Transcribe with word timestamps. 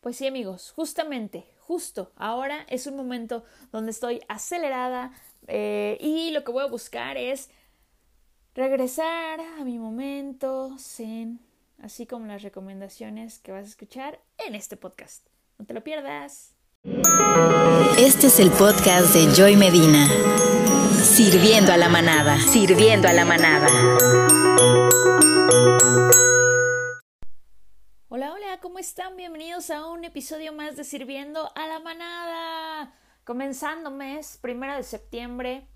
Pues 0.00 0.16
sí 0.16 0.26
amigos, 0.26 0.72
justamente, 0.74 1.46
justo 1.58 2.10
ahora 2.16 2.64
es 2.68 2.86
un 2.86 2.96
momento 2.96 3.44
donde 3.70 3.90
estoy 3.90 4.20
acelerada 4.28 5.12
eh, 5.46 5.98
y 6.00 6.30
lo 6.30 6.42
que 6.42 6.52
voy 6.52 6.64
a 6.64 6.68
buscar 6.68 7.18
es 7.18 7.50
regresar 8.54 9.40
a 9.40 9.64
mi 9.64 9.78
momento 9.78 10.74
zen, 10.78 11.40
así 11.82 12.06
como 12.06 12.26
las 12.26 12.42
recomendaciones 12.42 13.38
que 13.40 13.52
vas 13.52 13.64
a 13.64 13.68
escuchar 13.68 14.20
en 14.38 14.54
este 14.54 14.78
podcast. 14.78 15.26
No 15.58 15.66
te 15.66 15.74
lo 15.74 15.84
pierdas. 15.84 16.54
Este 17.98 18.28
es 18.28 18.40
el 18.40 18.50
podcast 18.52 19.14
de 19.14 19.34
Joy 19.34 19.56
Medina. 19.56 20.08
Sirviendo 21.02 21.72
a 21.72 21.76
la 21.76 21.90
manada, 21.90 22.38
sirviendo 22.40 23.06
a 23.06 23.12
la 23.12 23.26
manada. 23.26 23.68
¿Cómo 28.60 28.78
están? 28.78 29.16
Bienvenidos 29.16 29.70
a 29.70 29.86
un 29.86 30.04
episodio 30.04 30.52
más 30.52 30.76
de 30.76 30.84
Sirviendo 30.84 31.50
a 31.54 31.66
la 31.66 31.78
manada. 31.80 32.92
Comenzando 33.24 33.90
mes, 33.90 34.38
primero 34.42 34.76
de 34.76 34.82
septiembre. 34.82 35.66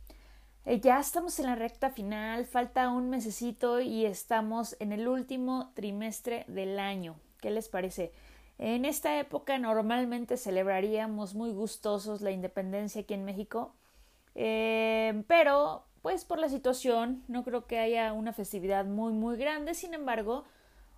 Eh, 0.67 0.81
ya 0.81 1.01
estamos 1.01 1.39
en 1.39 1.47
la 1.47 1.55
recta 1.55 1.91
final, 1.91 2.45
falta 2.45 2.91
un 2.91 3.09
mesecito 3.09 3.81
y 3.81 4.05
estamos 4.05 4.77
en 4.81 4.93
el 4.93 5.09
último 5.09 5.73
trimestre 5.75 6.45
del 6.47 6.79
año. 6.79 7.17
¿Qué 7.41 7.51
les 7.51 7.71
parece? 7.71 8.13
En 8.59 8.85
esta 8.85 9.19
época 9.19 9.57
normalmente 9.59 10.37
celebraríamos 10.37 11.35
muy 11.35 11.53
gustosos 11.53 12.21
la 12.21 12.33
independencia 12.33 13.01
aquí 13.01 13.15
en 13.15 13.25
México, 13.25 13.75
eh, 14.35 15.25
pero 15.27 15.87
pues 16.03 16.27
por 16.27 16.39
la 16.39 16.51
situación 16.51 17.25
no 17.29 17.45
creo 17.45 17.67
que 17.67 17.79
haya 17.79 18.13
una 18.13 18.35
festividad 18.35 18.85
muy 18.85 19.15
muy 19.15 19.39
grande, 19.39 19.73
sin 19.73 19.95
embargo, 19.95 20.45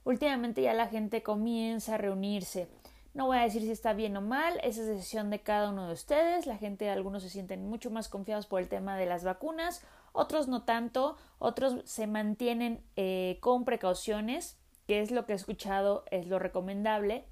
últimamente 0.06 0.62
ya 0.62 0.72
la 0.72 0.86
gente 0.86 1.22
comienza 1.22 1.94
a 1.94 1.98
reunirse. 1.98 2.68
No 3.12 3.26
voy 3.26 3.38
a 3.38 3.42
decir 3.42 3.62
si 3.62 3.70
está 3.70 3.92
bien 3.92 4.16
o 4.16 4.20
mal, 4.20 4.60
esa 4.62 4.82
es 4.82 4.86
decisión 4.86 5.30
de 5.30 5.40
cada 5.40 5.70
uno 5.70 5.88
de 5.88 5.94
ustedes. 5.94 6.46
La 6.46 6.56
gente, 6.56 6.88
algunos 6.88 7.24
se 7.24 7.28
sienten 7.28 7.68
mucho 7.68 7.90
más 7.90 8.08
confiados 8.08 8.46
por 8.46 8.60
el 8.60 8.68
tema 8.68 8.96
de 8.96 9.06
las 9.06 9.24
vacunas, 9.24 9.82
otros 10.12 10.48
no 10.48 10.62
tanto, 10.62 11.16
otros 11.38 11.80
se 11.84 12.06
mantienen 12.06 12.84
eh, 12.94 13.38
con 13.40 13.64
precauciones, 13.64 14.58
que 14.86 15.00
es 15.00 15.10
lo 15.10 15.26
que 15.26 15.32
he 15.32 15.36
escuchado, 15.36 16.04
es 16.10 16.26
lo 16.26 16.38
recomendable. 16.38 17.24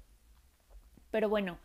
Pero 1.11 1.29
bueno, 1.29 1.57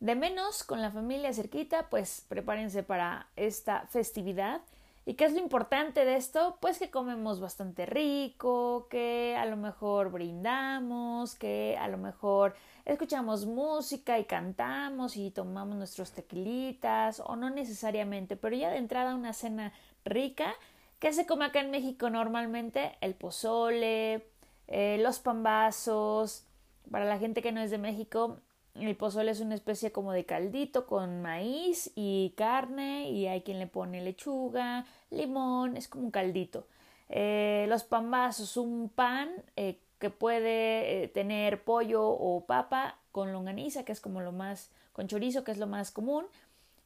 de 0.00 0.16
menos 0.16 0.64
con 0.64 0.82
la 0.82 0.90
familia 0.90 1.32
cerquita, 1.32 1.88
pues 1.88 2.26
prepárense 2.28 2.82
para 2.82 3.28
esta 3.36 3.86
festividad. 3.86 4.60
¿Y 5.08 5.14
qué 5.14 5.24
es 5.24 5.32
lo 5.32 5.38
importante 5.38 6.04
de 6.04 6.16
esto? 6.16 6.58
Pues 6.60 6.78
que 6.78 6.90
comemos 6.90 7.40
bastante 7.40 7.86
rico, 7.86 8.88
que 8.90 9.34
a 9.38 9.46
lo 9.46 9.56
mejor 9.56 10.10
brindamos, 10.10 11.34
que 11.34 11.78
a 11.80 11.88
lo 11.88 11.96
mejor 11.96 12.54
escuchamos 12.84 13.46
música 13.46 14.18
y 14.18 14.26
cantamos 14.26 15.16
y 15.16 15.30
tomamos 15.30 15.76
nuestros 15.76 16.12
tequilitas, 16.12 17.22
o 17.24 17.36
no 17.36 17.48
necesariamente, 17.48 18.36
pero 18.36 18.54
ya 18.54 18.68
de 18.68 18.76
entrada 18.76 19.14
una 19.14 19.32
cena 19.32 19.72
rica. 20.04 20.52
¿Qué 20.98 21.10
se 21.14 21.24
come 21.24 21.46
acá 21.46 21.60
en 21.60 21.70
México 21.70 22.10
normalmente? 22.10 22.98
El 23.00 23.14
pozole, 23.14 24.26
eh, 24.66 24.98
los 25.00 25.20
pambazos. 25.20 26.44
Para 26.90 27.06
la 27.06 27.18
gente 27.18 27.40
que 27.40 27.52
no 27.52 27.62
es 27.62 27.70
de 27.70 27.78
México, 27.78 28.40
el 28.80 28.96
pozole 28.96 29.30
es 29.30 29.40
una 29.40 29.54
especie 29.54 29.92
como 29.92 30.12
de 30.12 30.24
caldito 30.24 30.86
con 30.86 31.22
maíz 31.22 31.90
y 31.94 32.34
carne 32.36 33.10
y 33.10 33.26
hay 33.26 33.42
quien 33.42 33.58
le 33.58 33.66
pone 33.66 34.02
lechuga, 34.02 34.86
limón, 35.10 35.76
es 35.76 35.88
como 35.88 36.04
un 36.04 36.10
caldito. 36.10 36.66
Eh, 37.08 37.66
los 37.68 37.84
pambazos, 37.84 38.56
un 38.56 38.90
pan 38.90 39.30
eh, 39.56 39.80
que 39.98 40.10
puede 40.10 41.04
eh, 41.04 41.08
tener 41.08 41.64
pollo 41.64 42.06
o 42.06 42.44
papa 42.44 42.98
con 43.12 43.32
longaniza, 43.32 43.84
que 43.84 43.92
es 43.92 44.00
como 44.00 44.20
lo 44.20 44.32
más, 44.32 44.70
con 44.92 45.08
chorizo, 45.08 45.44
que 45.44 45.52
es 45.52 45.58
lo 45.58 45.66
más 45.66 45.90
común. 45.90 46.26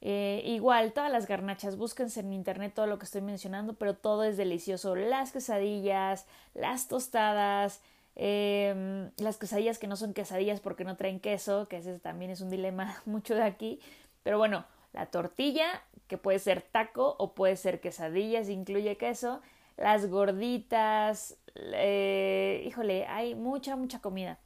igual, 0.01 0.93
todas 0.93 1.13
las 1.13 1.27
garnachas, 1.27 1.77
búsquense 1.77 2.20
en 2.20 2.33
internet 2.33 2.73
todo 2.75 2.87
lo 2.87 2.98
que 2.98 3.05
estoy 3.05 3.23
mencionando, 3.23 3.75
pero 3.75 3.95
todo 3.95 4.25
es 4.25 4.36
delicioso. 4.36 4.97
Las 4.97 5.33
quesadillas, 5.33 6.27
las 6.55 6.89
tostadas, 6.89 7.81
eh, 8.14 9.11
las 9.17 9.39
quesadillas 9.39 9.78
que 9.78 9.86
no 9.86 9.96
son 9.96 10.14
quesadillas 10.14 10.61
porque 10.61 10.84
no 10.84 10.96
traen 10.96 11.20
queso, 11.20 11.68
que 11.68 11.78
ese 11.78 11.98
también 11.98 12.30
es 12.30 12.40
un 12.40 12.50
dilema 12.50 13.00
mucho 13.06 13.34
de 13.34 13.42
aquí. 13.42 13.80
Pero 14.23 14.39
bueno, 14.39 14.64
la 14.92 15.06
tortilla, 15.06 15.83
que 16.08 16.18
puede 16.18 16.39
ser 16.39 16.62
taco 16.62 17.17
o 17.18 17.34
puede 17.34 17.56
ser 17.56 17.80
quesadilla 17.80 18.45
si 18.45 18.52
incluye 18.52 18.96
queso. 18.96 19.40
Las 19.77 20.08
gorditas, 20.08 21.39
eh, 21.56 22.62
híjole, 22.67 23.06
hay 23.06 23.34
mucha, 23.34 23.74
mucha 23.77 24.01
comida. 24.01 24.39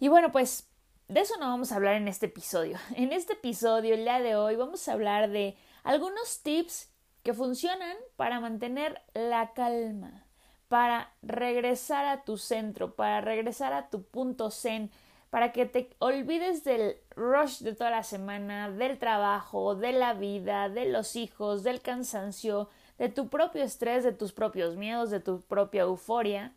Y 0.00 0.08
bueno, 0.08 0.32
pues 0.32 0.68
de 1.08 1.20
eso 1.20 1.34
no 1.38 1.46
vamos 1.46 1.70
a 1.70 1.76
hablar 1.76 1.94
en 1.96 2.08
este 2.08 2.26
episodio. 2.26 2.78
En 2.96 3.12
este 3.12 3.34
episodio, 3.34 3.94
el 3.94 4.04
día 4.04 4.20
de 4.20 4.36
hoy, 4.36 4.56
vamos 4.56 4.88
a 4.88 4.92
hablar 4.92 5.30
de 5.30 5.56
algunos 5.82 6.42
tips 6.42 6.90
que 7.22 7.34
funcionan 7.34 7.96
para 8.16 8.40
mantener 8.40 9.00
la 9.14 9.52
calma 9.54 10.23
para 10.68 11.12
regresar 11.22 12.06
a 12.06 12.24
tu 12.24 12.36
centro, 12.38 12.94
para 12.94 13.20
regresar 13.20 13.72
a 13.72 13.88
tu 13.90 14.02
punto 14.02 14.50
zen, 14.50 14.90
para 15.30 15.52
que 15.52 15.66
te 15.66 15.90
olvides 15.98 16.64
del 16.64 16.96
rush 17.16 17.58
de 17.60 17.74
toda 17.74 17.90
la 17.90 18.02
semana, 18.02 18.70
del 18.70 18.98
trabajo, 18.98 19.74
de 19.74 19.92
la 19.92 20.14
vida, 20.14 20.68
de 20.68 20.86
los 20.86 21.16
hijos, 21.16 21.64
del 21.64 21.80
cansancio, 21.80 22.68
de 22.98 23.08
tu 23.08 23.28
propio 23.28 23.64
estrés, 23.64 24.04
de 24.04 24.12
tus 24.12 24.32
propios 24.32 24.76
miedos, 24.76 25.10
de 25.10 25.20
tu 25.20 25.40
propia 25.40 25.82
euforia, 25.82 26.54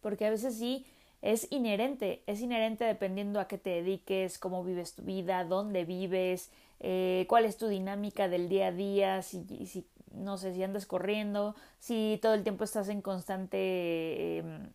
porque 0.00 0.26
a 0.26 0.30
veces 0.30 0.56
sí 0.56 0.86
es 1.22 1.46
inherente, 1.50 2.22
es 2.26 2.40
inherente 2.40 2.84
dependiendo 2.84 3.40
a 3.40 3.46
qué 3.46 3.58
te 3.58 3.70
dediques, 3.70 4.38
cómo 4.38 4.64
vives 4.64 4.94
tu 4.94 5.02
vida, 5.02 5.44
dónde 5.44 5.84
vives, 5.84 6.50
eh, 6.80 7.26
cuál 7.28 7.44
es 7.44 7.58
tu 7.58 7.68
dinámica 7.68 8.28
del 8.28 8.48
día 8.48 8.68
a 8.68 8.72
día, 8.72 9.22
si, 9.22 9.44
si 9.66 9.86
no 10.10 10.38
sé 10.38 10.52
si 10.54 10.62
andas 10.62 10.86
corriendo, 10.86 11.54
si 11.78 12.18
todo 12.22 12.34
el 12.34 12.42
tiempo 12.42 12.64
estás 12.64 12.88
en 12.88 13.02
constante 13.02 14.38
em, 14.38 14.72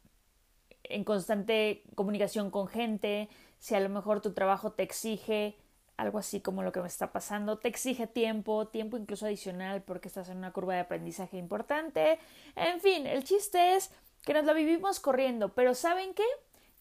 en 0.83 1.03
constante 1.03 1.83
comunicación 1.95 2.51
con 2.51 2.67
gente, 2.67 3.29
si 3.59 3.75
a 3.75 3.79
lo 3.79 3.89
mejor 3.89 4.21
tu 4.21 4.33
trabajo 4.33 4.71
te 4.71 4.83
exige 4.83 5.57
algo 5.97 6.19
así 6.19 6.41
como 6.41 6.61
lo 6.61 6.71
que 6.71 6.81
me 6.81 6.87
está 6.87 7.11
pasando, 7.11 7.57
te 7.57 7.69
exige 7.69 8.05
tiempo, 8.05 8.67
tiempo 8.67 8.97
incluso 8.97 9.25
adicional 9.25 9.81
porque 9.81 10.07
estás 10.07 10.29
en 10.29 10.37
una 10.37 10.51
curva 10.51 10.73
de 10.73 10.81
aprendizaje 10.81 11.37
importante. 11.37 12.19
En 12.55 12.81
fin, 12.81 13.07
el 13.07 13.23
chiste 13.23 13.75
es 13.75 13.91
que 14.23 14.33
nos 14.33 14.45
lo 14.45 14.53
vivimos 14.53 14.99
corriendo, 14.99 15.53
pero 15.53 15.73
¿saben 15.73 16.13
qué? 16.13 16.25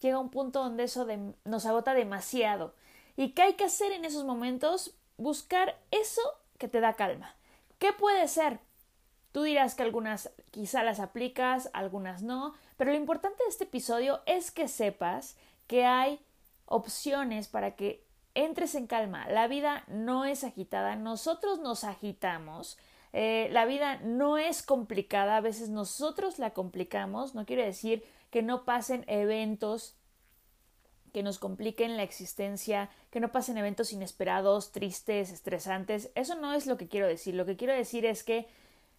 Llega 0.01 0.19
un 0.19 0.29
punto 0.29 0.63
donde 0.63 0.83
eso 0.83 1.07
nos 1.45 1.65
agota 1.65 1.93
demasiado. 1.93 2.75
¿Y 3.15 3.31
qué 3.31 3.43
hay 3.43 3.53
que 3.53 3.63
hacer 3.63 3.93
en 3.93 4.03
esos 4.03 4.25
momentos? 4.25 4.93
Buscar 5.17 5.79
eso 5.91 6.21
que 6.57 6.67
te 6.67 6.81
da 6.81 6.93
calma. 6.93 7.35
¿Qué 7.85 7.93
puede 7.93 8.27
ser? 8.27 8.57
Tú 9.31 9.43
dirás 9.43 9.75
que 9.75 9.83
algunas 9.83 10.31
quizá 10.49 10.81
las 10.81 10.99
aplicas, 10.99 11.69
algunas 11.71 12.23
no, 12.23 12.55
pero 12.77 12.89
lo 12.89 12.97
importante 12.97 13.43
de 13.43 13.49
este 13.49 13.65
episodio 13.65 14.21
es 14.25 14.49
que 14.49 14.67
sepas 14.67 15.37
que 15.67 15.85
hay 15.85 16.19
opciones 16.65 17.47
para 17.47 17.75
que 17.75 18.03
entres 18.33 18.73
en 18.73 18.87
calma. 18.87 19.27
La 19.29 19.47
vida 19.47 19.83
no 19.87 20.25
es 20.25 20.43
agitada, 20.43 20.95
nosotros 20.95 21.59
nos 21.59 21.83
agitamos. 21.83 22.79
Eh, 23.13 23.49
la 23.51 23.65
vida 23.65 23.99
no 24.01 24.39
es 24.39 24.63
complicada, 24.63 25.37
a 25.37 25.41
veces 25.41 25.69
nosotros 25.69 26.39
la 26.39 26.55
complicamos, 26.55 27.35
no 27.35 27.45
quiere 27.45 27.65
decir 27.65 28.03
que 28.31 28.41
no 28.41 28.65
pasen 28.65 29.05
eventos 29.05 29.95
que 31.15 31.23
nos 31.23 31.39
compliquen 31.39 31.95
la 31.95 32.03
existencia, 32.03 32.89
que 33.09 33.21
no 33.21 33.31
pasen 33.31 33.57
eventos 33.57 33.93
inesperados, 33.93 34.73
tristes, 34.73 35.31
estresantes. 35.31 36.11
Eso 36.13 36.35
no 36.35 36.51
es 36.51 36.67
lo 36.67 36.75
que 36.75 36.89
quiero 36.89 37.07
decir. 37.07 37.35
Lo 37.35 37.45
que 37.45 37.55
quiero 37.55 37.73
decir 37.73 38.05
es 38.05 38.25
que 38.25 38.49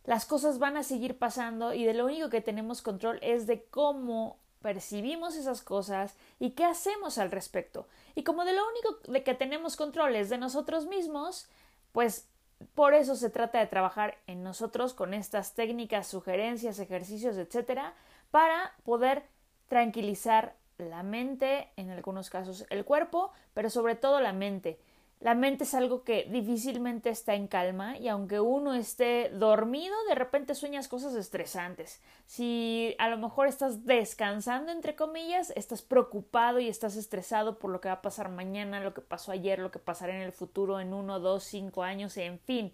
las 0.05 0.25
cosas 0.25 0.59
van 0.59 0.79
a 0.79 0.83
seguir 0.83 1.19
pasando 1.19 1.75
y 1.75 1.85
de 1.85 1.93
lo 1.93 2.07
único 2.07 2.31
que 2.31 2.41
tenemos 2.41 2.81
control 2.81 3.19
es 3.21 3.47
de 3.47 3.65
cómo 3.65 4.39
percibimos 4.63 5.37
esas 5.37 5.61
cosas 5.61 6.15
y 6.39 6.53
qué 6.53 6.65
hacemos 6.65 7.19
al 7.19 7.31
respecto. 7.31 7.87
Y 8.15 8.25
como 8.25 8.47
de 8.47 8.55
lo 8.55 8.63
único 8.67 9.13
de 9.13 9.23
que 9.23 9.35
tenemos 9.35 9.77
control 9.77 10.17
es 10.17 10.31
de 10.31 10.39
nosotros 10.39 10.87
mismos, 10.87 11.51
pues 11.93 12.31
por 12.75 12.95
eso 12.95 13.15
se 13.15 13.29
trata 13.29 13.59
de 13.59 13.67
trabajar 13.67 14.17
en 14.27 14.43
nosotros 14.43 14.95
con 14.95 15.13
estas 15.13 15.53
técnicas, 15.53 16.07
sugerencias, 16.07 16.79
ejercicios, 16.79 17.37
etcétera, 17.37 17.93
para 18.31 18.73
poder 18.85 19.25
tranquilizar 19.69 20.57
la 20.79 21.03
mente, 21.03 21.71
en 21.77 21.91
algunos 21.91 22.31
casos 22.31 22.67
el 22.71 22.85
cuerpo, 22.85 23.33
pero 23.55 23.71
sobre 23.71 23.95
todo 23.95 24.21
la 24.21 24.33
mente. 24.33 24.79
La 25.19 25.35
mente 25.35 25.65
es 25.65 25.73
algo 25.73 26.05
que 26.05 26.29
difícilmente 26.31 27.09
está 27.09 27.35
en 27.35 27.49
calma 27.49 27.97
y 27.97 28.09
aunque 28.09 28.39
uno 28.39 28.75
esté 28.75 29.31
dormido, 29.31 29.95
de 30.09 30.15
repente 30.15 30.55
sueñas 30.55 30.89
cosas 30.89 31.15
estresantes. 31.15 32.03
Si 32.27 32.95
a 32.99 33.09
lo 33.09 33.17
mejor 33.17 33.49
estás 33.49 33.87
descansando, 33.87 34.73
entre 34.73 34.95
comillas, 34.95 35.55
estás 35.57 35.81
preocupado 35.81 36.61
y 36.61 36.69
estás 36.69 36.97
estresado 36.97 37.59
por 37.59 37.71
lo 37.71 37.81
que 37.81 37.89
va 37.89 37.95
a 37.95 38.03
pasar 38.03 38.29
mañana, 38.29 38.81
lo 38.81 38.93
que 38.93 39.01
pasó 39.01 39.33
ayer, 39.33 39.59
lo 39.59 39.71
que 39.71 39.79
pasará 39.79 40.15
en 40.15 40.21
el 40.21 40.33
futuro, 40.33 40.81
en 40.81 40.93
uno, 40.93 41.19
dos, 41.19 41.45
cinco 41.45 41.83
años, 41.83 42.15
en 42.19 42.39
fin. 42.39 42.71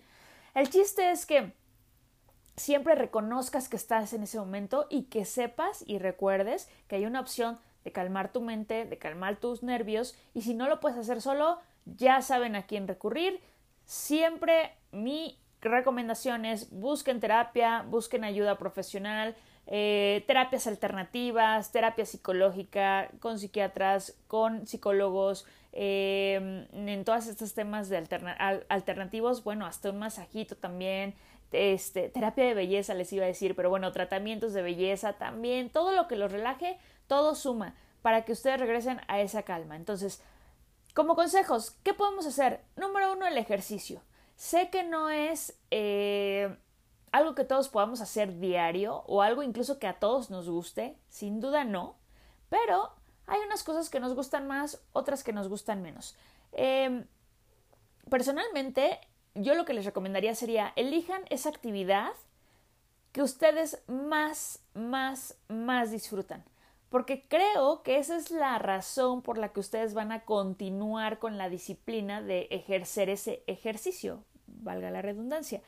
El 0.54 0.68
chiste 0.68 1.12
es 1.12 1.26
que 1.26 1.52
siempre 2.56 2.96
reconozcas 2.96 3.68
que 3.68 3.76
estás 3.76 4.12
en 4.14 4.24
ese 4.24 4.38
momento 4.38 4.88
y 4.90 5.04
que 5.04 5.24
sepas 5.24 5.84
y 5.86 5.98
recuerdes 5.98 6.68
que 6.88 6.96
hay 6.96 7.06
una 7.06 7.20
opción 7.20 7.60
de 7.84 7.92
calmar 7.92 8.32
tu 8.32 8.40
mente, 8.40 8.84
de 8.84 8.98
calmar 8.98 9.36
tus 9.36 9.62
nervios 9.62 10.16
y 10.34 10.42
si 10.42 10.54
no 10.54 10.68
lo 10.68 10.80
puedes 10.80 10.98
hacer 10.98 11.20
solo, 11.20 11.58
ya 11.84 12.22
saben 12.22 12.56
a 12.56 12.66
quién 12.66 12.88
recurrir. 12.88 13.40
Siempre 13.84 14.72
mi 14.92 15.38
recomendación 15.60 16.44
es 16.44 16.70
busquen 16.70 17.20
terapia, 17.20 17.84
busquen 17.88 18.24
ayuda 18.24 18.58
profesional, 18.58 19.36
eh, 19.66 20.24
terapias 20.26 20.66
alternativas, 20.66 21.70
terapia 21.70 22.04
psicológica, 22.04 23.10
con 23.20 23.38
psiquiatras, 23.38 24.16
con 24.26 24.66
psicólogos, 24.66 25.46
eh, 25.72 26.66
en 26.72 27.04
todos 27.04 27.28
estos 27.28 27.54
temas 27.54 27.88
de 27.88 27.96
alternativos, 28.68 29.44
bueno, 29.44 29.64
hasta 29.64 29.90
un 29.90 29.98
masajito 29.98 30.56
también, 30.56 31.14
este, 31.52 32.08
terapia 32.08 32.44
de 32.44 32.54
belleza 32.54 32.94
les 32.94 33.12
iba 33.12 33.24
a 33.24 33.28
decir, 33.28 33.54
pero 33.54 33.70
bueno, 33.70 33.92
tratamientos 33.92 34.52
de 34.54 34.62
belleza 34.62 35.14
también, 35.14 35.70
todo 35.70 35.92
lo 35.92 36.08
que 36.08 36.16
los 36.16 36.32
relaje, 36.32 36.78
todo 37.12 37.34
suma 37.34 37.74
para 38.00 38.24
que 38.24 38.32
ustedes 38.32 38.58
regresen 38.58 38.98
a 39.06 39.20
esa 39.20 39.42
calma. 39.42 39.76
Entonces, 39.76 40.22
como 40.94 41.14
consejos, 41.14 41.72
¿qué 41.82 41.92
podemos 41.92 42.24
hacer? 42.24 42.64
Número 42.74 43.12
uno, 43.12 43.26
el 43.26 43.36
ejercicio. 43.36 44.00
Sé 44.34 44.70
que 44.70 44.82
no 44.82 45.10
es 45.10 45.54
eh, 45.70 46.56
algo 47.10 47.34
que 47.34 47.44
todos 47.44 47.68
podamos 47.68 48.00
hacer 48.00 48.38
diario 48.40 49.04
o 49.06 49.20
algo 49.20 49.42
incluso 49.42 49.78
que 49.78 49.86
a 49.86 49.98
todos 49.98 50.30
nos 50.30 50.48
guste, 50.48 50.96
sin 51.10 51.38
duda 51.38 51.64
no, 51.64 51.96
pero 52.48 52.94
hay 53.26 53.40
unas 53.44 53.62
cosas 53.62 53.90
que 53.90 54.00
nos 54.00 54.14
gustan 54.14 54.46
más, 54.46 54.82
otras 54.94 55.22
que 55.22 55.34
nos 55.34 55.48
gustan 55.48 55.82
menos. 55.82 56.16
Em, 56.52 57.06
personalmente, 58.08 59.00
yo 59.34 59.54
lo 59.54 59.66
que 59.66 59.74
les 59.74 59.84
recomendaría 59.84 60.34
sería 60.34 60.72
elijan 60.76 61.24
esa 61.28 61.50
actividad 61.50 62.14
que 63.12 63.20
ustedes 63.20 63.82
más, 63.86 64.60
más, 64.72 65.36
más 65.48 65.90
disfrutan. 65.90 66.42
Porque 66.92 67.22
creo 67.26 67.82
que 67.82 67.96
esa 67.96 68.16
es 68.16 68.30
la 68.30 68.58
razón 68.58 69.22
por 69.22 69.38
la 69.38 69.48
que 69.48 69.60
ustedes 69.60 69.94
van 69.94 70.12
a 70.12 70.26
continuar 70.26 71.18
con 71.18 71.38
la 71.38 71.48
disciplina 71.48 72.20
de 72.20 72.48
ejercer 72.50 73.08
ese 73.08 73.42
ejercicio, 73.46 74.24
valga 74.46 74.90
la 74.90 75.00
redundancia. 75.00 75.62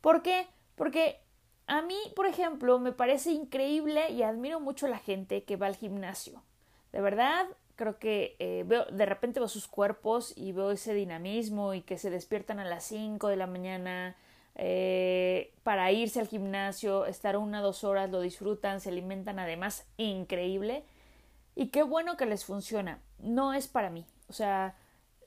¿Por 0.00 0.22
qué? 0.22 0.46
Porque 0.76 1.18
a 1.66 1.82
mí, 1.82 1.96
por 2.14 2.26
ejemplo, 2.26 2.78
me 2.78 2.92
parece 2.92 3.32
increíble 3.32 4.10
y 4.10 4.22
admiro 4.22 4.60
mucho 4.60 4.86
a 4.86 4.90
la 4.90 4.98
gente 4.98 5.42
que 5.42 5.56
va 5.56 5.66
al 5.66 5.74
gimnasio. 5.74 6.44
De 6.92 7.00
verdad, 7.00 7.48
creo 7.74 7.98
que 7.98 8.36
eh, 8.38 8.62
veo, 8.64 8.84
de 8.84 9.04
repente 9.04 9.40
veo 9.40 9.48
sus 9.48 9.66
cuerpos 9.66 10.32
y 10.36 10.52
veo 10.52 10.70
ese 10.70 10.94
dinamismo 10.94 11.74
y 11.74 11.82
que 11.82 11.98
se 11.98 12.08
despiertan 12.08 12.60
a 12.60 12.64
las 12.64 12.84
5 12.84 13.26
de 13.26 13.36
la 13.36 13.48
mañana 13.48 14.16
eh, 14.54 15.54
para 15.62 15.90
irse 15.92 16.20
al 16.20 16.28
gimnasio, 16.28 17.06
estar 17.06 17.36
una 17.36 17.60
o 17.60 17.64
dos 17.64 17.84
horas, 17.84 18.10
lo 18.10 18.20
disfrutan, 18.20 18.80
se 18.80 18.90
alimentan 18.90 19.38
además 19.38 19.86
increíble. 19.96 20.84
Y 21.54 21.68
qué 21.68 21.82
bueno 21.82 22.16
que 22.16 22.26
les 22.26 22.44
funciona. 22.44 23.00
No 23.18 23.54
es 23.54 23.68
para 23.68 23.90
mí. 23.90 24.06
O 24.28 24.32
sea, 24.32 24.76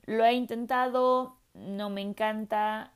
lo 0.06 0.26
he 0.26 0.34
intentado, 0.34 1.38
no 1.54 1.90
me 1.90 2.02
encanta. 2.02 2.94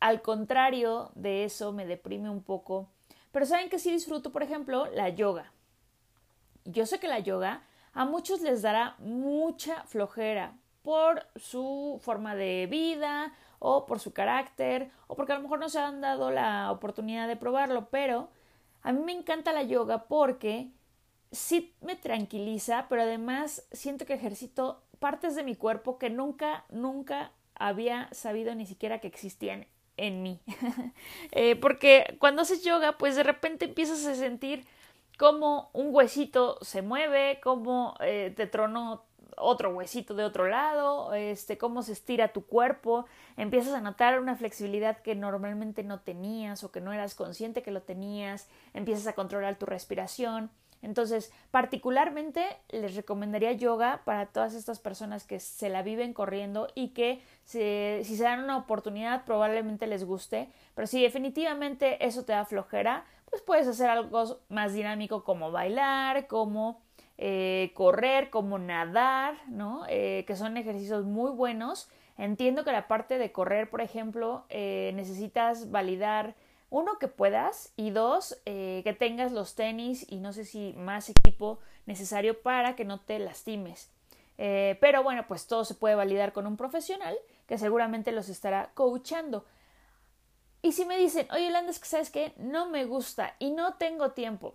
Al 0.00 0.22
contrario 0.22 1.10
de 1.14 1.44
eso, 1.44 1.72
me 1.72 1.86
deprime 1.86 2.30
un 2.30 2.42
poco. 2.42 2.88
Pero 3.30 3.46
saben 3.46 3.68
que 3.68 3.78
sí 3.78 3.90
disfruto, 3.90 4.32
por 4.32 4.42
ejemplo, 4.42 4.86
la 4.92 5.08
yoga. 5.08 5.52
Yo 6.64 6.86
sé 6.86 7.00
que 7.00 7.08
la 7.08 7.18
yoga 7.18 7.62
a 7.92 8.04
muchos 8.04 8.40
les 8.40 8.62
dará 8.62 8.96
mucha 8.98 9.84
flojera 9.84 10.56
por 10.82 11.26
su 11.36 11.98
forma 12.02 12.34
de 12.34 12.66
vida 12.70 13.32
o 13.64 13.86
por 13.86 14.00
su 14.00 14.12
carácter 14.12 14.90
o 15.06 15.14
porque 15.14 15.32
a 15.32 15.36
lo 15.36 15.42
mejor 15.42 15.60
no 15.60 15.68
se 15.68 15.78
han 15.78 16.00
dado 16.00 16.32
la 16.32 16.72
oportunidad 16.72 17.28
de 17.28 17.36
probarlo, 17.36 17.88
pero 17.90 18.28
a 18.82 18.92
mí 18.92 19.00
me 19.04 19.12
encanta 19.12 19.52
la 19.52 19.62
yoga 19.62 20.04
porque 20.08 20.68
sí 21.30 21.72
me 21.80 21.94
tranquiliza, 21.94 22.86
pero 22.88 23.02
además 23.02 23.64
siento 23.70 24.04
que 24.04 24.14
ejercito 24.14 24.82
partes 24.98 25.36
de 25.36 25.44
mi 25.44 25.54
cuerpo 25.54 25.96
que 25.96 26.10
nunca, 26.10 26.64
nunca 26.70 27.30
había 27.54 28.08
sabido 28.12 28.52
ni 28.56 28.66
siquiera 28.66 28.98
que 28.98 29.06
existían 29.06 29.66
en 29.96 30.22
mí. 30.22 30.40
Eh, 31.30 31.56
porque 31.56 32.16
cuando 32.18 32.42
haces 32.42 32.64
yoga, 32.64 32.98
pues 32.98 33.14
de 33.14 33.22
repente 33.22 33.66
empiezas 33.66 34.04
a 34.06 34.14
sentir 34.16 34.66
cómo 35.18 35.70
un 35.72 35.94
huesito 35.94 36.58
se 36.62 36.82
mueve, 36.82 37.40
cómo 37.42 37.94
eh, 38.00 38.32
te 38.36 38.46
tronó 38.46 39.04
otro 39.42 39.70
huesito 39.70 40.14
de 40.14 40.24
otro 40.24 40.48
lado, 40.48 41.12
este, 41.14 41.58
cómo 41.58 41.82
se 41.82 41.92
estira 41.92 42.32
tu 42.32 42.46
cuerpo, 42.46 43.06
empiezas 43.36 43.74
a 43.74 43.80
notar 43.80 44.20
una 44.20 44.36
flexibilidad 44.36 45.02
que 45.02 45.14
normalmente 45.14 45.82
no 45.82 46.00
tenías 46.00 46.64
o 46.64 46.72
que 46.72 46.80
no 46.80 46.92
eras 46.92 47.14
consciente 47.14 47.62
que 47.62 47.70
lo 47.70 47.82
tenías, 47.82 48.48
empiezas 48.74 49.06
a 49.06 49.14
controlar 49.14 49.56
tu 49.56 49.66
respiración. 49.66 50.50
Entonces, 50.82 51.32
particularmente 51.52 52.44
les 52.70 52.96
recomendaría 52.96 53.52
yoga 53.52 54.02
para 54.04 54.26
todas 54.26 54.54
estas 54.54 54.80
personas 54.80 55.24
que 55.24 55.38
se 55.38 55.68
la 55.68 55.82
viven 55.82 56.12
corriendo 56.12 56.68
y 56.74 56.88
que 56.88 57.22
si 57.44 58.04
se 58.04 58.22
dan 58.22 58.42
una 58.42 58.56
oportunidad 58.56 59.24
probablemente 59.24 59.86
les 59.86 60.04
guste, 60.04 60.50
pero 60.74 60.88
si 60.88 61.00
definitivamente 61.00 62.04
eso 62.04 62.24
te 62.24 62.32
da 62.32 62.44
flojera, 62.44 63.04
pues 63.30 63.42
puedes 63.42 63.68
hacer 63.68 63.88
algo 63.88 64.40
más 64.48 64.74
dinámico 64.74 65.22
como 65.22 65.52
bailar, 65.52 66.26
como 66.26 66.82
eh, 67.24 67.70
correr, 67.74 68.30
como 68.30 68.58
nadar, 68.58 69.36
¿no? 69.46 69.84
Eh, 69.88 70.24
que 70.26 70.34
son 70.34 70.56
ejercicios 70.56 71.04
muy 71.04 71.30
buenos. 71.30 71.88
Entiendo 72.18 72.64
que 72.64 72.72
la 72.72 72.88
parte 72.88 73.16
de 73.16 73.30
correr, 73.30 73.70
por 73.70 73.80
ejemplo, 73.80 74.44
eh, 74.48 74.90
necesitas 74.96 75.70
validar 75.70 76.34
uno 76.68 76.98
que 76.98 77.06
puedas 77.06 77.72
y 77.76 77.90
dos 77.90 78.42
que 78.44 78.96
tengas 78.98 79.30
los 79.30 79.54
tenis 79.54 80.04
y 80.10 80.16
no 80.16 80.32
sé 80.32 80.44
si 80.44 80.72
más 80.72 81.10
equipo 81.10 81.60
necesario 81.86 82.42
para 82.42 82.74
que 82.74 82.84
no 82.84 82.98
te 82.98 83.20
lastimes. 83.20 83.90
pero 84.36 85.04
bueno, 85.04 85.26
pues 85.28 85.46
todo 85.46 85.64
se 85.64 85.74
puede 85.74 85.94
validar 85.94 86.32
con 86.32 86.46
un 86.46 86.56
profesional 86.56 87.16
que 87.46 87.58
seguramente 87.58 88.10
los 88.10 88.30
estará 88.30 88.72
coachando. 88.74 89.44
Y 90.62 90.72
si 90.72 90.86
me 90.86 90.96
dicen, 90.96 91.28
oye, 91.30 91.52
que 91.52 91.86
sabes 91.86 92.10
que 92.10 92.32
no 92.38 92.68
me 92.68 92.84
gusta 92.84 93.36
y 93.38 93.50
no 93.50 93.74
tengo 93.74 94.12
tiempo, 94.12 94.54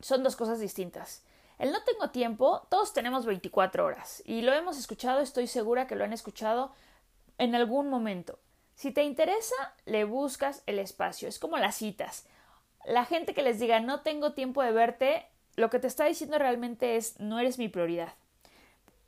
son 0.00 0.22
dos 0.22 0.36
cosas 0.36 0.58
distintas. 0.58 1.22
El 1.58 1.72
no 1.72 1.82
tengo 1.84 2.10
tiempo, 2.10 2.66
todos 2.70 2.92
tenemos 2.92 3.26
24 3.26 3.84
horas 3.84 4.22
y 4.26 4.42
lo 4.42 4.52
hemos 4.52 4.78
escuchado, 4.78 5.20
estoy 5.20 5.46
segura 5.46 5.86
que 5.86 5.96
lo 5.96 6.04
han 6.04 6.12
escuchado 6.12 6.72
en 7.38 7.54
algún 7.54 7.88
momento. 7.88 8.38
Si 8.74 8.90
te 8.90 9.04
interesa, 9.04 9.54
le 9.84 10.04
buscas 10.04 10.62
el 10.66 10.78
espacio, 10.78 11.28
es 11.28 11.38
como 11.38 11.58
las 11.58 11.76
citas. 11.76 12.26
La 12.84 13.04
gente 13.04 13.34
que 13.34 13.42
les 13.42 13.60
diga 13.60 13.80
no 13.80 14.00
tengo 14.00 14.32
tiempo 14.32 14.62
de 14.62 14.72
verte, 14.72 15.26
lo 15.56 15.70
que 15.70 15.78
te 15.78 15.86
está 15.86 16.04
diciendo 16.06 16.38
realmente 16.38 16.96
es 16.96 17.20
no 17.20 17.38
eres 17.38 17.58
mi 17.58 17.68
prioridad. 17.68 18.14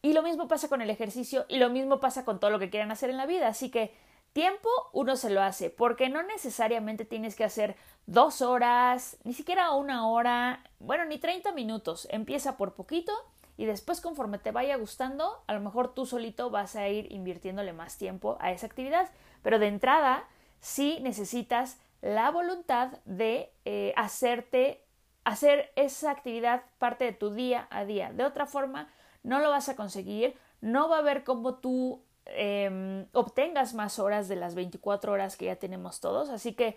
Y 0.03 0.13
lo 0.13 0.23
mismo 0.23 0.49
pasa 0.49 0.69
con 0.69 0.83
el 0.83 0.91
ejercicio 0.91 1.47
y 1.49 1.57
lo 1.57 1.71
mismo 1.71 1.99
pasa 1.99 2.25
con 2.25 2.39
todo 2.39 2.51
lo 2.51 2.59
que 2.59 2.69
quieran 2.69 2.91
hacer 2.91 3.09
en 3.09 3.17
la 3.17 3.27
vida. 3.27 3.49
Así 3.49 3.71
que 3.71 3.95
Tiempo 4.35 4.69
uno 4.93 5.15
se 5.15 5.31
lo 5.31 5.41
hace, 5.43 5.71
porque 5.71 6.09
no 6.09 6.25
necesariamente 6.25 7.05
tienes 7.05 7.37
que 7.37 7.45
hacer 7.45 7.77
dos 8.07 8.43
horas, 8.43 9.17
ni 9.23 9.33
siquiera 9.33 9.71
una 9.71 10.09
hora, 10.09 10.65
bueno, 10.81 11.05
ni 11.05 11.19
30 11.19 11.53
minutos. 11.53 12.09
Empieza 12.11 12.57
por 12.57 12.75
poquito 12.75 13.13
y 13.57 13.65
después 13.65 14.01
conforme 14.01 14.39
te 14.39 14.51
vaya 14.51 14.75
gustando, 14.75 15.45
a 15.47 15.55
lo 15.55 15.61
mejor 15.61 15.95
tú 15.95 16.05
solito 16.05 16.51
vas 16.51 16.75
a 16.75 16.89
ir 16.89 17.13
invirtiéndole 17.13 17.73
más 17.73 17.97
tiempo 17.97 18.37
a 18.41 18.51
esa 18.51 18.67
actividad. 18.67 19.09
Pero 19.43 19.61
de 19.61 19.69
entrada, 19.69 20.25
sí 20.59 20.99
necesitas 21.01 21.79
la 22.03 22.29
voluntad 22.33 22.99
de 23.05 23.53
eh, 23.65 23.95
hacerte, 23.97 24.85
hacer 25.23 25.71
esa 25.77 26.11
actividad 26.11 26.65
parte 26.79 27.05
de 27.05 27.13
tu 27.13 27.31
día 27.31 27.69
a 27.71 27.85
día. 27.85 28.13
De 28.13 28.25
otra 28.25 28.47
forma, 28.47 28.93
no 29.23 29.39
lo 29.39 29.51
vas 29.51 29.69
a 29.69 29.77
conseguir, 29.77 30.37
no 30.61 30.89
va 30.89 30.97
a 30.97 31.01
haber 31.01 31.23
como 31.23 31.55
tú 31.55 32.04
Em, 32.27 33.07
obtengas 33.13 33.75
más 33.75 33.99
horas 33.99 34.29
de 34.29 34.37
las 34.37 34.55
24 34.55 35.13
horas 35.13 35.37
que 35.37 35.47
ya 35.47 35.57
tenemos 35.57 36.01
todos. 36.01 36.31
Así 36.31 36.55
que 36.55 36.77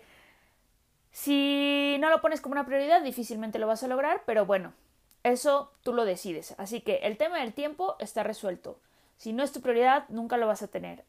si 1.10 1.96
no 2.00 2.10
lo 2.10 2.20
pones 2.20 2.40
como 2.40 2.52
una 2.52 2.66
prioridad, 2.66 3.02
difícilmente 3.02 3.58
lo 3.58 3.66
vas 3.66 3.82
a 3.82 3.88
lograr, 3.88 4.22
pero 4.26 4.46
bueno, 4.46 4.74
eso 5.22 5.72
tú 5.82 5.92
lo 5.92 6.04
decides. 6.04 6.54
Así 6.58 6.80
que 6.80 6.96
el 6.98 7.16
tema 7.16 7.40
del 7.40 7.54
tiempo 7.54 7.96
está 7.98 8.22
resuelto. 8.22 8.80
Si 9.16 9.32
no 9.32 9.42
es 9.42 9.52
tu 9.52 9.60
prioridad, 9.60 10.08
nunca 10.08 10.36
lo 10.36 10.46
vas 10.46 10.62
a 10.62 10.68
tener. 10.68 11.04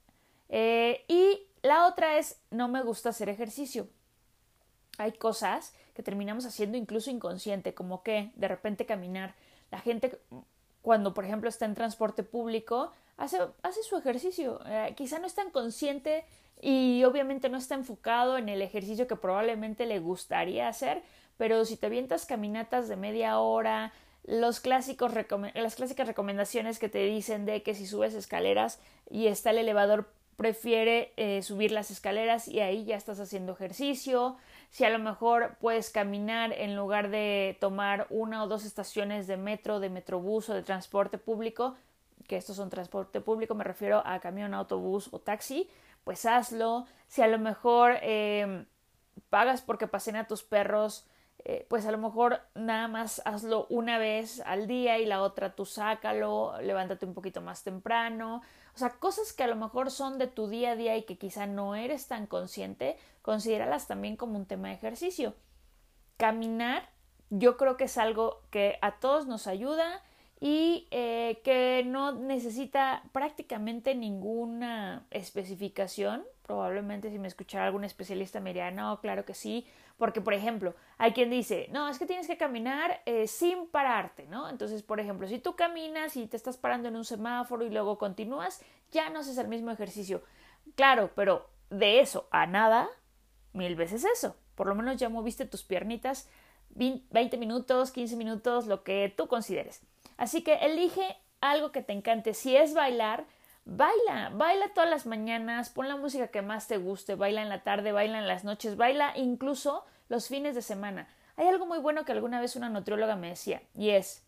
Eh, 0.47 1.03
y 1.07 1.47
la 1.61 1.85
otra 1.85 2.17
es, 2.17 2.41
no 2.49 2.67
me 2.67 2.81
gusta 2.81 3.09
hacer 3.09 3.29
ejercicio. 3.29 3.87
Hay 4.97 5.11
cosas 5.13 5.73
que 5.93 6.03
terminamos 6.03 6.45
haciendo 6.45 6.77
incluso 6.77 7.11
inconsciente, 7.11 7.73
como 7.73 8.03
que 8.03 8.31
de 8.35 8.47
repente 8.47 8.85
caminar. 8.85 9.35
La 9.69 9.79
gente 9.79 10.19
cuando, 10.81 11.13
por 11.13 11.25
ejemplo, 11.25 11.49
está 11.49 11.65
en 11.65 11.75
transporte 11.75 12.23
público, 12.23 12.91
hace, 13.17 13.37
su 13.87 13.97
ejercicio. 13.97 14.61
Eh, 14.65 14.93
quizá 14.95 15.19
no 15.19 15.27
es 15.27 15.35
tan 15.35 15.51
consciente 15.51 16.25
y 16.61 17.03
obviamente 17.03 17.49
no 17.49 17.57
está 17.57 17.75
enfocado 17.75 18.37
en 18.37 18.49
el 18.49 18.61
ejercicio 18.61 19.07
que 19.07 19.15
probablemente 19.15 19.85
le 19.85 19.99
gustaría 19.99 20.67
hacer, 20.67 21.01
pero 21.37 21.63
si 21.65 21.77
te 21.77 21.85
avientas 21.85 22.25
caminatas 22.25 22.87
de 22.87 22.95
media 22.95 23.39
hora, 23.39 23.93
los 24.25 24.59
clásicos 24.59 25.13
las 25.53 25.75
clásicas 25.75 26.07
recomendaciones 26.07 26.77
que 26.79 26.89
te 26.89 27.05
dicen 27.05 27.45
de 27.45 27.63
que 27.63 27.73
si 27.73 27.87
subes 27.87 28.13
escaleras 28.13 28.79
y 29.09 29.27
está 29.27 29.51
el 29.51 29.59
elevador 29.59 30.11
prefiere 30.35 31.13
eh, 31.17 31.41
subir 31.41 31.71
las 31.71 31.91
escaleras 31.91 32.47
y 32.47 32.59
ahí 32.59 32.85
ya 32.85 32.95
estás 32.95 33.19
haciendo 33.19 33.53
ejercicio 33.53 34.37
si 34.69 34.85
a 34.85 34.89
lo 34.89 34.99
mejor 34.99 35.57
puedes 35.59 35.89
caminar 35.89 36.53
en 36.53 36.75
lugar 36.75 37.09
de 37.09 37.57
tomar 37.59 38.07
una 38.09 38.43
o 38.43 38.47
dos 38.47 38.65
estaciones 38.65 39.27
de 39.27 39.37
metro, 39.37 39.79
de 39.79 39.89
metrobús 39.89 40.49
o 40.49 40.53
de 40.53 40.63
transporte 40.63 41.17
público, 41.17 41.75
que 42.27 42.37
estos 42.37 42.57
son 42.57 42.69
transporte 42.69 43.21
público, 43.21 43.55
me 43.55 43.63
refiero 43.63 44.03
a 44.05 44.19
camión, 44.19 44.53
autobús 44.53 45.09
o 45.11 45.19
taxi, 45.19 45.69
pues 46.03 46.25
hazlo. 46.25 46.85
Si 47.07 47.23
a 47.23 47.27
lo 47.27 47.39
mejor 47.39 47.97
eh, 48.01 48.65
pagas 49.31 49.63
porque 49.63 49.87
pasen 49.87 50.15
a 50.15 50.27
tus 50.27 50.43
perros, 50.43 51.07
eh, 51.45 51.65
pues 51.69 51.85
a 51.85 51.91
lo 51.91 51.97
mejor 51.97 52.41
nada 52.53 52.87
más 52.87 53.21
hazlo 53.25 53.65
una 53.69 53.97
vez 53.97 54.41
al 54.45 54.67
día 54.67 54.99
y 54.99 55.05
la 55.05 55.21
otra 55.21 55.55
tú 55.55 55.65
sácalo, 55.65 56.59
levántate 56.61 57.05
un 57.05 57.13
poquito 57.13 57.41
más 57.41 57.63
temprano. 57.63 58.41
O 58.75 58.77
sea, 58.77 58.91
cosas 58.91 59.33
que 59.33 59.43
a 59.43 59.47
lo 59.47 59.55
mejor 59.55 59.89
son 59.89 60.17
de 60.17 60.27
tu 60.27 60.47
día 60.47 60.71
a 60.71 60.75
día 60.75 60.97
y 60.97 61.03
que 61.03 61.17
quizá 61.17 61.47
no 61.47 61.75
eres 61.75 62.07
tan 62.07 62.27
consciente, 62.27 62.97
considéralas 63.21 63.87
también 63.87 64.15
como 64.15 64.37
un 64.37 64.45
tema 64.45 64.67
de 64.67 64.75
ejercicio. 64.75 65.33
Caminar, 66.17 66.89
yo 67.29 67.57
creo 67.57 67.77
que 67.77 67.85
es 67.85 67.97
algo 67.97 68.41
que 68.49 68.77
a 68.81 68.99
todos 68.99 69.25
nos 69.25 69.47
ayuda 69.47 70.03
y 70.39 70.87
eh, 70.91 71.41
que 71.43 71.83
no 71.85 72.11
necesita 72.11 73.03
prácticamente 73.11 73.95
ninguna 73.95 75.05
especificación. 75.11 76.23
Probablemente 76.49 77.11
si 77.11 77.19
me 77.19 77.27
escuchara 77.27 77.67
algún 77.67 77.83
especialista 77.83 78.39
me 78.39 78.49
diría, 78.49 78.71
no, 78.71 78.99
claro 79.01 79.23
que 79.23 79.35
sí, 79.35 79.67
porque 79.99 80.19
por 80.19 80.33
ejemplo, 80.33 80.73
hay 80.97 81.11
quien 81.13 81.29
dice, 81.29 81.67
no, 81.69 81.87
es 81.87 81.99
que 81.99 82.07
tienes 82.07 82.25
que 82.25 82.37
caminar 82.37 83.03
eh, 83.05 83.27
sin 83.27 83.67
pararte, 83.67 84.25
¿no? 84.25 84.49
Entonces, 84.49 84.81
por 84.81 84.99
ejemplo, 84.99 85.27
si 85.27 85.37
tú 85.37 85.55
caminas 85.55 86.17
y 86.17 86.25
te 86.25 86.35
estás 86.35 86.57
parando 86.57 86.87
en 86.87 86.95
un 86.95 87.05
semáforo 87.05 87.63
y 87.63 87.69
luego 87.69 87.99
continúas, 87.99 88.63
ya 88.89 89.11
no 89.11 89.19
haces 89.19 89.37
el 89.37 89.47
mismo 89.47 89.69
ejercicio. 89.69 90.23
Claro, 90.73 91.11
pero 91.15 91.51
de 91.69 91.99
eso 91.99 92.27
a 92.31 92.47
nada, 92.47 92.89
mil 93.53 93.75
veces 93.75 94.03
eso. 94.03 94.35
Por 94.55 94.65
lo 94.65 94.73
menos 94.73 94.97
ya 94.97 95.07
moviste 95.07 95.45
tus 95.45 95.61
piernitas 95.61 96.27
20 96.69 97.37
minutos, 97.37 97.91
15 97.91 98.15
minutos, 98.15 98.65
lo 98.65 98.83
que 98.83 99.13
tú 99.15 99.27
consideres. 99.27 99.83
Así 100.17 100.41
que 100.41 100.55
elige 100.55 101.15
algo 101.41 101.71
que 101.71 101.83
te 101.83 101.93
encante. 101.93 102.33
Si 102.33 102.55
es 102.55 102.73
bailar, 102.73 103.27
baila, 103.69 104.31
baila 104.33 104.73
todas 104.73 104.89
las 104.89 105.05
mañanas, 105.05 105.69
pon 105.69 105.87
la 105.87 105.95
música 105.95 106.27
que 106.27 106.41
más 106.41 106.67
te 106.67 106.77
guste, 106.77 107.15
baila 107.15 107.41
en 107.41 107.49
la 107.49 107.63
tarde, 107.63 107.91
baila 107.91 108.17
en 108.17 108.27
las 108.27 108.43
noches, 108.43 108.75
baila 108.75 109.13
incluso 109.15 109.85
los 110.09 110.27
fines 110.27 110.55
de 110.55 110.61
semana. 110.61 111.07
Hay 111.35 111.47
algo 111.47 111.65
muy 111.65 111.77
bueno 111.79 112.03
que 112.03 112.11
alguna 112.11 112.41
vez 112.41 112.55
una 112.55 112.69
nutrióloga 112.69 113.15
me 113.15 113.29
decía, 113.29 113.61
y 113.75 113.91
es, 113.91 114.25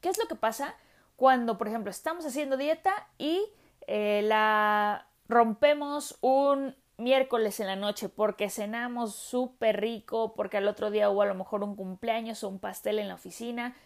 ¿qué 0.00 0.08
es 0.08 0.18
lo 0.18 0.26
que 0.26 0.34
pasa 0.34 0.74
cuando, 1.16 1.58
por 1.58 1.68
ejemplo, 1.68 1.90
estamos 1.90 2.26
haciendo 2.26 2.56
dieta 2.56 3.08
y 3.18 3.44
eh, 3.86 4.22
la 4.24 5.06
rompemos 5.28 6.18
un 6.20 6.76
miércoles 6.96 7.60
en 7.60 7.68
la 7.68 7.76
noche 7.76 8.08
porque 8.08 8.50
cenamos 8.50 9.14
súper 9.14 9.80
rico, 9.80 10.34
porque 10.34 10.56
al 10.56 10.66
otro 10.66 10.90
día 10.90 11.10
hubo 11.10 11.22
a 11.22 11.26
lo 11.26 11.34
mejor 11.34 11.62
un 11.62 11.76
cumpleaños 11.76 12.42
o 12.42 12.48
un 12.48 12.58
pastel 12.58 12.98
en 12.98 13.08
la 13.08 13.14
oficina, 13.14 13.76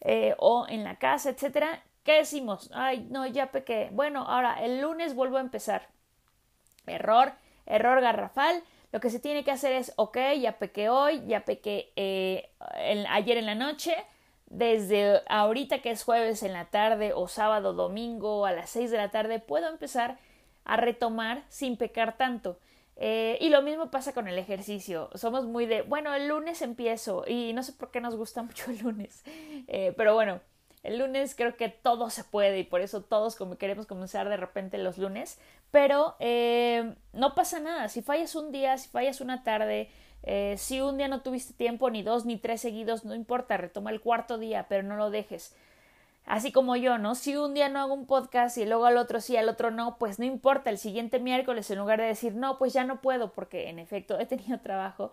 eh, 0.00 0.34
o 0.38 0.66
en 0.68 0.82
la 0.82 0.98
casa, 0.98 1.30
etcétera, 1.30 1.82
¿qué 2.04 2.14
decimos? 2.14 2.70
Ay, 2.74 3.06
no, 3.10 3.26
ya 3.26 3.52
pequé. 3.52 3.90
Bueno, 3.92 4.22
ahora 4.22 4.62
el 4.62 4.80
lunes 4.80 5.14
vuelvo 5.14 5.38
a 5.38 5.40
empezar. 5.40 5.88
Error, 6.86 7.32
error 7.66 8.00
garrafal. 8.00 8.62
Lo 8.92 9.00
que 9.00 9.10
se 9.10 9.20
tiene 9.20 9.44
que 9.44 9.50
hacer 9.50 9.72
es, 9.72 9.92
ok, 9.96 10.18
ya 10.38 10.58
pequé 10.58 10.90
hoy, 10.90 11.22
ya 11.26 11.44
pequé 11.44 11.92
eh, 11.96 12.50
ayer 13.08 13.38
en 13.38 13.46
la 13.46 13.54
noche, 13.54 13.96
desde 14.46 15.22
ahorita 15.28 15.80
que 15.80 15.90
es 15.90 16.04
jueves 16.04 16.42
en 16.42 16.52
la 16.52 16.66
tarde 16.66 17.12
o 17.14 17.26
sábado, 17.26 17.72
domingo 17.72 18.44
a 18.44 18.52
las 18.52 18.68
seis 18.68 18.90
de 18.90 18.98
la 18.98 19.10
tarde, 19.10 19.38
puedo 19.38 19.68
empezar 19.68 20.18
a 20.64 20.76
retomar 20.76 21.44
sin 21.48 21.78
pecar 21.78 22.18
tanto. 22.18 22.58
Eh, 22.96 23.38
y 23.40 23.48
lo 23.48 23.62
mismo 23.62 23.90
pasa 23.90 24.12
con 24.12 24.28
el 24.28 24.38
ejercicio. 24.38 25.08
Somos 25.14 25.46
muy 25.46 25.64
de, 25.64 25.82
bueno, 25.82 26.14
el 26.14 26.28
lunes 26.28 26.60
empiezo 26.60 27.24
y 27.26 27.54
no 27.54 27.62
sé 27.62 27.72
por 27.72 27.90
qué 27.90 28.00
nos 28.00 28.14
gusta 28.16 28.42
mucho 28.44 28.70
el 28.70 28.78
lunes. 28.78 29.22
Eh, 29.68 29.94
pero 29.96 30.14
bueno, 30.14 30.40
el 30.82 30.98
lunes 30.98 31.34
creo 31.34 31.56
que 31.56 31.68
todo 31.68 32.10
se 32.10 32.24
puede 32.24 32.58
y 32.58 32.64
por 32.64 32.80
eso 32.80 33.02
todos 33.02 33.36
como 33.36 33.56
queremos 33.56 33.86
comenzar 33.86 34.28
de 34.28 34.36
repente 34.36 34.78
los 34.78 34.98
lunes. 34.98 35.38
Pero 35.70 36.16
eh, 36.18 36.94
no 37.12 37.34
pasa 37.34 37.60
nada. 37.60 37.88
Si 37.88 38.02
fallas 38.02 38.34
un 38.34 38.52
día, 38.52 38.76
si 38.78 38.88
fallas 38.88 39.20
una 39.20 39.42
tarde, 39.42 39.90
si 40.56 40.80
un 40.80 40.98
día 40.98 41.08
no 41.08 41.22
tuviste 41.22 41.54
tiempo, 41.54 41.90
ni 41.90 42.02
dos 42.02 42.26
ni 42.26 42.36
tres 42.36 42.60
seguidos, 42.60 43.04
no 43.04 43.14
importa, 43.14 43.56
retoma 43.56 43.90
el 43.90 44.00
cuarto 44.00 44.38
día, 44.38 44.66
pero 44.68 44.82
no 44.82 44.96
lo 44.96 45.10
dejes 45.10 45.54
así 46.24 46.52
como 46.52 46.76
yo, 46.76 46.98
¿no? 46.98 47.14
Si 47.14 47.36
un 47.36 47.54
día 47.54 47.68
no 47.68 47.80
hago 47.80 47.94
un 47.94 48.06
podcast 48.06 48.56
y 48.58 48.66
luego 48.66 48.86
al 48.86 48.96
otro 48.96 49.20
sí, 49.20 49.36
al 49.36 49.48
otro 49.48 49.70
no, 49.70 49.96
pues 49.98 50.18
no 50.18 50.24
importa, 50.24 50.70
el 50.70 50.78
siguiente 50.78 51.18
miércoles 51.18 51.70
en 51.70 51.78
lugar 51.78 52.00
de 52.00 52.06
decir, 52.06 52.34
no, 52.34 52.58
pues 52.58 52.72
ya 52.72 52.84
no 52.84 53.00
puedo, 53.00 53.32
porque 53.32 53.68
en 53.68 53.78
efecto 53.78 54.18
he 54.18 54.26
tenido 54.26 54.60
trabajo 54.60 55.12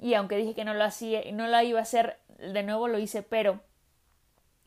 y 0.00 0.14
aunque 0.14 0.36
dije 0.36 0.54
que 0.54 0.64
no 0.64 0.74
lo 0.74 0.84
hacía 0.84 1.26
y 1.26 1.32
no 1.32 1.46
lo 1.46 1.60
iba 1.62 1.78
a 1.78 1.82
hacer, 1.82 2.18
de 2.38 2.62
nuevo 2.62 2.88
lo 2.88 2.98
hice, 2.98 3.22
pero 3.22 3.60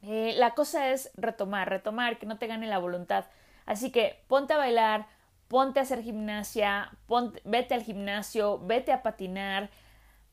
eh, 0.04 0.34
la 0.38 0.52
cosa 0.52 0.92
es 0.92 1.12
retomar, 1.16 1.70
retomar, 1.70 2.20
que 2.20 2.26
no 2.26 2.38
te 2.38 2.48
gane 2.48 2.68
la 2.68 2.78
voluntad. 2.78 3.26
Así 3.66 3.92
que 3.92 4.24
ponte 4.28 4.54
a 4.54 4.58
bailar, 4.58 5.08
ponte 5.48 5.80
a 5.80 5.84
hacer 5.84 6.04
gimnasia, 6.04 6.92
ponte, 7.08 7.42
vete 7.46 7.74
al 7.74 7.84
gimnasio, 7.84 8.60
vete 8.60 8.92
a 8.92 9.02
patinar, 9.02 9.70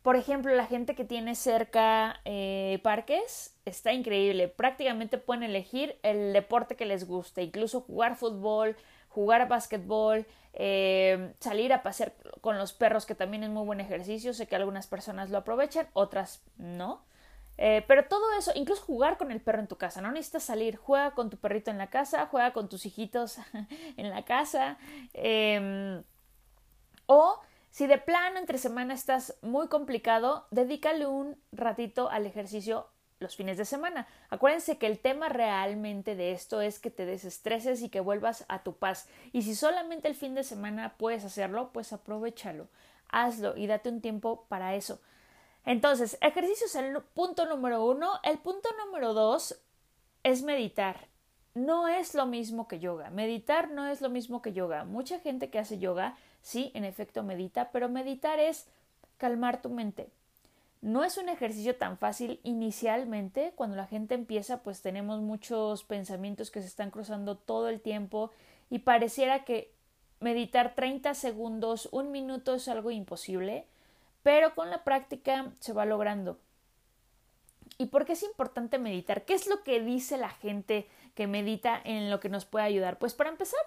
por 0.03 0.17
ejemplo, 0.17 0.55
la 0.55 0.67
gente 0.67 0.95
que 0.95 1.05
tiene 1.05 1.35
cerca 1.35 2.21
eh, 2.25 2.81
parques 2.83 3.55
está 3.67 3.93
increíble. 3.93 4.49
Prácticamente 4.49 5.19
pueden 5.19 5.43
elegir 5.43 5.99
el 6.03 6.33
deporte 6.33 6.75
que 6.75 6.87
les 6.87 7.07
guste, 7.07 7.43
incluso 7.43 7.83
jugar 7.83 8.17
fútbol, 8.17 8.77
jugar 9.09 9.47
básquetbol, 9.49 10.27
eh, 10.55 11.35
salir 11.41 11.75
a 11.75 11.83
pasear 11.83 12.15
con 12.41 12.57
los 12.57 12.73
perros, 12.73 13.05
que 13.05 13.15
también 13.15 13.43
es 13.43 13.51
muy 13.51 13.65
buen 13.67 13.81
ejercicio. 13.81 14.33
Sé 14.33 14.47
que 14.47 14.57
algunas 14.57 14.87
personas 14.87 15.29
lo 15.29 15.37
aprovechan, 15.39 15.87
otras 15.93 16.43
no. 16.57 17.05
Eh, 17.63 17.85
pero 17.87 18.07
todo 18.07 18.33
eso, 18.39 18.53
incluso 18.55 18.83
jugar 18.83 19.19
con 19.19 19.31
el 19.31 19.43
perro 19.43 19.61
en 19.61 19.69
tu 19.69 19.77
casa, 19.77 20.01
no 20.01 20.11
necesitas 20.11 20.45
salir, 20.45 20.77
juega 20.77 21.11
con 21.11 21.29
tu 21.29 21.37
perrito 21.37 21.71
en 21.71 21.77
la 21.77 21.91
casa, 21.91 22.27
juega 22.27 22.55
con 22.55 22.71
tus 22.71 22.87
hijitos 22.87 23.37
en 23.99 24.09
la 24.09 24.25
casa. 24.25 24.79
Em, 25.13 26.03
o 27.05 27.39
si 27.69 27.87
de 27.87 27.99
plano 27.99 28.39
entre 28.39 28.57
semana 28.57 28.95
estás 28.95 29.37
muy 29.43 29.69
complicado, 29.69 30.47
dedícale 30.51 31.07
un 31.07 31.37
ratito 31.53 32.09
al 32.09 32.25
ejercicio 32.25 32.87
los 33.19 33.37
fines 33.37 33.59
de 33.59 33.67
semana. 33.67 34.09
Acuérdense 34.31 34.79
que 34.79 34.87
el 34.87 34.99
tema 34.99 35.29
realmente 35.29 36.17
de 36.17 36.33
esto 36.33 36.63
es 36.63 36.79
que 36.79 36.91
te 36.91 37.05
desestreses 37.05 37.83
y 37.83 37.91
que 37.91 38.01
vuelvas 38.01 38.47
a 38.49 38.63
tu 38.63 38.79
paz. 38.79 39.07
Y 39.35 39.43
si 39.43 39.55
solamente 39.55 40.09
el 40.09 40.15
fin 40.15 40.35
de 40.35 40.45
semana 40.45 40.95
puedes 40.97 41.27
hacerlo, 41.27 41.73
pues 41.75 41.93
aprovechalo, 41.93 42.69
hazlo 43.11 43.55
y 43.55 43.67
date 43.67 43.91
un 43.91 44.01
tiempo 44.01 44.47
para 44.49 44.75
eso. 44.77 45.03
Entonces, 45.65 46.19
ejercicio 46.21 46.67
es 46.67 46.75
el 46.75 47.01
punto 47.15 47.47
número 47.47 47.85
uno. 47.85 48.21
El 48.23 48.39
punto 48.39 48.69
número 48.85 49.15
dos 49.15 49.61
es 50.23 50.43
meditar. 50.43 51.09
No 51.55 51.89
es 51.89 52.15
lo 52.15 52.27
mismo 52.27 52.69
que 52.69 52.79
yoga. 52.79 53.11
Meditar 53.11 53.71
no 53.71 53.87
es 53.87 54.01
lo 54.01 54.09
mismo 54.09 54.41
que 54.41 54.53
yoga. 54.53 54.85
Mucha 54.85 55.19
gente 55.21 55.51
que 55.51 55.59
hace 55.59 55.79
yoga 55.79 56.17
Sí, 56.43 56.71
en 56.75 56.85
efecto 56.85 57.23
medita, 57.23 57.71
pero 57.71 57.89
meditar 57.89 58.39
es 58.39 58.67
calmar 59.19 59.63
tu 59.63 59.71
mente. 59.71 60.11
No 60.81 61.05
es 61.05 61.19
un 61.19 61.29
ejercicio 61.29 61.77
tan 61.77 61.99
fácil 61.99 62.41
inicialmente. 62.43 63.53
Cuando 63.55 63.77
la 63.77 63.87
gente 63.87 64.15
empieza, 64.15 64.63
pues 64.63 64.81
tenemos 64.81 65.21
muchos 65.21 65.85
pensamientos 65.85 66.51
que 66.51 66.63
se 66.63 66.69
están 66.69 66.91
cruzando 66.91 67.37
todo 67.37 67.69
el 67.69 67.81
tiempo 67.81 68.31
y 68.71 68.81
pareciera 68.81 69.45
que 69.45 69.75
meditar 70.21 70.75
30 70.75 71.15
segundos, 71.15 71.89
un 71.93 72.11
minuto 72.11 72.55
es 72.55 72.69
algo 72.69 72.91
imposible, 72.91 73.67
pero 74.23 74.55
con 74.55 74.71
la 74.71 74.85
práctica 74.85 75.53
se 75.61 75.73
va 75.73 75.85
logrando. 75.85 76.39
¿Y 77.79 77.87
por 77.87 78.05
qué 78.05 78.13
es 78.13 78.23
importante 78.23 78.79
meditar? 78.79 79.25
¿Qué 79.25 79.33
es 79.33 79.47
lo 79.47 79.63
que 79.63 79.81
dice 79.81 80.19
la 80.19 80.29
gente 80.29 80.87
que 81.15 81.27
medita 81.27 81.81
en 81.83 82.11
lo 82.11 82.21
que 82.21 82.29
nos 82.29 82.45
puede 82.45 82.67
ayudar? 82.67 82.99
Pues 82.99 83.15
para 83.15 83.31
empezar, 83.31 83.61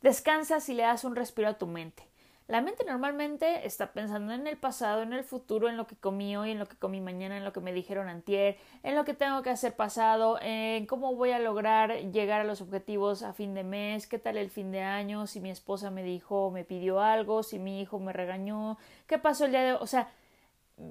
descansas 0.00 0.68
y 0.70 0.74
le 0.74 0.84
das 0.84 1.04
un 1.04 1.14
respiro 1.14 1.48
a 1.48 1.58
tu 1.58 1.66
mente. 1.66 2.07
La 2.48 2.62
mente 2.62 2.82
normalmente 2.86 3.66
está 3.66 3.92
pensando 3.92 4.32
en 4.32 4.46
el 4.46 4.56
pasado, 4.56 5.02
en 5.02 5.12
el 5.12 5.22
futuro, 5.22 5.68
en 5.68 5.76
lo 5.76 5.86
que 5.86 5.96
comí 5.96 6.34
hoy, 6.34 6.52
en 6.52 6.58
lo 6.58 6.66
que 6.66 6.78
comí 6.78 6.98
mañana, 6.98 7.36
en 7.36 7.44
lo 7.44 7.52
que 7.52 7.60
me 7.60 7.74
dijeron 7.74 8.08
antier, 8.08 8.56
en 8.82 8.96
lo 8.96 9.04
que 9.04 9.12
tengo 9.12 9.42
que 9.42 9.50
hacer 9.50 9.76
pasado, 9.76 10.38
en 10.40 10.86
cómo 10.86 11.14
voy 11.14 11.32
a 11.32 11.38
lograr 11.40 12.10
llegar 12.10 12.40
a 12.40 12.44
los 12.44 12.62
objetivos 12.62 13.22
a 13.22 13.34
fin 13.34 13.52
de 13.52 13.64
mes, 13.64 14.06
qué 14.06 14.18
tal 14.18 14.38
el 14.38 14.48
fin 14.48 14.72
de 14.72 14.80
año, 14.80 15.26
si 15.26 15.40
mi 15.40 15.50
esposa 15.50 15.90
me 15.90 16.02
dijo, 16.02 16.50
me 16.50 16.64
pidió 16.64 17.00
algo, 17.02 17.42
si 17.42 17.58
mi 17.58 17.82
hijo 17.82 17.98
me 17.98 18.14
regañó, 18.14 18.78
qué 19.06 19.18
pasó 19.18 19.44
el 19.44 19.50
día 19.50 19.62
de... 19.62 19.72
O 19.74 19.86
sea, 19.86 20.08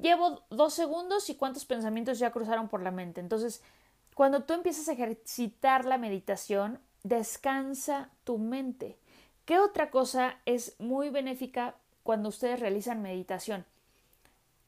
llevo 0.04 0.44
dos 0.52 0.76
segundos 0.76 1.28
y 1.32 1.36
cuántos 1.36 1.66
pensamientos 1.66 2.20
ya 2.20 2.30
cruzaron 2.30 2.68
por 2.68 2.84
la 2.84 2.92
mente. 2.92 3.20
Entonces, 3.20 3.64
cuando 4.14 4.44
tú 4.44 4.54
empiezas 4.54 4.90
a 4.90 4.94
ejercitar 4.94 5.86
la 5.86 5.98
meditación, 5.98 6.80
descansa 7.02 8.12
tu 8.26 8.38
mente 8.38 9.00
¿Qué 9.48 9.60
otra 9.60 9.92
cosa 9.92 10.39
es 10.46 10.75
muy 10.77 11.10
benéfica 11.10 11.75
cuando 12.04 12.27
ustedes 12.27 12.60
realizan 12.60 13.01
meditación? 13.01 13.63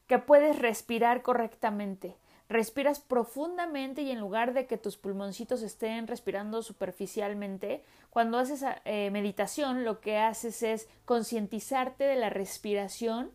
Que 0.06 0.18
puedes 0.18 0.58
respirar 0.58 1.20
correctamente. 1.20 2.16
Respiras 2.48 2.98
profundamente 2.98 4.00
y 4.00 4.10
en 4.10 4.20
lugar 4.20 4.54
de 4.54 4.66
que 4.66 4.78
tus 4.78 4.96
pulmoncitos 4.96 5.60
estén 5.60 6.06
respirando 6.06 6.62
superficialmente, 6.62 7.84
cuando 8.08 8.38
haces 8.38 8.64
eh, 8.86 9.10
meditación 9.10 9.84
lo 9.84 10.00
que 10.00 10.16
haces 10.16 10.62
es 10.62 10.88
concientizarte 11.04 12.04
de 12.04 12.16
la 12.16 12.30
respiración 12.30 13.32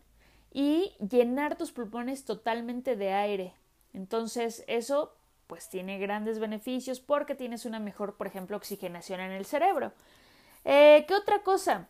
y 0.52 0.94
llenar 0.98 1.56
tus 1.56 1.70
pulmones 1.70 2.24
totalmente 2.24 2.96
de 2.96 3.12
aire. 3.12 3.54
Entonces 3.94 4.64
eso 4.66 5.14
pues 5.46 5.68
tiene 5.68 6.00
grandes 6.00 6.40
beneficios 6.40 6.98
porque 6.98 7.36
tienes 7.36 7.66
una 7.66 7.78
mejor, 7.78 8.16
por 8.16 8.26
ejemplo, 8.26 8.56
oxigenación 8.56 9.20
en 9.20 9.30
el 9.30 9.44
cerebro. 9.44 9.92
Eh, 10.68 11.04
¿Qué 11.06 11.14
otra 11.14 11.44
cosa? 11.44 11.88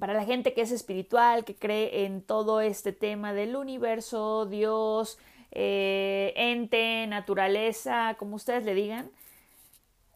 Para 0.00 0.14
la 0.14 0.24
gente 0.24 0.54
que 0.54 0.62
es 0.62 0.72
espiritual, 0.72 1.44
que 1.44 1.54
cree 1.54 2.06
en 2.06 2.22
todo 2.22 2.62
este 2.62 2.92
tema 2.92 3.34
del 3.34 3.56
universo, 3.56 4.46
Dios, 4.46 5.18
eh, 5.52 6.32
ente, 6.34 7.06
naturaleza, 7.06 8.16
como 8.18 8.36
ustedes 8.36 8.64
le 8.64 8.74
digan, 8.74 9.10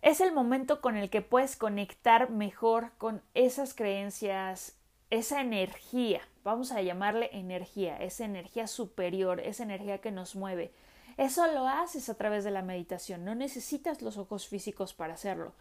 es 0.01 0.23
el 0.23 0.33
momento 0.33 0.81
con 0.81 0.97
el 0.97 1.11
que 1.11 1.21
puedes 1.21 1.57
conectar 1.57 2.31
mejor 2.31 2.91
con 2.97 3.21
esas 3.35 3.75
creencias, 3.75 4.79
esa 5.11 5.43
energía, 5.43 6.23
vamos 6.45 6.73
a 6.73 6.81
llamarle 6.81 7.29
energía, 7.35 7.99
esa 7.99 8.25
energía 8.25 8.67
superior, 8.67 9.41
esa 9.41 9.65
energía 9.65 9.99
que 9.99 10.11
nos 10.11 10.37
mueve. 10.37 10.73
Eso 11.19 11.47
lo 11.53 11.69
haces 11.69 12.09
a 12.09 12.15
través 12.15 12.45
de 12.45 12.51
la 12.51 12.63
meditación, 12.63 13.27
no 13.27 13.35
necesitas 13.35 14.01
los 14.01 14.17
ojos 14.17 14.49
físicos 14.49 14.95
para 14.95 15.15
hacerlo. 15.15 15.53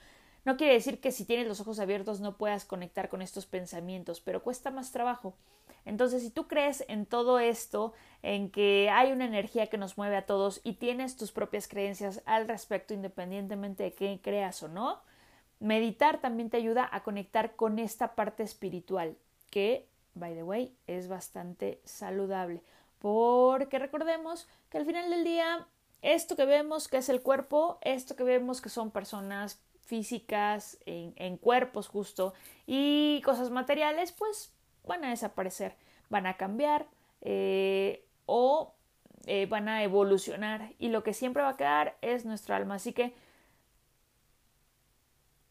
No 0.47 0.55
quiere 0.55 0.75
decir 0.75 1.01
que 1.01 1.11
si 1.11 1.25
tienes 1.25 1.45
los 1.45 1.59
ojos 1.59 1.77
abiertos 1.77 2.21
no 2.21 2.37
puedas 2.37 2.63
conectar 2.63 3.09
con 3.09 3.21
estos 3.21 3.45
pensamientos, 3.45 4.21
pero 4.21 4.43
cuesta 4.43 4.71
más 4.71 4.93
trabajo. 4.93 5.35
Entonces, 5.83 6.23
si 6.23 6.29
tú 6.29 6.47
crees 6.47 6.85
en 6.87 7.05
todo 7.05 7.39
esto, 7.39 7.91
en 8.23 8.49
que 8.49 8.89
hay 8.89 9.11
una 9.11 9.25
energía 9.25 9.67
que 9.67 9.77
nos 9.77 9.97
mueve 9.97 10.15
a 10.15 10.25
todos 10.25 10.61
y 10.63 10.75
tienes 10.75 11.17
tus 11.17 11.33
propias 11.33 11.67
creencias 11.67 12.23
al 12.25 12.47
respecto, 12.47 12.93
independientemente 12.93 13.83
de 13.83 13.93
qué 13.93 14.21
creas 14.23 14.63
o 14.63 14.69
no, 14.69 15.01
meditar 15.59 16.21
también 16.21 16.49
te 16.49 16.55
ayuda 16.55 16.87
a 16.93 17.03
conectar 17.03 17.57
con 17.57 17.77
esta 17.77 18.15
parte 18.15 18.43
espiritual, 18.43 19.17
que, 19.49 19.85
by 20.13 20.33
the 20.33 20.43
way, 20.43 20.73
es 20.87 21.09
bastante 21.09 21.81
saludable. 21.83 22.61
Porque 22.99 23.79
recordemos 23.79 24.47
que 24.69 24.77
al 24.77 24.85
final 24.85 25.09
del 25.09 25.25
día, 25.25 25.67
esto 26.01 26.37
que 26.37 26.45
vemos 26.45 26.87
que 26.87 26.95
es 26.95 27.09
el 27.09 27.21
cuerpo, 27.21 27.79
esto 27.81 28.15
que 28.15 28.23
vemos 28.23 28.61
que 28.61 28.69
son 28.69 28.91
personas 28.91 29.59
físicas, 29.87 30.77
en, 30.85 31.37
cuerpos 31.37 31.87
justo, 31.87 32.33
y 32.65 33.21
cosas 33.25 33.49
materiales, 33.49 34.11
pues 34.11 34.53
van 34.85 35.03
a 35.03 35.09
desaparecer, 35.09 35.75
van 36.09 36.27
a 36.27 36.37
cambiar 36.37 36.85
eh, 37.21 38.05
o 38.25 38.73
eh, 39.25 39.45
van 39.45 39.67
a 39.67 39.83
evolucionar 39.83 40.73
y 40.79 40.87
lo 40.87 41.03
que 41.03 41.13
siempre 41.13 41.43
va 41.43 41.49
a 41.49 41.57
quedar 41.57 41.97
es 42.01 42.25
nuestro 42.25 42.55
alma. 42.55 42.75
Así 42.75 42.93
que 42.93 43.13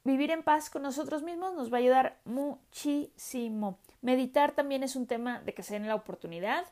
vivir 0.02 0.31
en 0.31 0.43
paz 0.43 0.71
con 0.71 0.83
nosotros 0.83 1.23
mismos 1.23 1.55
nos 1.55 1.71
va 1.71 1.76
a 1.76 1.81
ayudar 1.81 2.19
muchísimo. 2.25 3.78
Meditar 4.00 4.52
también 4.52 4.83
es 4.83 4.97
un 4.97 5.07
tema 5.07 5.40
de 5.40 5.52
que 5.52 5.62
se 5.62 5.75
den 5.75 5.88
la 5.88 5.95
oportunidad. 5.95 6.64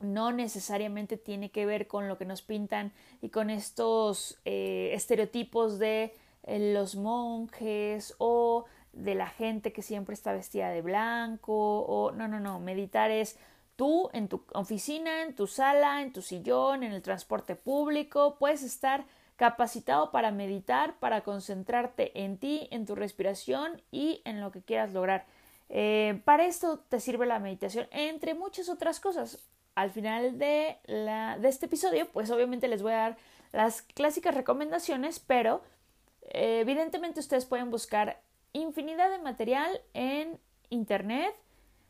No 0.00 0.32
necesariamente 0.32 1.16
tiene 1.16 1.50
que 1.50 1.64
ver 1.64 1.86
con 1.86 2.08
lo 2.08 2.18
que 2.18 2.26
nos 2.26 2.42
pintan 2.42 2.92
y 3.22 3.30
con 3.30 3.48
estos 3.48 4.38
eh, 4.44 4.90
estereotipos 4.92 5.78
de 5.78 6.14
los 6.46 6.96
monjes 6.96 8.14
o 8.18 8.64
de 8.92 9.14
la 9.14 9.26
gente 9.26 9.72
que 9.72 9.82
siempre 9.82 10.14
está 10.14 10.32
vestida 10.32 10.70
de 10.70 10.80
blanco 10.80 11.80
o 11.80 12.12
no, 12.12 12.28
no, 12.28 12.40
no, 12.40 12.58
meditar 12.60 13.10
es 13.10 13.38
tú 13.76 14.08
en 14.12 14.28
tu 14.28 14.44
oficina, 14.54 15.22
en 15.22 15.34
tu 15.34 15.46
sala, 15.46 16.02
en 16.02 16.12
tu 16.12 16.22
sillón, 16.22 16.82
en 16.82 16.92
el 16.92 17.02
transporte 17.02 17.56
público, 17.56 18.36
puedes 18.38 18.62
estar 18.62 19.04
capacitado 19.36 20.10
para 20.10 20.30
meditar, 20.30 20.98
para 20.98 21.20
concentrarte 21.20 22.22
en 22.22 22.38
ti, 22.38 22.68
en 22.70 22.86
tu 22.86 22.94
respiración 22.94 23.82
y 23.90 24.22
en 24.24 24.40
lo 24.40 24.50
que 24.50 24.62
quieras 24.62 24.94
lograr. 24.94 25.26
Eh, 25.68 26.22
para 26.24 26.46
esto 26.46 26.78
te 26.88 27.00
sirve 27.00 27.26
la 27.26 27.38
meditación, 27.38 27.86
entre 27.90 28.34
muchas 28.34 28.68
otras 28.70 28.98
cosas. 28.98 29.46
Al 29.74 29.90
final 29.90 30.38
de, 30.38 30.78
la, 30.86 31.38
de 31.38 31.48
este 31.48 31.66
episodio, 31.66 32.08
pues 32.12 32.30
obviamente 32.30 32.66
les 32.66 32.82
voy 32.82 32.92
a 32.92 32.96
dar 32.96 33.16
las 33.52 33.82
clásicas 33.82 34.34
recomendaciones, 34.34 35.18
pero 35.18 35.60
evidentemente 36.30 37.20
ustedes 37.20 37.46
pueden 37.46 37.70
buscar 37.70 38.20
infinidad 38.52 39.10
de 39.10 39.18
material 39.18 39.80
en 39.94 40.38
Internet. 40.70 41.34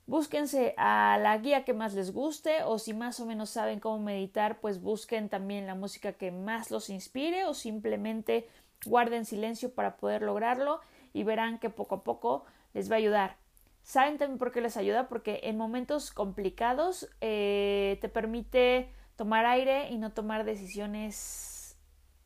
Búsquense 0.07 0.75
a 0.77 1.19
la 1.21 1.37
guía 1.39 1.65
que 1.65 1.75
más 1.75 1.95
les 1.95 2.13
guste 2.13 2.63
o 2.63 2.79
si 2.79 2.95
más 2.95 3.19
o 3.19 3.27
menos 3.27 3.51
saben 3.51 3.81
cómo 3.81 3.99
meditar, 3.99 4.61
pues 4.61 4.81
busquen 4.81 5.29
también 5.29 5.67
la 5.67 5.75
música 5.75 6.13
que 6.13 6.31
más 6.31 6.71
los 6.71 6.91
inspire 6.91 7.45
o 7.45 7.55
simplemente 7.55 8.49
guarden 8.85 9.25
silencio 9.25 9.75
para 9.75 9.97
poder 9.97 10.23
lograrlo 10.23 10.81
y 11.13 11.25
verán 11.25 11.59
que 11.59 11.71
poco 11.71 11.97
a 11.97 12.05
poco 12.05 12.45
les 12.73 12.91
va 12.91 12.95
a 12.95 12.99
ayudar. 12.99 13.37
¿Saben 13.83 14.19
también 14.19 14.39
por 14.39 14.53
qué 14.53 14.61
les 14.61 14.77
ayuda? 14.77 15.09
Porque 15.09 15.41
en 15.45 15.57
momentos 15.57 16.11
complicados 16.11 17.09
eh, 17.21 17.99
te 18.01 18.09
permite 18.09 18.93
tomar 19.17 19.47
aire 19.47 19.91
y 19.91 19.99
no 19.99 20.13
tomar 20.13 20.45
decisiones 20.45 21.79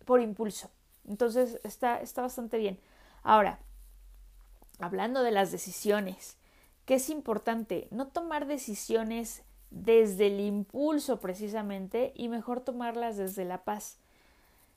por 0.04 0.20
impulso. 0.20 0.70
Entonces 1.06 1.60
está, 1.64 2.00
está 2.00 2.22
bastante 2.22 2.58
bien. 2.58 2.80
Ahora, 3.22 3.58
hablando 4.78 5.22
de 5.22 5.30
las 5.30 5.52
decisiones, 5.52 6.36
que 6.84 6.94
es 6.94 7.10
importante 7.10 7.88
no 7.90 8.08
tomar 8.08 8.46
decisiones 8.46 9.44
desde 9.70 10.26
el 10.26 10.40
impulso 10.40 11.20
precisamente 11.20 12.12
y 12.16 12.28
mejor 12.28 12.60
tomarlas 12.60 13.16
desde 13.16 13.44
la 13.44 13.64
paz. 13.64 13.98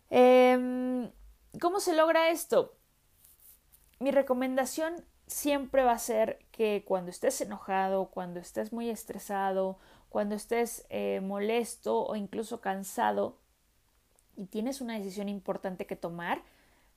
Em, 0.09 1.11
¿Cómo 1.59 1.79
se 1.79 1.95
logra 1.95 2.29
esto? 2.29 2.75
Mi 3.99 4.11
recomendación 4.11 5.03
siempre 5.27 5.83
va 5.83 5.93
a 5.93 5.99
ser 5.99 6.39
que 6.51 6.83
cuando 6.87 7.09
estés 7.09 7.41
enojado, 7.41 8.07
cuando 8.07 8.39
estés 8.39 8.73
muy 8.73 8.89
estresado, 8.89 9.79
cuando 10.09 10.35
estés 10.35 10.85
eh, 10.89 11.21
molesto 11.23 12.05
o 12.05 12.15
incluso 12.15 12.61
cansado 12.61 13.37
y 14.35 14.45
tienes 14.45 14.81
una 14.81 14.97
decisión 14.97 15.29
importante 15.29 15.85
que 15.85 15.95
tomar, 15.95 16.41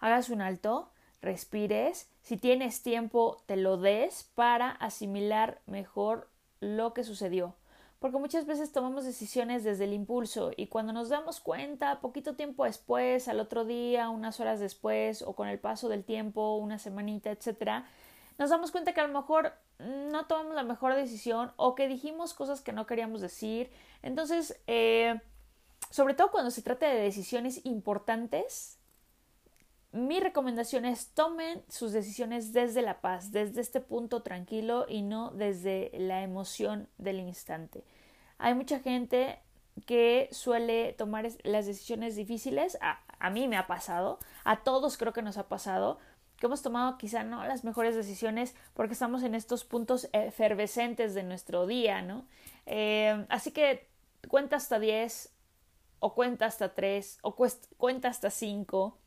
hagas 0.00 0.30
un 0.30 0.40
alto, 0.40 0.90
respires, 1.22 2.08
si 2.22 2.36
tienes 2.36 2.82
tiempo 2.82 3.42
te 3.46 3.56
lo 3.56 3.76
des 3.76 4.30
para 4.34 4.70
asimilar 4.70 5.60
mejor 5.66 6.28
lo 6.60 6.94
que 6.94 7.04
sucedió. 7.04 7.54
Porque 7.98 8.18
muchas 8.18 8.44
veces 8.46 8.72
tomamos 8.72 9.04
decisiones 9.04 9.64
desde 9.64 9.84
el 9.84 9.94
impulso 9.94 10.52
y 10.54 10.66
cuando 10.66 10.92
nos 10.92 11.08
damos 11.08 11.40
cuenta, 11.40 12.00
poquito 12.00 12.34
tiempo 12.34 12.64
después, 12.64 13.26
al 13.26 13.40
otro 13.40 13.64
día, 13.64 14.10
unas 14.10 14.38
horas 14.38 14.60
después 14.60 15.22
o 15.22 15.34
con 15.34 15.48
el 15.48 15.58
paso 15.58 15.88
del 15.88 16.04
tiempo, 16.04 16.56
una 16.56 16.78
semanita, 16.78 17.30
etcétera, 17.30 17.86
nos 18.38 18.50
damos 18.50 18.70
cuenta 18.70 18.92
que 18.92 19.00
a 19.00 19.06
lo 19.06 19.18
mejor 19.18 19.52
no 19.78 20.26
tomamos 20.26 20.54
la 20.54 20.62
mejor 20.62 20.94
decisión 20.94 21.52
o 21.56 21.74
que 21.74 21.88
dijimos 21.88 22.34
cosas 22.34 22.60
que 22.60 22.72
no 22.72 22.86
queríamos 22.86 23.22
decir. 23.22 23.70
Entonces, 24.02 24.60
eh, 24.66 25.20
sobre 25.96 26.12
todo 26.12 26.30
cuando 26.30 26.50
se 26.50 26.60
trata 26.60 26.86
de 26.90 27.00
decisiones 27.00 27.64
importantes, 27.64 28.78
mi 29.92 30.20
recomendación 30.20 30.84
es 30.84 31.08
tomen 31.14 31.62
sus 31.70 31.92
decisiones 31.92 32.52
desde 32.52 32.82
la 32.82 33.00
paz, 33.00 33.32
desde 33.32 33.62
este 33.62 33.80
punto 33.80 34.20
tranquilo 34.20 34.84
y 34.90 35.00
no 35.00 35.30
desde 35.30 35.90
la 35.94 36.22
emoción 36.22 36.86
del 36.98 37.18
instante. 37.20 37.82
Hay 38.36 38.52
mucha 38.52 38.78
gente 38.78 39.38
que 39.86 40.28
suele 40.32 40.92
tomar 40.92 41.26
las 41.44 41.64
decisiones 41.64 42.14
difíciles, 42.14 42.76
a, 42.82 43.30
mí 43.30 43.48
me 43.48 43.56
ha 43.56 43.66
pasado, 43.66 44.18
a 44.44 44.64
todos 44.64 44.98
creo 44.98 45.14
que 45.14 45.22
nos 45.22 45.38
ha 45.38 45.48
pasado, 45.48 45.98
que 46.36 46.44
hemos 46.44 46.60
tomado 46.60 46.98
quizá 46.98 47.24
no 47.24 47.42
las 47.46 47.64
mejores 47.64 47.96
decisiones 47.96 48.54
porque 48.74 48.92
estamos 48.92 49.22
en 49.22 49.34
estos 49.34 49.64
puntos 49.64 50.10
efervescentes 50.12 51.14
de 51.14 51.22
nuestro 51.22 51.66
día, 51.66 52.02
¿no? 52.02 52.26
Eh, 52.66 53.24
así 53.30 53.50
que 53.50 53.88
cuenta 54.28 54.56
hasta 54.56 54.78
10 54.78 55.32
o 55.98 56.14
cuenta 56.14 56.46
hasta 56.46 56.74
3 56.74 57.18
o 57.22 57.34
cuenta 57.76 58.08
hasta 58.08 58.30
5 58.30 58.98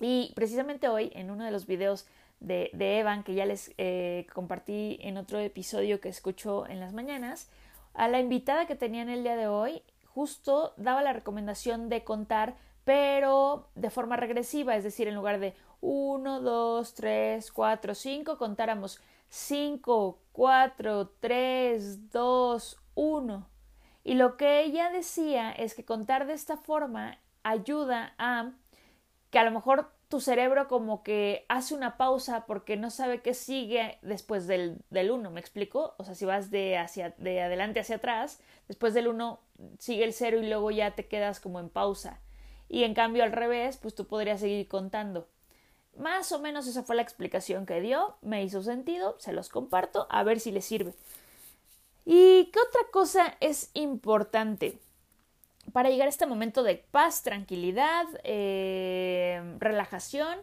y 0.00 0.32
precisamente 0.34 0.88
hoy, 0.88 1.10
en 1.14 1.30
uno 1.30 1.44
de 1.44 1.50
los 1.50 1.66
videos 1.66 2.06
de, 2.40 2.70
Evan, 2.72 3.22
que 3.22 3.34
ya 3.34 3.46
les 3.46 3.72
eh, 3.78 4.26
compartí 4.32 4.98
en 5.00 5.16
otro 5.16 5.38
episodio 5.38 6.00
que 6.00 6.08
escucho 6.08 6.66
en 6.66 6.80
las 6.80 6.92
mañanas, 6.92 7.48
a 7.94 8.08
la 8.08 8.20
invitada 8.20 8.66
que 8.66 8.76
tenía 8.76 9.02
en 9.02 9.08
el 9.08 9.22
día 9.22 9.36
de 9.36 9.48
hoy, 9.48 9.82
justo 10.04 10.74
daba 10.76 11.02
la 11.02 11.14
recomendación 11.14 11.88
de 11.88 12.04
contar, 12.04 12.56
pero 12.84 13.70
de 13.74 13.90
forma 13.90 14.16
regresiva, 14.16 14.76
es 14.76 14.84
decir, 14.84 15.08
en 15.08 15.14
lugar 15.14 15.40
de 15.40 15.54
1, 15.80 16.40
2, 16.40 16.94
3, 16.94 17.52
4, 17.52 17.94
5, 17.94 18.38
contáramos 18.38 19.00
5, 19.28 20.18
4, 20.32 21.08
3, 21.20 22.10
2, 22.10 22.80
1. 22.94 23.55
Y 24.06 24.14
lo 24.14 24.36
que 24.36 24.62
ella 24.62 24.88
decía 24.88 25.50
es 25.50 25.74
que 25.74 25.84
contar 25.84 26.28
de 26.28 26.32
esta 26.32 26.56
forma 26.56 27.18
ayuda 27.42 28.14
a 28.18 28.52
que 29.30 29.40
a 29.40 29.42
lo 29.42 29.50
mejor 29.50 29.90
tu 30.08 30.20
cerebro 30.20 30.68
como 30.68 31.02
que 31.02 31.44
hace 31.48 31.74
una 31.74 31.96
pausa 31.96 32.46
porque 32.46 32.76
no 32.76 32.90
sabe 32.90 33.20
qué 33.20 33.34
sigue 33.34 33.98
después 34.02 34.46
del, 34.46 34.78
del 34.90 35.10
1, 35.10 35.28
¿me 35.32 35.40
explico? 35.40 35.96
O 35.98 36.04
sea, 36.04 36.14
si 36.14 36.24
vas 36.24 36.52
de, 36.52 36.78
hacia, 36.78 37.16
de 37.18 37.42
adelante 37.42 37.80
hacia 37.80 37.96
atrás, 37.96 38.38
después 38.68 38.94
del 38.94 39.08
1 39.08 39.40
sigue 39.80 40.04
el 40.04 40.12
0 40.12 40.38
y 40.38 40.48
luego 40.48 40.70
ya 40.70 40.92
te 40.92 41.08
quedas 41.08 41.40
como 41.40 41.58
en 41.58 41.68
pausa. 41.68 42.20
Y 42.68 42.84
en 42.84 42.94
cambio 42.94 43.24
al 43.24 43.32
revés, 43.32 43.76
pues 43.76 43.96
tú 43.96 44.06
podrías 44.06 44.38
seguir 44.38 44.68
contando. 44.68 45.26
Más 45.98 46.30
o 46.30 46.38
menos 46.38 46.68
esa 46.68 46.84
fue 46.84 46.94
la 46.94 47.02
explicación 47.02 47.66
que 47.66 47.80
dio, 47.80 48.14
me 48.22 48.44
hizo 48.44 48.62
sentido, 48.62 49.16
se 49.18 49.32
los 49.32 49.48
comparto, 49.48 50.06
a 50.10 50.22
ver 50.22 50.38
si 50.38 50.52
les 50.52 50.64
sirve. 50.64 50.94
¿Y 52.08 52.50
qué 52.52 52.60
otra 52.60 52.82
cosa 52.92 53.36
es 53.40 53.70
importante? 53.74 54.78
Para 55.72 55.90
llegar 55.90 56.06
a 56.06 56.10
este 56.10 56.24
momento 56.24 56.62
de 56.62 56.76
paz, 56.76 57.24
tranquilidad, 57.24 58.06
eh, 58.22 59.42
relajación, 59.58 60.38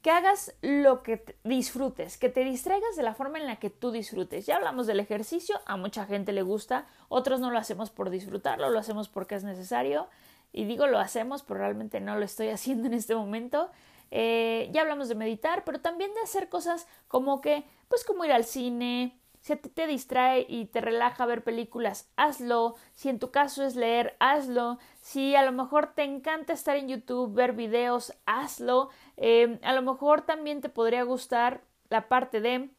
que 0.00 0.10
hagas 0.10 0.54
lo 0.62 1.02
que 1.02 1.36
disfrutes, 1.44 2.16
que 2.16 2.30
te 2.30 2.42
distraigas 2.42 2.96
de 2.96 3.02
la 3.02 3.14
forma 3.14 3.38
en 3.38 3.46
la 3.46 3.56
que 3.56 3.68
tú 3.68 3.90
disfrutes. 3.90 4.46
Ya 4.46 4.56
hablamos 4.56 4.86
del 4.86 4.98
ejercicio, 4.98 5.60
a 5.66 5.76
mucha 5.76 6.06
gente 6.06 6.32
le 6.32 6.42
gusta, 6.42 6.86
otros 7.08 7.38
no 7.38 7.50
lo 7.50 7.58
hacemos 7.58 7.90
por 7.90 8.08
disfrutarlo, 8.08 8.70
lo 8.70 8.78
hacemos 8.78 9.10
porque 9.10 9.34
es 9.34 9.44
necesario. 9.44 10.08
Y 10.54 10.64
digo 10.64 10.86
lo 10.86 10.98
hacemos, 10.98 11.42
pero 11.42 11.60
realmente 11.60 12.00
no 12.00 12.16
lo 12.16 12.24
estoy 12.24 12.48
haciendo 12.50 12.86
en 12.86 12.94
este 12.94 13.14
momento. 13.14 13.70
Eh, 14.10 14.70
ya 14.72 14.80
hablamos 14.80 15.08
de 15.08 15.16
meditar, 15.16 15.64
pero 15.64 15.80
también 15.80 16.14
de 16.14 16.20
hacer 16.20 16.48
cosas 16.48 16.86
como 17.08 17.42
que, 17.42 17.64
pues 17.88 18.04
como 18.04 18.24
ir 18.24 18.32
al 18.32 18.44
cine, 18.44 19.18
si 19.44 19.52
a 19.52 19.56
ti 19.60 19.68
te 19.68 19.86
distrae 19.86 20.46
y 20.48 20.64
te 20.64 20.80
relaja 20.80 21.26
ver 21.26 21.44
películas, 21.44 22.08
hazlo. 22.16 22.76
Si 22.94 23.10
en 23.10 23.18
tu 23.18 23.30
caso 23.30 23.62
es 23.62 23.76
leer, 23.76 24.16
hazlo. 24.18 24.78
Si 25.02 25.36
a 25.36 25.44
lo 25.44 25.52
mejor 25.52 25.92
te 25.94 26.02
encanta 26.02 26.54
estar 26.54 26.78
en 26.78 26.88
YouTube, 26.88 27.34
ver 27.34 27.52
videos, 27.52 28.14
hazlo. 28.24 28.88
Eh, 29.18 29.60
a 29.62 29.74
lo 29.74 29.82
mejor 29.82 30.22
también 30.22 30.62
te 30.62 30.70
podría 30.70 31.02
gustar 31.02 31.60
la 31.90 32.08
parte 32.08 32.40
de 32.40 32.70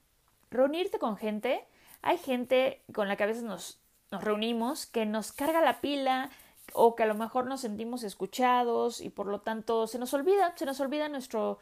reunirte 0.49 0.97
con 0.97 1.17
gente. 1.17 1.63
Hay 2.01 2.17
gente 2.17 2.81
con 2.91 3.07
la 3.07 3.15
que 3.15 3.25
a 3.25 3.27
veces 3.27 3.43
nos 3.43 3.79
reunimos 4.09 4.87
que 4.87 5.05
nos 5.05 5.33
carga 5.33 5.61
la 5.61 5.81
pila 5.81 6.31
o 6.73 6.95
que 6.95 7.03
a 7.03 7.05
lo 7.05 7.13
mejor 7.13 7.45
nos 7.45 7.61
sentimos 7.61 8.01
escuchados 8.01 9.01
y 9.01 9.11
por 9.11 9.27
lo 9.27 9.41
tanto 9.41 9.85
se 9.85 9.99
nos 9.99 10.15
olvida, 10.15 10.57
se 10.57 10.65
nos 10.65 10.79
olvida 10.79 11.09
nuestro, 11.09 11.59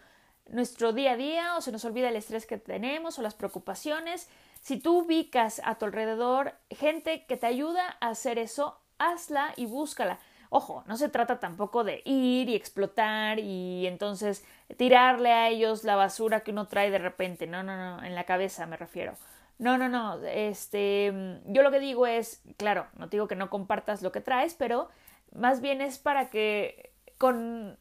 nuestro 0.49 0.93
día 0.93 1.13
a 1.13 1.17
día 1.17 1.55
o 1.57 1.61
se 1.61 1.71
nos 1.71 1.85
olvida 1.85 2.09
el 2.09 2.15
estrés 2.15 2.45
que 2.45 2.57
tenemos 2.57 3.17
o 3.17 3.21
las 3.21 3.35
preocupaciones 3.35 4.29
si 4.63 4.77
tú 4.79 4.99
ubicas 4.99 5.61
a 5.65 5.75
tu 5.75 5.85
alrededor 5.85 6.53
gente 6.69 7.25
que 7.25 7.35
te 7.35 7.47
ayuda 7.47 7.97
a 7.99 8.09
hacer 8.09 8.39
eso, 8.39 8.79
hazla 8.97 9.53
y 9.57 9.65
búscala. 9.65 10.19
Ojo, 10.49 10.83
no 10.87 10.95
se 10.95 11.09
trata 11.09 11.39
tampoco 11.39 11.83
de 11.83 12.01
ir 12.05 12.47
y 12.47 12.55
explotar 12.55 13.39
y 13.39 13.87
entonces 13.87 14.45
tirarle 14.77 15.31
a 15.31 15.49
ellos 15.49 15.83
la 15.83 15.97
basura 15.97 16.41
que 16.41 16.51
uno 16.51 16.67
trae 16.67 16.91
de 16.91 16.99
repente. 16.99 17.45
No, 17.45 17.61
no, 17.61 17.75
no, 17.75 18.03
en 18.05 18.15
la 18.15 18.23
cabeza 18.23 18.65
me 18.65 18.77
refiero. 18.77 19.15
No, 19.57 19.77
no, 19.77 19.89
no. 19.89 20.23
Este, 20.23 21.11
yo 21.45 21.61
lo 21.61 21.71
que 21.71 21.79
digo 21.79 22.07
es, 22.07 22.41
claro, 22.55 22.87
no 22.97 23.07
digo 23.07 23.27
que 23.27 23.35
no 23.35 23.49
compartas 23.49 24.01
lo 24.01 24.11
que 24.11 24.21
traes, 24.21 24.53
pero 24.53 24.89
más 25.33 25.59
bien 25.59 25.81
es 25.81 25.97
para 25.99 26.29
que 26.29 26.93
con 27.17 27.77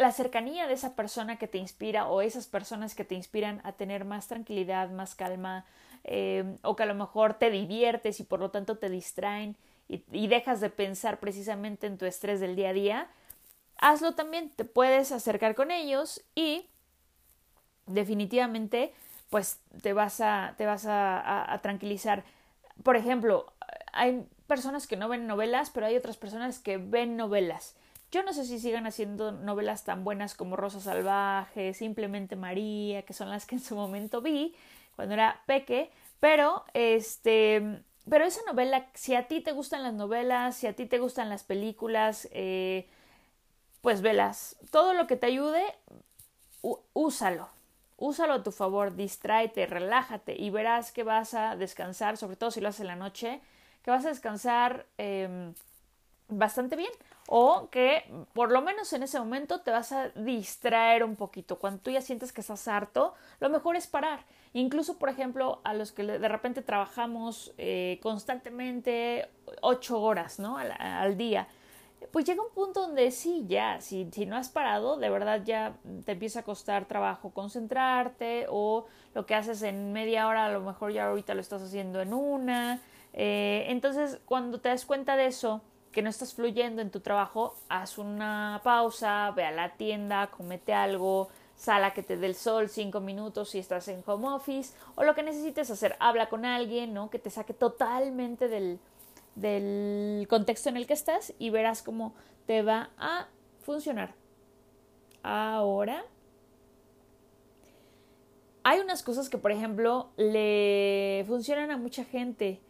la 0.00 0.12
cercanía 0.12 0.66
de 0.66 0.72
esa 0.72 0.96
persona 0.96 1.36
que 1.36 1.46
te 1.46 1.58
inspira 1.58 2.06
o 2.06 2.22
esas 2.22 2.46
personas 2.46 2.94
que 2.94 3.04
te 3.04 3.14
inspiran 3.14 3.60
a 3.64 3.72
tener 3.72 4.06
más 4.06 4.28
tranquilidad, 4.28 4.88
más 4.88 5.14
calma, 5.14 5.66
eh, 6.04 6.56
o 6.62 6.74
que 6.74 6.84
a 6.84 6.86
lo 6.86 6.94
mejor 6.94 7.34
te 7.34 7.50
diviertes 7.50 8.18
y 8.18 8.24
por 8.24 8.40
lo 8.40 8.50
tanto 8.50 8.78
te 8.78 8.88
distraen 8.88 9.56
y, 9.88 10.28
dejas 10.28 10.60
de 10.60 10.70
pensar 10.70 11.20
precisamente 11.20 11.86
en 11.86 11.98
tu 11.98 12.06
estrés 12.06 12.40
del 12.40 12.56
día 12.56 12.70
a 12.70 12.72
día, 12.72 13.08
hazlo 13.76 14.14
también, 14.14 14.48
te 14.50 14.64
puedes 14.64 15.12
acercar 15.12 15.54
con 15.54 15.70
ellos 15.70 16.22
y 16.34 16.70
definitivamente 17.86 18.94
pues 19.28 19.60
te 19.82 19.92
vas 19.92 20.22
a, 20.22 20.54
te 20.56 20.64
vas 20.64 20.86
a, 20.88 21.58
tranquilizar. 21.62 22.24
Por 22.82 22.96
ejemplo, 22.96 23.52
hay 23.92 24.26
personas 24.46 24.86
que 24.86 24.96
no 24.96 25.10
ven 25.10 25.26
novelas, 25.26 25.68
pero 25.68 25.84
hay 25.84 25.96
otras 25.96 26.16
personas 26.16 26.58
que 26.58 26.78
ven 26.78 27.18
novelas. 27.18 27.74
Yo 28.10 28.24
no 28.24 28.32
sé 28.32 28.44
si 28.44 28.58
sigan 28.58 28.86
haciendo 28.86 29.30
novelas 29.30 29.84
tan 29.84 30.02
buenas 30.02 30.34
como 30.34 30.56
Rosa 30.56 30.80
Salvaje, 30.80 31.74
Simplemente 31.74 32.34
María, 32.34 33.02
que 33.02 33.12
son 33.12 33.30
las 33.30 33.46
que 33.46 33.54
en 33.54 33.60
su 33.60 33.76
momento 33.76 34.20
vi, 34.20 34.54
cuando 34.96 35.14
era 35.14 35.42
peque, 35.46 35.90
pero 36.18 36.64
este, 36.74 37.82
pero 38.08 38.24
esa 38.24 38.40
novela, 38.46 38.86
si 38.94 39.14
a 39.14 39.28
ti 39.28 39.40
te 39.40 39.52
gustan 39.52 39.84
las 39.84 39.94
novelas, 39.94 40.56
si 40.56 40.66
a 40.66 40.74
ti 40.74 40.86
te 40.86 40.98
gustan 40.98 41.28
las 41.28 41.44
películas, 41.44 42.28
eh, 42.32 42.88
pues 43.80 44.02
velas. 44.02 44.56
Todo 44.72 44.92
lo 44.92 45.06
que 45.06 45.16
te 45.16 45.26
ayude, 45.26 45.62
úsalo. 46.92 47.48
Úsalo 47.96 48.34
a 48.34 48.42
tu 48.42 48.50
favor, 48.50 48.96
distráete, 48.96 49.66
relájate 49.66 50.34
y 50.34 50.50
verás 50.50 50.90
que 50.90 51.04
vas 51.04 51.34
a 51.34 51.54
descansar, 51.54 52.16
sobre 52.16 52.36
todo 52.36 52.50
si 52.50 52.60
lo 52.60 52.68
haces 52.70 52.80
en 52.80 52.86
la 52.88 52.96
noche, 52.96 53.40
que 53.84 53.90
vas 53.90 54.04
a 54.04 54.08
descansar 54.08 54.86
em, 54.98 55.54
bastante 56.28 56.76
bien 56.76 56.90
o 57.32 57.68
que 57.70 58.02
por 58.32 58.50
lo 58.50 58.60
menos 58.60 58.92
en 58.92 59.04
ese 59.04 59.16
momento 59.20 59.60
te 59.60 59.70
vas 59.70 59.92
a 59.92 60.08
distraer 60.08 61.04
un 61.04 61.14
poquito. 61.14 61.60
Cuando 61.60 61.80
tú 61.80 61.92
ya 61.92 62.02
sientes 62.02 62.32
que 62.32 62.40
estás 62.40 62.66
harto, 62.66 63.14
lo 63.38 63.48
mejor 63.48 63.76
es 63.76 63.86
parar. 63.86 64.24
Incluso, 64.52 64.98
por 64.98 65.10
ejemplo, 65.10 65.60
a 65.62 65.72
los 65.72 65.92
que 65.92 66.02
de 66.02 66.28
repente 66.28 66.60
trabajamos 66.60 67.54
eh, 67.56 68.00
constantemente 68.02 69.28
ocho 69.62 70.02
horas 70.02 70.40
¿no? 70.40 70.58
al, 70.58 71.16
día, 71.16 71.46
pues 72.10 72.24
llega 72.24 72.42
un 72.42 72.52
punto 72.52 72.80
donde 72.80 73.12
sí, 73.12 73.44
ya, 73.46 73.80
si, 73.80 74.08
si 74.10 74.26
no 74.26 74.36
has 74.36 74.48
parado, 74.48 74.96
de 74.96 75.08
verdad 75.08 75.42
ya 75.44 75.76
te 76.04 76.12
empieza 76.12 76.40
a 76.40 76.42
costar 76.42 76.86
trabajo 76.86 77.30
concentrarte 77.30 78.46
o 78.48 78.86
lo 79.14 79.24
que 79.24 79.36
haces 79.36 79.62
en 79.62 79.92
media 79.92 80.26
hora, 80.26 80.46
a 80.46 80.50
lo 80.50 80.62
mejor 80.62 80.90
ya 80.90 81.06
ahorita 81.06 81.34
lo 81.34 81.40
estás 81.42 81.62
haciendo 81.62 82.00
en 82.00 82.12
una. 82.12 82.80
Eh, 83.12 83.66
entonces, 83.68 84.18
cuando 84.24 84.60
te 84.60 84.68
das 84.68 84.84
cuenta 84.84 85.14
de 85.14 85.26
eso, 85.26 85.62
que 85.92 86.02
no 86.02 86.10
estás 86.10 86.34
fluyendo 86.34 86.82
en 86.82 86.90
tu 86.90 87.00
trabajo, 87.00 87.54
haz 87.68 87.98
una 87.98 88.60
pausa, 88.62 89.30
ve 89.32 89.44
a 89.44 89.50
la 89.50 89.70
tienda, 89.76 90.28
comete 90.28 90.72
algo, 90.72 91.28
sala 91.56 91.92
que 91.92 92.02
te 92.02 92.16
dé 92.16 92.26
el 92.26 92.34
sol 92.34 92.68
cinco 92.68 93.00
minutos 93.00 93.50
si 93.50 93.58
estás 93.58 93.88
en 93.88 94.02
home 94.06 94.28
office 94.28 94.74
o 94.94 95.04
lo 95.04 95.14
que 95.14 95.22
necesites 95.22 95.70
hacer, 95.70 95.96
habla 95.98 96.28
con 96.28 96.44
alguien, 96.44 96.94
¿no? 96.94 97.10
Que 97.10 97.18
te 97.18 97.28
saque 97.28 97.52
totalmente 97.52 98.48
del, 98.48 98.78
del 99.34 100.26
contexto 100.28 100.68
en 100.68 100.76
el 100.76 100.86
que 100.86 100.94
estás 100.94 101.34
y 101.38 101.50
verás 101.50 101.82
cómo 101.82 102.14
te 102.46 102.62
va 102.62 102.90
a 102.96 103.26
funcionar. 103.62 104.14
Ahora, 105.22 106.04
hay 108.62 108.80
unas 108.80 109.02
cosas 109.02 109.28
que, 109.28 109.38
por 109.38 109.52
ejemplo, 109.52 110.10
le 110.16 111.24
funcionan 111.26 111.70
a 111.70 111.76
mucha 111.76 112.04
gente 112.04 112.60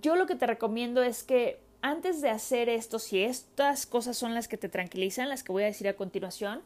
yo 0.00 0.16
lo 0.16 0.26
que 0.26 0.36
te 0.36 0.46
recomiendo 0.46 1.02
es 1.02 1.22
que 1.22 1.60
antes 1.82 2.20
de 2.20 2.30
hacer 2.30 2.68
esto, 2.68 2.98
si 2.98 3.22
estas 3.22 3.86
cosas 3.86 4.16
son 4.16 4.34
las 4.34 4.48
que 4.48 4.56
te 4.56 4.68
tranquilizan, 4.68 5.28
las 5.28 5.42
que 5.42 5.52
voy 5.52 5.64
a 5.64 5.66
decir 5.66 5.88
a 5.88 5.94
continuación, 5.94 6.62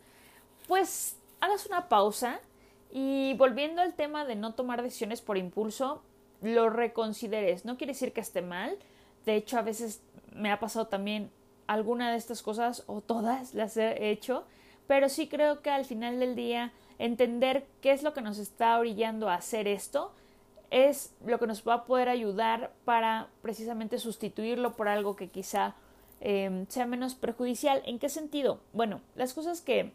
pues 0.68 1.16
hagas 1.40 1.66
una 1.66 1.88
pausa 1.88 2.40
y 2.92 3.34
volviendo 3.34 3.82
al 3.82 3.94
tema 3.94 4.24
de 4.24 4.36
no 4.36 4.54
tomar 4.54 4.82
decisiones 4.82 5.22
por 5.22 5.38
impulso, 5.38 6.02
lo 6.42 6.70
reconsideres. 6.70 7.64
No 7.64 7.76
quiere 7.76 7.94
decir 7.94 8.12
que 8.12 8.20
esté 8.20 8.42
mal. 8.42 8.76
De 9.24 9.36
hecho, 9.36 9.58
a 9.58 9.62
veces 9.62 10.02
me 10.32 10.52
ha 10.52 10.60
pasado 10.60 10.86
también 10.86 11.30
alguna 11.66 12.10
de 12.10 12.18
estas 12.18 12.42
cosas 12.42 12.84
o 12.86 13.00
todas 13.00 13.54
las 13.54 13.76
he 13.76 14.10
hecho, 14.10 14.44
pero 14.86 15.08
sí 15.08 15.28
creo 15.28 15.62
que 15.62 15.70
al 15.70 15.84
final 15.84 16.20
del 16.20 16.36
día 16.36 16.72
entender 16.98 17.66
qué 17.80 17.92
es 17.92 18.02
lo 18.02 18.12
que 18.12 18.20
nos 18.20 18.38
está 18.38 18.78
orillando 18.78 19.28
a 19.28 19.34
hacer 19.34 19.66
esto 19.66 20.12
es 20.70 21.14
lo 21.24 21.38
que 21.38 21.46
nos 21.46 21.66
va 21.66 21.74
a 21.74 21.84
poder 21.84 22.08
ayudar 22.08 22.72
para 22.84 23.28
precisamente 23.42 23.98
sustituirlo 23.98 24.74
por 24.74 24.88
algo 24.88 25.16
que 25.16 25.28
quizá 25.28 25.74
em, 26.20 26.66
sea 26.68 26.86
menos 26.86 27.14
perjudicial. 27.14 27.82
¿En 27.86 27.98
qué 27.98 28.08
sentido? 28.08 28.60
Bueno, 28.72 29.00
las 29.14 29.34
cosas 29.34 29.60
que, 29.60 29.92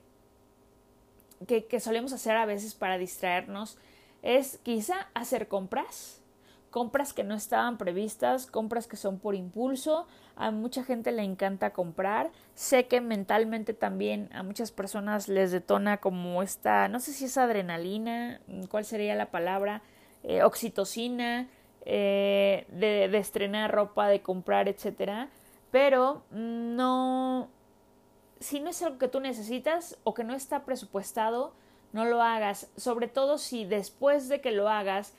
que, 1.48 1.66
que 1.66 1.80
solemos 1.80 2.14
hacer 2.14 2.38
a 2.38 2.46
veces 2.46 2.76
para 2.76 2.98
distraernos 2.98 3.78
es 4.22 4.60
quizá 4.64 5.10
hacer 5.14 5.48
compras, 5.48 6.22
compras 6.70 7.14
que 7.14 7.24
no 7.24 7.36
estaban 7.36 7.78
previstas, 7.78 8.48
compras 8.48 8.88
que 8.88 8.96
son 8.96 9.20
por 9.20 9.36
impulso. 9.36 10.08
A 10.36 10.52
mucha 10.52 10.84
gente 10.84 11.12
le 11.12 11.24
encanta 11.24 11.74
comprar. 11.74 12.32
Sé 12.56 12.88
que 12.88 13.02
mentalmente 13.02 13.74
también 13.74 14.30
a 14.34 14.42
muchas 14.42 14.72
personas 14.72 15.28
les 15.28 15.52
detona 15.52 15.98
como 15.98 16.42
esta, 16.42 16.88
no 16.88 17.00
sé 17.00 17.12
si 17.12 17.26
es 17.26 17.38
adrenalina, 17.38 18.42
cuál 18.70 18.86
sería 18.86 19.16
la 19.16 19.30
palabra, 19.30 19.82
eh, 20.24 20.44
oxitocina, 20.44 21.48
eh, 21.86 22.66
de, 22.70 23.08
de, 23.08 23.18
estrenar 23.18 23.72
ropa, 23.72 24.08
de 24.08 24.22
comprar, 24.22 24.68
etcétera. 24.68 25.30
Pero 25.72 26.24
no, 26.32 27.50
si 28.40 28.60
no 28.60 28.70
es 28.70 28.82
algo 28.82 28.98
que 28.98 29.08
tú 29.08 29.20
necesitas 29.20 29.98
o 30.04 30.14
que 30.14 30.24
no 30.24 30.34
está 30.34 30.66
presupuestado, 30.66 31.54
no 31.94 32.06
lo 32.06 32.22
hagas. 32.22 32.72
Sobre 32.78 33.08
todo 33.08 33.38
si 33.38 33.66
después 33.66 34.30
de 34.30 34.42
que 34.42 34.52
lo 34.52 34.70
hagas 34.70 35.14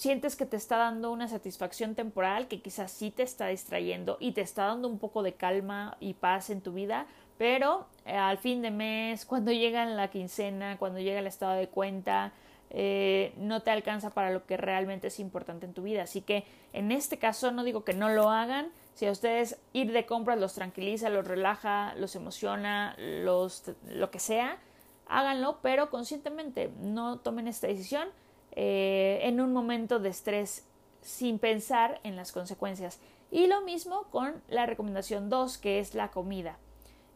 sientes 0.00 0.34
que 0.34 0.46
te 0.46 0.56
está 0.56 0.78
dando 0.78 1.12
una 1.12 1.28
satisfacción 1.28 1.94
temporal, 1.94 2.48
que 2.48 2.62
quizás 2.62 2.90
sí 2.90 3.10
te 3.10 3.22
está 3.22 3.48
distrayendo 3.48 4.16
y 4.18 4.32
te 4.32 4.40
está 4.40 4.64
dando 4.64 4.88
un 4.88 4.98
poco 4.98 5.22
de 5.22 5.34
calma 5.34 5.98
y 6.00 6.14
paz 6.14 6.48
en 6.48 6.62
tu 6.62 6.72
vida, 6.72 7.06
pero 7.36 7.86
eh, 8.06 8.16
al 8.16 8.38
fin 8.38 8.62
de 8.62 8.70
mes, 8.70 9.26
cuando 9.26 9.52
llega 9.52 9.84
la 9.84 10.08
quincena, 10.08 10.78
cuando 10.78 11.00
llega 11.00 11.18
el 11.18 11.26
estado 11.26 11.52
de 11.52 11.68
cuenta, 11.68 12.32
eh, 12.70 13.34
no 13.36 13.62
te 13.62 13.72
alcanza 13.72 14.10
para 14.10 14.30
lo 14.30 14.46
que 14.46 14.56
realmente 14.56 15.08
es 15.08 15.18
importante 15.18 15.66
en 15.66 15.74
tu 15.74 15.82
vida. 15.82 16.02
Así 16.02 16.22
que 16.22 16.44
en 16.72 16.92
este 16.92 17.18
caso 17.18 17.50
no 17.50 17.64
digo 17.64 17.84
que 17.84 17.94
no 17.94 18.08
lo 18.08 18.30
hagan. 18.30 18.70
Si 18.94 19.06
a 19.06 19.10
ustedes 19.10 19.60
ir 19.72 19.92
de 19.92 20.06
compras 20.06 20.38
los 20.38 20.54
tranquiliza, 20.54 21.08
los 21.08 21.26
relaja, 21.26 21.94
los 21.96 22.14
emociona, 22.14 22.94
los, 22.98 23.64
lo 23.88 24.10
que 24.10 24.20
sea, 24.20 24.58
háganlo, 25.06 25.58
pero 25.62 25.90
conscientemente 25.90 26.70
no 26.80 27.18
tomen 27.18 27.48
esta 27.48 27.66
decisión 27.66 28.08
eh, 28.52 29.20
en 29.22 29.40
un 29.40 29.52
momento 29.52 29.98
de 29.98 30.10
estrés 30.10 30.64
sin 31.02 31.38
pensar 31.38 32.00
en 32.04 32.14
las 32.14 32.30
consecuencias. 32.30 33.00
Y 33.30 33.46
lo 33.46 33.62
mismo 33.62 34.04
con 34.10 34.42
la 34.48 34.66
recomendación 34.66 35.28
2, 35.28 35.58
que 35.58 35.78
es 35.78 35.94
la 35.94 36.10
comida. 36.10 36.58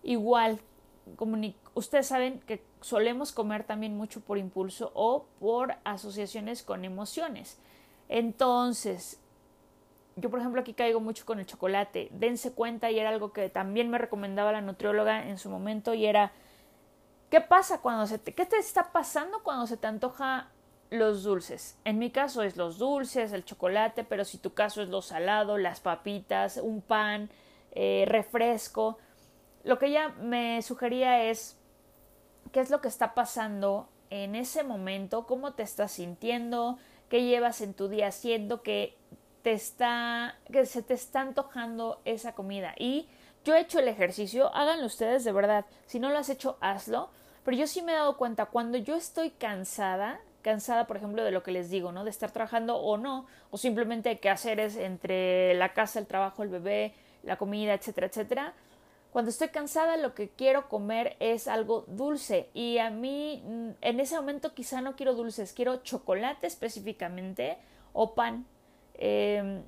Igual, 0.02 0.60
ustedes 1.74 2.06
saben 2.06 2.40
que 2.40 2.62
solemos 2.84 3.32
comer 3.32 3.64
también 3.64 3.96
mucho 3.96 4.20
por 4.20 4.36
impulso 4.36 4.92
o 4.92 5.24
por 5.40 5.76
asociaciones 5.84 6.62
con 6.62 6.84
emociones. 6.84 7.58
Entonces, 8.10 9.18
yo 10.16 10.28
por 10.28 10.40
ejemplo 10.40 10.60
aquí 10.60 10.74
caigo 10.74 11.00
mucho 11.00 11.24
con 11.24 11.38
el 11.38 11.46
chocolate. 11.46 12.10
Dense 12.12 12.52
cuenta 12.52 12.90
y 12.90 12.98
era 12.98 13.08
algo 13.08 13.32
que 13.32 13.48
también 13.48 13.88
me 13.88 13.96
recomendaba 13.96 14.52
la 14.52 14.60
nutrióloga 14.60 15.26
en 15.26 15.38
su 15.38 15.48
momento 15.48 15.94
y 15.94 16.04
era 16.04 16.32
¿qué 17.30 17.40
pasa 17.40 17.80
cuando 17.80 18.06
se 18.06 18.18
te, 18.18 18.34
qué 18.34 18.44
te 18.44 18.58
está 18.58 18.92
pasando 18.92 19.42
cuando 19.42 19.66
se 19.66 19.78
te 19.78 19.86
antoja 19.86 20.50
los 20.90 21.22
dulces? 21.22 21.78
En 21.86 21.98
mi 21.98 22.10
caso 22.10 22.42
es 22.42 22.58
los 22.58 22.76
dulces, 22.76 23.32
el 23.32 23.46
chocolate, 23.46 24.04
pero 24.04 24.26
si 24.26 24.36
tu 24.36 24.52
caso 24.52 24.82
es 24.82 24.90
lo 24.90 25.00
salado, 25.00 25.56
las 25.56 25.80
papitas, 25.80 26.58
un 26.58 26.82
pan, 26.82 27.30
eh, 27.72 28.04
refresco. 28.06 28.98
Lo 29.62 29.78
que 29.78 29.86
ella 29.86 30.10
me 30.20 30.60
sugería 30.60 31.24
es 31.24 31.58
qué 32.54 32.60
es 32.60 32.70
lo 32.70 32.80
que 32.80 32.86
está 32.86 33.14
pasando 33.14 33.88
en 34.10 34.36
ese 34.36 34.62
momento, 34.62 35.26
cómo 35.26 35.54
te 35.54 35.64
estás 35.64 35.90
sintiendo, 35.90 36.78
qué 37.08 37.24
llevas 37.24 37.60
en 37.60 37.74
tu 37.74 37.88
día 37.88 38.06
haciendo, 38.06 38.62
que 38.62 38.96
te 39.42 39.52
está, 39.52 40.38
que 40.52 40.64
se 40.64 40.80
te 40.80 40.94
está 40.94 41.22
antojando 41.22 42.00
esa 42.04 42.32
comida. 42.36 42.72
Y 42.78 43.08
yo 43.44 43.56
he 43.56 43.60
hecho 43.60 43.80
el 43.80 43.88
ejercicio, 43.88 44.54
háganlo 44.54 44.86
ustedes 44.86 45.24
de 45.24 45.32
verdad. 45.32 45.66
Si 45.86 45.98
no 45.98 46.10
lo 46.10 46.18
has 46.18 46.28
hecho, 46.28 46.56
hazlo. 46.60 47.10
Pero 47.44 47.56
yo 47.56 47.66
sí 47.66 47.82
me 47.82 47.90
he 47.90 47.96
dado 47.96 48.16
cuenta, 48.16 48.46
cuando 48.46 48.78
yo 48.78 48.94
estoy 48.94 49.30
cansada, 49.30 50.20
cansada, 50.42 50.86
por 50.86 50.96
ejemplo, 50.96 51.24
de 51.24 51.32
lo 51.32 51.42
que 51.42 51.50
les 51.50 51.70
digo, 51.70 51.90
¿no? 51.90 52.04
De 52.04 52.10
estar 52.10 52.30
trabajando 52.30 52.76
o 52.76 52.96
no, 52.96 53.26
o 53.50 53.58
simplemente 53.58 54.20
que 54.20 54.30
hacer 54.30 54.60
es 54.60 54.76
entre 54.76 55.54
la 55.54 55.74
casa, 55.74 55.98
el 55.98 56.06
trabajo, 56.06 56.44
el 56.44 56.50
bebé, 56.50 56.94
la 57.24 57.36
comida, 57.36 57.74
etcétera, 57.74 58.06
etcétera. 58.06 58.54
Cuando 59.14 59.30
estoy 59.30 59.50
cansada, 59.50 59.96
lo 59.96 60.12
que 60.12 60.28
quiero 60.28 60.68
comer 60.68 61.16
es 61.20 61.46
algo 61.46 61.84
dulce. 61.86 62.50
Y 62.52 62.78
a 62.78 62.90
mí, 62.90 63.44
mm, 63.46 63.70
en 63.80 64.00
ese 64.00 64.16
momento, 64.16 64.54
quizá 64.54 64.80
no 64.80 64.96
quiero 64.96 65.14
dulces, 65.14 65.52
quiero 65.52 65.76
chocolate 65.84 66.48
específicamente 66.48 67.56
o 67.92 68.16
pan. 68.16 68.44
Em, 68.94 69.62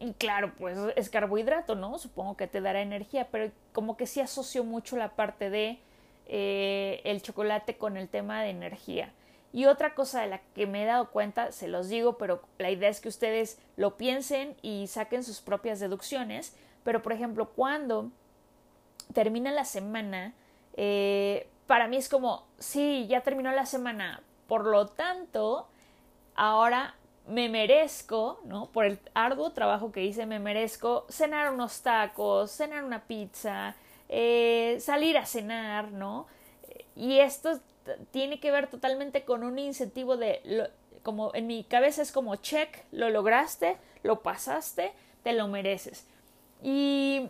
y 0.00 0.14
claro, 0.14 0.52
pues 0.58 0.76
es 0.96 1.10
carbohidrato, 1.10 1.76
¿no? 1.76 1.96
Supongo 1.98 2.36
que 2.36 2.48
te 2.48 2.60
dará 2.60 2.82
energía, 2.82 3.28
pero 3.30 3.52
como 3.72 3.96
que 3.96 4.08
sí 4.08 4.20
asocio 4.20 4.64
mucho 4.64 4.96
la 4.96 5.10
parte 5.14 5.48
de 5.48 5.78
eh, 6.26 7.00
el 7.04 7.22
chocolate 7.22 7.76
con 7.76 7.96
el 7.96 8.08
tema 8.08 8.42
de 8.42 8.50
energía. 8.50 9.12
Y 9.52 9.66
otra 9.66 9.94
cosa 9.94 10.22
de 10.22 10.26
la 10.26 10.40
que 10.56 10.66
me 10.66 10.82
he 10.82 10.86
dado 10.86 11.12
cuenta, 11.12 11.52
se 11.52 11.68
los 11.68 11.88
digo, 11.88 12.18
pero 12.18 12.42
la 12.58 12.72
idea 12.72 12.88
es 12.88 13.00
que 13.00 13.08
ustedes 13.08 13.60
lo 13.76 13.96
piensen 13.96 14.56
y 14.60 14.88
saquen 14.88 15.22
sus 15.22 15.40
propias 15.40 15.78
deducciones. 15.78 16.56
Pero, 16.82 17.00
por 17.00 17.12
ejemplo, 17.12 17.50
cuando 17.50 18.10
termina 19.12 19.52
la 19.52 19.64
semana, 19.64 20.34
eh, 20.74 21.48
para 21.66 21.88
mí 21.88 21.96
es 21.96 22.08
como, 22.08 22.46
sí, 22.58 23.06
ya 23.08 23.22
terminó 23.22 23.52
la 23.52 23.66
semana. 23.66 24.22
Por 24.46 24.64
lo 24.64 24.86
tanto, 24.86 25.68
ahora 26.34 26.94
me 27.26 27.48
merezco, 27.48 28.40
¿no? 28.44 28.70
Por 28.70 28.86
el 28.86 28.98
arduo 29.14 29.50
trabajo 29.52 29.92
que 29.92 30.04
hice, 30.04 30.24
me 30.24 30.38
merezco 30.38 31.06
cenar 31.10 31.52
unos 31.52 31.82
tacos, 31.82 32.50
cenar 32.50 32.84
una 32.84 33.04
pizza, 33.04 33.76
eh, 34.08 34.78
salir 34.80 35.18
a 35.18 35.26
cenar, 35.26 35.92
¿no? 35.92 36.26
Y 36.96 37.18
esto 37.18 37.60
tiene 38.10 38.40
que 38.40 38.50
ver 38.50 38.68
totalmente 38.68 39.24
con 39.24 39.44
un 39.44 39.58
incentivo 39.58 40.16
de, 40.16 40.70
como 41.02 41.34
en 41.34 41.46
mi 41.46 41.64
cabeza 41.64 42.02
es 42.02 42.12
como 42.12 42.36
check, 42.36 42.84
lo 42.92 43.10
lograste, 43.10 43.76
lo 44.02 44.20
pasaste, 44.22 44.92
te 45.22 45.32
lo 45.32 45.48
mereces. 45.48 46.06
Y 46.62 47.28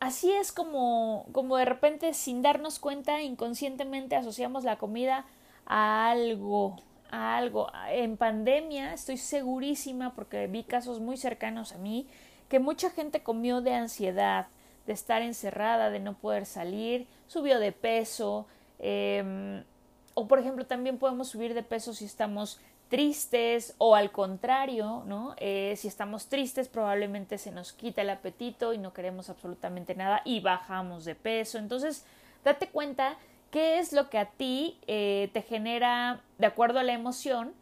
así 0.00 0.32
es 0.32 0.52
como, 0.52 1.26
como 1.32 1.56
de 1.56 1.64
repente 1.64 2.14
sin 2.14 2.42
darnos 2.42 2.78
cuenta 2.78 3.22
inconscientemente 3.22 4.16
asociamos 4.16 4.64
la 4.64 4.76
comida 4.76 5.26
a 5.66 6.10
algo, 6.10 6.76
algo. 7.10 7.68
En 7.90 8.16
pandemia 8.16 8.92
estoy 8.92 9.16
segurísima, 9.16 10.14
porque 10.14 10.46
vi 10.46 10.64
casos 10.64 11.00
muy 11.00 11.16
cercanos 11.16 11.72
a 11.72 11.78
mí, 11.78 12.06
que 12.48 12.60
mucha 12.60 12.90
gente 12.90 13.22
comió 13.22 13.60
de 13.60 13.74
ansiedad, 13.74 14.46
de 14.86 14.92
estar 14.92 15.22
encerrada, 15.22 15.90
de 15.90 15.98
no 15.98 16.14
poder 16.14 16.46
salir, 16.46 17.06
subió 17.26 17.58
de 17.58 17.72
peso. 17.72 18.46
Em, 18.78 19.64
o 20.14 20.28
por 20.28 20.38
ejemplo 20.38 20.66
también 20.66 20.98
podemos 20.98 21.28
subir 21.28 21.54
de 21.54 21.62
peso 21.62 21.92
si 21.92 22.04
estamos 22.04 22.60
tristes 22.88 23.74
o 23.78 23.96
al 23.96 24.12
contrario, 24.12 25.02
¿no? 25.06 25.34
Eh, 25.38 25.74
si 25.76 25.88
estamos 25.88 26.26
tristes 26.28 26.68
probablemente 26.68 27.38
se 27.38 27.50
nos 27.50 27.72
quita 27.72 28.02
el 28.02 28.10
apetito 28.10 28.72
y 28.72 28.78
no 28.78 28.92
queremos 28.92 29.28
absolutamente 29.28 29.94
nada 29.94 30.22
y 30.24 30.40
bajamos 30.40 31.04
de 31.04 31.14
peso. 31.14 31.58
Entonces, 31.58 32.04
date 32.44 32.68
cuenta 32.68 33.16
qué 33.50 33.78
es 33.78 33.92
lo 33.92 34.08
que 34.08 34.18
a 34.18 34.26
ti 34.26 34.78
eh, 34.86 35.30
te 35.32 35.42
genera, 35.42 36.20
de 36.38 36.46
acuerdo 36.46 36.78
a 36.78 36.84
la 36.84 36.92
emoción, 36.92 37.54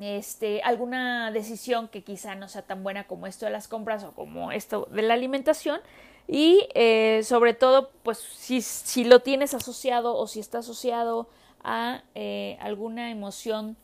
este, 0.00 0.60
alguna 0.62 1.30
decisión 1.30 1.88
que 1.88 2.02
quizá 2.02 2.34
no 2.34 2.48
sea 2.48 2.62
tan 2.62 2.82
buena 2.82 3.04
como 3.04 3.26
esto 3.26 3.46
de 3.46 3.52
las 3.52 3.68
compras 3.68 4.04
o 4.04 4.12
como 4.12 4.50
esto 4.50 4.88
de 4.90 5.02
la 5.02 5.14
alimentación 5.14 5.80
y 6.26 6.68
eh, 6.74 7.20
sobre 7.22 7.54
todo 7.54 7.90
pues 8.02 8.18
si, 8.18 8.60
si, 8.60 9.04
lo 9.04 9.20
tienes 9.20 9.54
asociado 9.54 10.16
o 10.16 10.26
si 10.26 10.40
está 10.40 10.58
asociado 10.58 11.28
a 11.62 12.02
alguna 12.60 13.10
emoción 13.10 13.76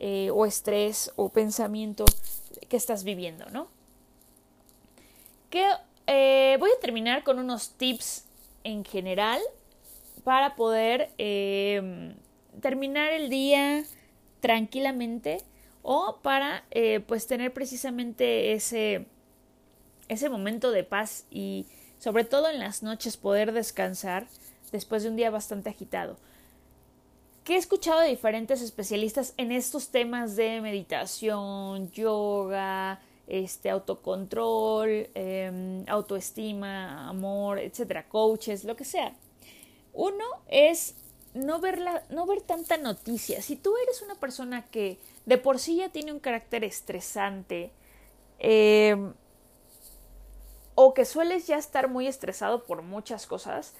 o 0.00 0.46
estrés 0.46 1.12
o 1.16 1.30
pensamiento 1.30 2.04
que 2.68 2.76
estás 2.76 3.04
viviendo, 3.04 3.46
¿no? 3.50 3.68
Que 5.50 5.66
voy 6.58 6.70
a 6.70 6.80
terminar 6.80 7.24
con 7.24 7.38
unos 7.38 7.70
tips 7.70 8.26
en 8.64 8.84
general 8.84 9.40
para 10.24 10.56
poder 10.56 11.10
em, 11.18 12.16
terminar 12.60 13.12
el 13.12 13.28
día 13.28 13.84
tranquilamente 14.40 15.42
o 15.82 16.18
para 16.22 16.64
eh, 16.70 17.00
pues 17.00 17.26
tener 17.26 17.52
precisamente 17.52 18.52
ese 18.52 19.06
ese 20.08 20.28
momento 20.28 20.70
de 20.70 20.84
paz 20.84 21.26
y 21.30 21.66
sobre 21.98 22.24
todo 22.24 22.50
en 22.50 22.58
las 22.58 22.82
noches 22.82 23.16
poder 23.16 23.52
descansar 23.52 24.26
después 24.72 25.02
de 25.02 25.08
un 25.08 25.16
día 25.16 25.30
bastante 25.30 25.70
agitado. 25.70 26.16
Que 27.44 27.54
he 27.54 27.58
escuchado 27.58 28.00
de 28.00 28.08
diferentes 28.08 28.62
especialistas 28.62 29.34
en 29.36 29.52
estos 29.52 29.90
temas 29.90 30.34
de 30.34 30.62
meditación, 30.62 31.90
yoga, 31.90 33.00
este 33.26 33.68
autocontrol, 33.68 35.10
em, 35.14 35.84
autoestima, 35.86 37.08
amor, 37.08 37.58
etcétera, 37.58 38.08
coaches, 38.08 38.64
lo 38.64 38.76
que 38.76 38.86
sea. 38.86 39.14
Uno 39.92 40.24
es 40.48 40.94
no 41.34 41.58
ver, 41.60 41.80
no 42.08 42.26
ver 42.26 42.40
tanta 42.40 42.78
noticia. 42.78 43.42
Si 43.42 43.56
tú 43.56 43.76
eres 43.76 44.00
una 44.00 44.14
persona 44.14 44.64
que 44.66 44.98
de 45.26 45.36
por 45.36 45.58
sí 45.58 45.76
ya 45.76 45.90
tiene 45.90 46.12
un 46.12 46.20
carácter 46.20 46.64
estresante, 46.64 47.72
em, 48.38 49.12
o 50.74 50.94
que 50.94 51.04
sueles 51.04 51.46
ya 51.46 51.56
estar 51.56 51.88
muy 51.88 52.06
estresado 52.06 52.64
por 52.64 52.82
muchas 52.82 53.26
cosas, 53.26 53.74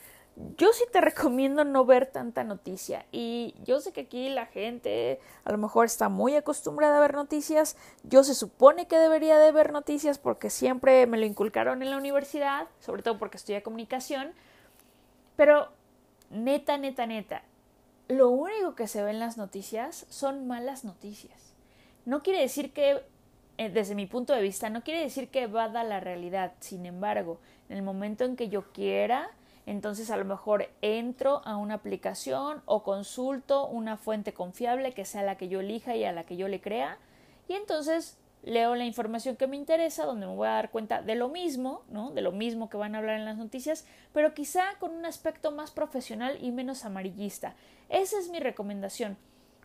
yo 0.57 0.73
sí 0.73 0.85
te 0.93 1.01
recomiendo 1.01 1.65
no 1.65 1.85
ver 1.85 2.07
tanta 2.07 2.45
noticia. 2.45 3.07
Y 3.13 3.55
yo 3.65 3.81
sé 3.81 3.93
que 3.93 4.03
aquí 4.03 4.29
la 4.29 4.47
gente 4.47 5.21
a 5.45 5.53
lo 5.53 5.59
mejor 5.59 5.87
está 5.87 6.09
muy 6.09 6.35
acostumbrada 6.37 6.99
a 6.99 7.01
ver 7.01 7.15
noticias. 7.15 7.77
Yo 8.03 8.25
se 8.25 8.35
supone 8.35 8.87
que 8.87 8.99
debería 8.99 9.39
de 9.39 9.53
ver 9.53 9.73
noticias 9.73 10.19
porque 10.19 10.51
siempre 10.51 11.07
me 11.07 11.19
lo 11.19 11.27
inculcaron 11.27 11.83
en 11.83 11.91
la 11.91 11.97
universidad, 11.97 12.69
sobre 12.81 13.03
todo 13.03 13.19
porque 13.19 13.37
estudié 13.37 13.63
comunicación. 13.63 14.33
Pero 15.37 15.69
neta, 16.31 16.79
neta, 16.79 17.07
neta, 17.07 17.43
lo 18.09 18.29
único 18.29 18.75
que 18.75 18.87
se 18.87 19.03
ve 19.03 19.11
en 19.11 19.19
las 19.19 19.37
noticias 19.37 20.07
son 20.09 20.47
malas 20.47 20.85
noticias. 20.85 21.55
No 22.05 22.23
quiere 22.23 22.41
decir 22.41 22.73
que, 22.73 23.03
eh, 23.57 23.71
desde 23.71 23.95
mi 23.95 24.07
punto 24.07 24.35
de 24.35 24.43
vista, 24.43 24.69
no 24.69 24.83
quiere 24.83 25.01
decir 25.01 25.29
que 25.29 25.47
vada 25.47 25.85
la 25.85 26.01
realidad. 26.01 26.53
Sin 26.61 26.85
embargo, 26.87 27.41
en 27.69 27.79
el 27.79 27.83
momento 27.83 28.25
en 28.25 28.37
que 28.37 28.49
yo 28.49 28.65
quiera, 28.73 29.31
entonces 29.67 30.11
a 30.11 30.17
lo 30.17 30.25
mejor 30.25 30.69
entro 30.83 31.41
a 31.45 31.57
una 31.57 31.75
aplicación 31.75 32.63
o 32.67 32.83
consulto 32.83 33.67
una 33.67 33.97
fuente 33.97 34.35
confiable 34.35 34.93
que 34.93 35.05
sea 35.05 35.23
la 35.23 35.37
que 35.37 35.49
yo 35.49 35.61
elija 35.61 35.97
y 35.97 36.05
a 36.05 36.13
la 36.13 36.25
que 36.25 36.37
yo 36.37 36.49
le 36.49 36.61
crea. 36.61 36.99
Y 37.49 37.55
entonces 37.55 38.19
leo 38.43 38.75
la 38.75 38.85
información 38.85 39.37
que 39.37 39.47
me 39.47 39.57
interesa, 39.57 40.05
donde 40.05 40.27
me 40.27 40.35
voy 40.35 40.49
a 40.49 40.53
dar 40.53 40.71
cuenta 40.71 41.01
de 41.01 41.15
lo 41.15 41.29
mismo, 41.29 41.83
¿no? 41.89 42.11
De 42.11 42.21
lo 42.21 42.31
mismo 42.31 42.69
que 42.69 42.77
van 42.77 42.95
a 42.95 42.99
hablar 42.99 43.17
en 43.17 43.25
las 43.25 43.39
noticias, 43.39 43.87
pero 44.13 44.35
quizá 44.35 44.65
con 44.79 44.93
un 44.93 45.07
aspecto 45.07 45.51
más 45.51 45.71
profesional 45.71 46.37
y 46.43 46.53
menos 46.53 46.85
amarillista. 46.85 47.55
Esa 47.89 48.19
es 48.19 48.29
mi 48.29 48.41
recomendación. 48.41 49.17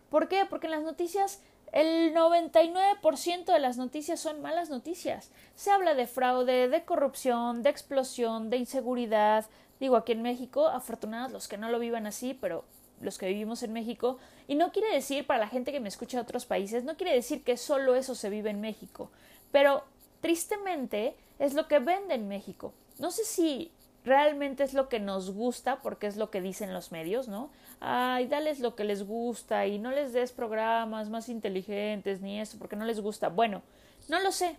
¿Por 0.08 0.28
qué? 0.28 0.46
Porque 0.48 0.66
en 0.66 0.72
las 0.72 0.82
noticias 0.82 1.42
el 1.72 2.14
99% 2.14 3.44
de 3.44 3.58
las 3.60 3.76
noticias 3.76 4.20
son 4.20 4.42
malas 4.42 4.70
noticias. 4.70 5.30
Se 5.54 5.70
habla 5.70 5.94
de 5.94 6.06
fraude, 6.06 6.68
de 6.68 6.84
corrupción, 6.84 7.62
de 7.62 7.70
explosión, 7.70 8.50
de 8.50 8.56
inseguridad. 8.56 9.46
Digo, 9.78 9.96
aquí 9.96 10.12
en 10.12 10.22
México, 10.22 10.66
afortunados 10.66 11.32
los 11.32 11.48
que 11.48 11.58
no 11.58 11.68
lo 11.68 11.78
vivan 11.78 12.06
así, 12.06 12.34
pero 12.34 12.64
los 13.00 13.18
que 13.18 13.28
vivimos 13.28 13.62
en 13.62 13.72
México. 13.72 14.18
Y 14.48 14.56
no 14.56 14.72
quiere 14.72 14.92
decir, 14.92 15.26
para 15.26 15.40
la 15.40 15.48
gente 15.48 15.72
que 15.72 15.80
me 15.80 15.88
escucha 15.88 16.18
de 16.18 16.22
otros 16.22 16.44
países, 16.44 16.84
no 16.84 16.96
quiere 16.96 17.14
decir 17.14 17.44
que 17.44 17.56
solo 17.56 17.94
eso 17.94 18.14
se 18.14 18.30
vive 18.30 18.50
en 18.50 18.60
México. 18.60 19.10
Pero 19.52 19.84
tristemente 20.20 21.16
es 21.38 21.54
lo 21.54 21.68
que 21.68 21.78
vende 21.78 22.14
en 22.14 22.28
México. 22.28 22.74
No 22.98 23.10
sé 23.10 23.24
si 23.24 23.72
realmente 24.04 24.64
es 24.64 24.74
lo 24.74 24.88
que 24.88 25.00
nos 25.00 25.30
gusta, 25.30 25.80
porque 25.82 26.06
es 26.06 26.16
lo 26.16 26.30
que 26.30 26.40
dicen 26.40 26.72
los 26.72 26.92
medios, 26.92 27.28
¿no? 27.28 27.50
Ay, 27.80 28.26
dales 28.26 28.60
lo 28.60 28.74
que 28.74 28.84
les 28.84 29.06
gusta 29.06 29.66
y 29.66 29.78
no 29.78 29.90
les 29.90 30.12
des 30.12 30.32
programas 30.32 31.08
más 31.08 31.30
inteligentes 31.30 32.20
ni 32.20 32.38
eso, 32.38 32.58
porque 32.58 32.76
no 32.76 32.84
les 32.84 33.00
gusta. 33.00 33.30
Bueno, 33.30 33.62
no 34.08 34.20
lo 34.20 34.32
sé, 34.32 34.56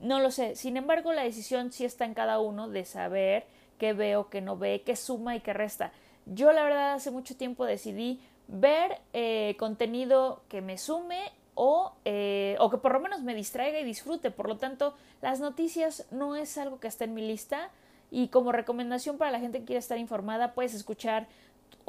no 0.00 0.18
lo 0.18 0.32
sé. 0.32 0.56
Sin 0.56 0.76
embargo, 0.76 1.12
la 1.12 1.22
decisión 1.22 1.70
sí 1.70 1.84
está 1.84 2.04
en 2.04 2.14
cada 2.14 2.40
uno 2.40 2.68
de 2.68 2.84
saber 2.84 3.46
qué 3.78 3.92
ve 3.92 4.16
o 4.16 4.28
qué 4.28 4.40
no 4.40 4.56
ve, 4.56 4.82
qué 4.84 4.96
suma 4.96 5.36
y 5.36 5.40
qué 5.40 5.52
resta. 5.52 5.92
Yo 6.26 6.52
la 6.52 6.64
verdad 6.64 6.94
hace 6.94 7.12
mucho 7.12 7.36
tiempo 7.36 7.64
decidí 7.64 8.20
ver 8.48 9.00
eh, 9.12 9.54
contenido 9.58 10.42
que 10.48 10.60
me 10.62 10.78
sume 10.78 11.30
o, 11.54 11.92
eh, 12.04 12.56
o 12.58 12.70
que 12.70 12.78
por 12.78 12.92
lo 12.92 13.00
menos 13.00 13.22
me 13.22 13.36
distraiga 13.36 13.78
y 13.78 13.84
disfrute. 13.84 14.32
Por 14.32 14.48
lo 14.48 14.56
tanto, 14.56 14.94
las 15.20 15.38
noticias 15.38 16.06
no 16.10 16.34
es 16.34 16.58
algo 16.58 16.80
que 16.80 16.88
esté 16.88 17.04
en 17.04 17.14
mi 17.14 17.26
lista 17.26 17.70
y 18.10 18.28
como 18.28 18.52
recomendación 18.52 19.16
para 19.16 19.30
la 19.30 19.40
gente 19.40 19.60
que 19.60 19.64
quiera 19.64 19.78
estar 19.78 19.98
informada, 19.98 20.52
puedes 20.52 20.74
escuchar 20.74 21.28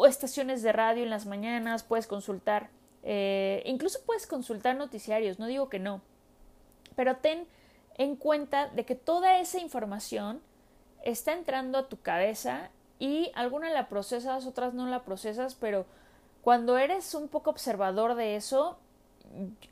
estaciones 0.08 0.64
de 0.64 0.72
radio 0.72 1.04
en 1.04 1.10
las 1.10 1.26
mañanas, 1.26 1.84
puedes 1.84 2.08
consultar, 2.08 2.70
eh, 3.04 3.62
incluso 3.66 4.00
puedes 4.06 4.28
consultar 4.28 4.76
noticiarios, 4.76 5.40
no 5.40 5.48
digo 5.48 5.70
que 5.70 5.80
no, 5.80 6.02
pero 6.96 7.18
ten 7.18 7.48
en 7.96 8.16
cuenta 8.16 8.68
de 8.68 8.86
que 8.86 8.96
toda 8.96 9.40
esa 9.40 9.60
información 9.60 10.42
está 11.04 11.34
entrando 11.34 11.78
a 11.78 11.90
tu 11.90 12.02
cabeza 12.02 12.70
y 13.00 13.32
alguna 13.36 13.70
la 13.70 13.90
procesas, 13.90 14.46
otras 14.46 14.74
no 14.74 14.88
la 14.88 15.04
procesas, 15.04 15.56
pero 15.56 15.86
cuando 16.42 16.78
eres 16.78 17.14
un 17.14 17.28
poco 17.28 17.50
observador 17.50 18.16
de 18.16 18.36
eso, 18.36 18.78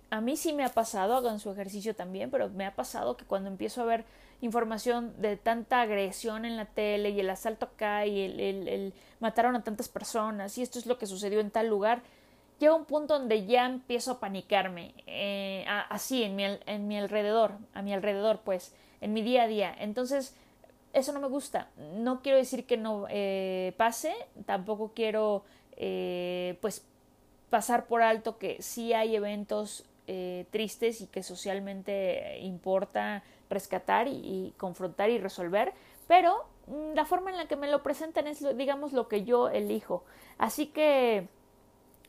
a 0.09 0.21
mí 0.21 0.37
sí 0.37 0.53
me 0.53 0.63
ha 0.63 0.69
pasado, 0.69 1.15
hagan 1.15 1.39
su 1.39 1.51
ejercicio 1.51 1.95
también, 1.95 2.31
pero 2.31 2.49
me 2.49 2.65
ha 2.65 2.75
pasado 2.75 3.17
que 3.17 3.25
cuando 3.25 3.49
empiezo 3.49 3.81
a 3.81 3.85
ver 3.85 4.05
información 4.41 5.13
de 5.21 5.37
tanta 5.37 5.81
agresión 5.81 6.45
en 6.45 6.57
la 6.57 6.65
tele 6.65 7.11
y 7.11 7.19
el 7.19 7.29
asalto 7.29 7.65
acá 7.65 8.05
y 8.05 8.21
el, 8.21 8.39
el, 8.67 8.93
mataron 9.19 9.55
a 9.55 9.63
tantas 9.63 9.87
personas 9.87 10.57
y 10.57 10.63
esto 10.63 10.79
es 10.79 10.85
lo 10.85 10.97
que 10.97 11.05
sucedió 11.05 11.39
en 11.39 11.51
tal 11.51 11.67
lugar, 11.67 12.01
llega 12.59 12.73
un 12.73 12.85
punto 12.85 13.17
donde 13.17 13.45
ya 13.45 13.65
empiezo 13.65 14.11
a 14.11 14.19
panicarme, 14.19 14.93
eh, 15.07 15.65
así 15.89 16.23
en 16.23 16.35
mi, 16.35 16.45
en 16.65 16.87
mi 16.87 16.97
alrededor, 16.97 17.53
a 17.73 17.81
mi 17.81 17.93
alrededor 17.93 18.39
pues, 18.43 18.73
en 19.01 19.13
mi 19.13 19.21
día 19.21 19.43
a 19.43 19.47
día. 19.47 19.75
Entonces, 19.79 20.35
eso 20.93 21.11
no 21.13 21.19
me 21.19 21.27
gusta. 21.27 21.69
No 21.95 22.21
quiero 22.21 22.37
decir 22.37 22.65
que 22.65 22.77
no 22.77 23.05
eh, 23.09 23.73
pase, 23.77 24.13
tampoco 24.45 24.91
quiero 24.93 25.43
eh, 25.77 26.57
pues 26.61 26.85
pasar 27.51 27.85
por 27.85 28.01
alto 28.01 28.39
que 28.39 28.59
sí 28.61 28.93
hay 28.93 29.15
eventos 29.15 29.85
eh, 30.07 30.47
tristes 30.51 31.01
y 31.01 31.07
que 31.07 31.21
socialmente 31.21 32.39
importa 32.39 33.23
rescatar 33.49 34.07
y, 34.07 34.55
confrontar 34.57 35.11
y 35.11 35.19
resolver, 35.19 35.73
pero 36.07 36.45
mm, 36.67 36.93
la 36.95 37.05
forma 37.05 37.29
en 37.29 37.37
la 37.37 37.47
que 37.47 37.57
me 37.57 37.69
lo 37.69 37.83
presentan 37.83 38.25
es, 38.25 38.43
digamos, 38.57 38.93
lo 38.93 39.07
que 39.07 39.25
yo 39.25 39.49
elijo. 39.49 40.03
Así 40.39 40.67
que 40.67 41.27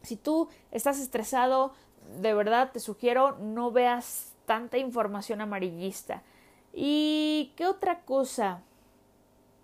si 0.03 0.17
tú 0.17 0.49
estás 0.71 1.01
estresado, 1.01 1.75
de 2.21 2.33
verdad 2.35 2.71
te 2.73 2.81
sugiero 2.81 3.37
no 3.39 3.73
veas 3.73 4.33
tanta 4.47 4.79
información 4.79 5.41
amarillista. 5.41 6.23
¿Y 6.73 7.53
qué 7.57 7.67
otra 7.67 8.01
cosa? 8.01 8.63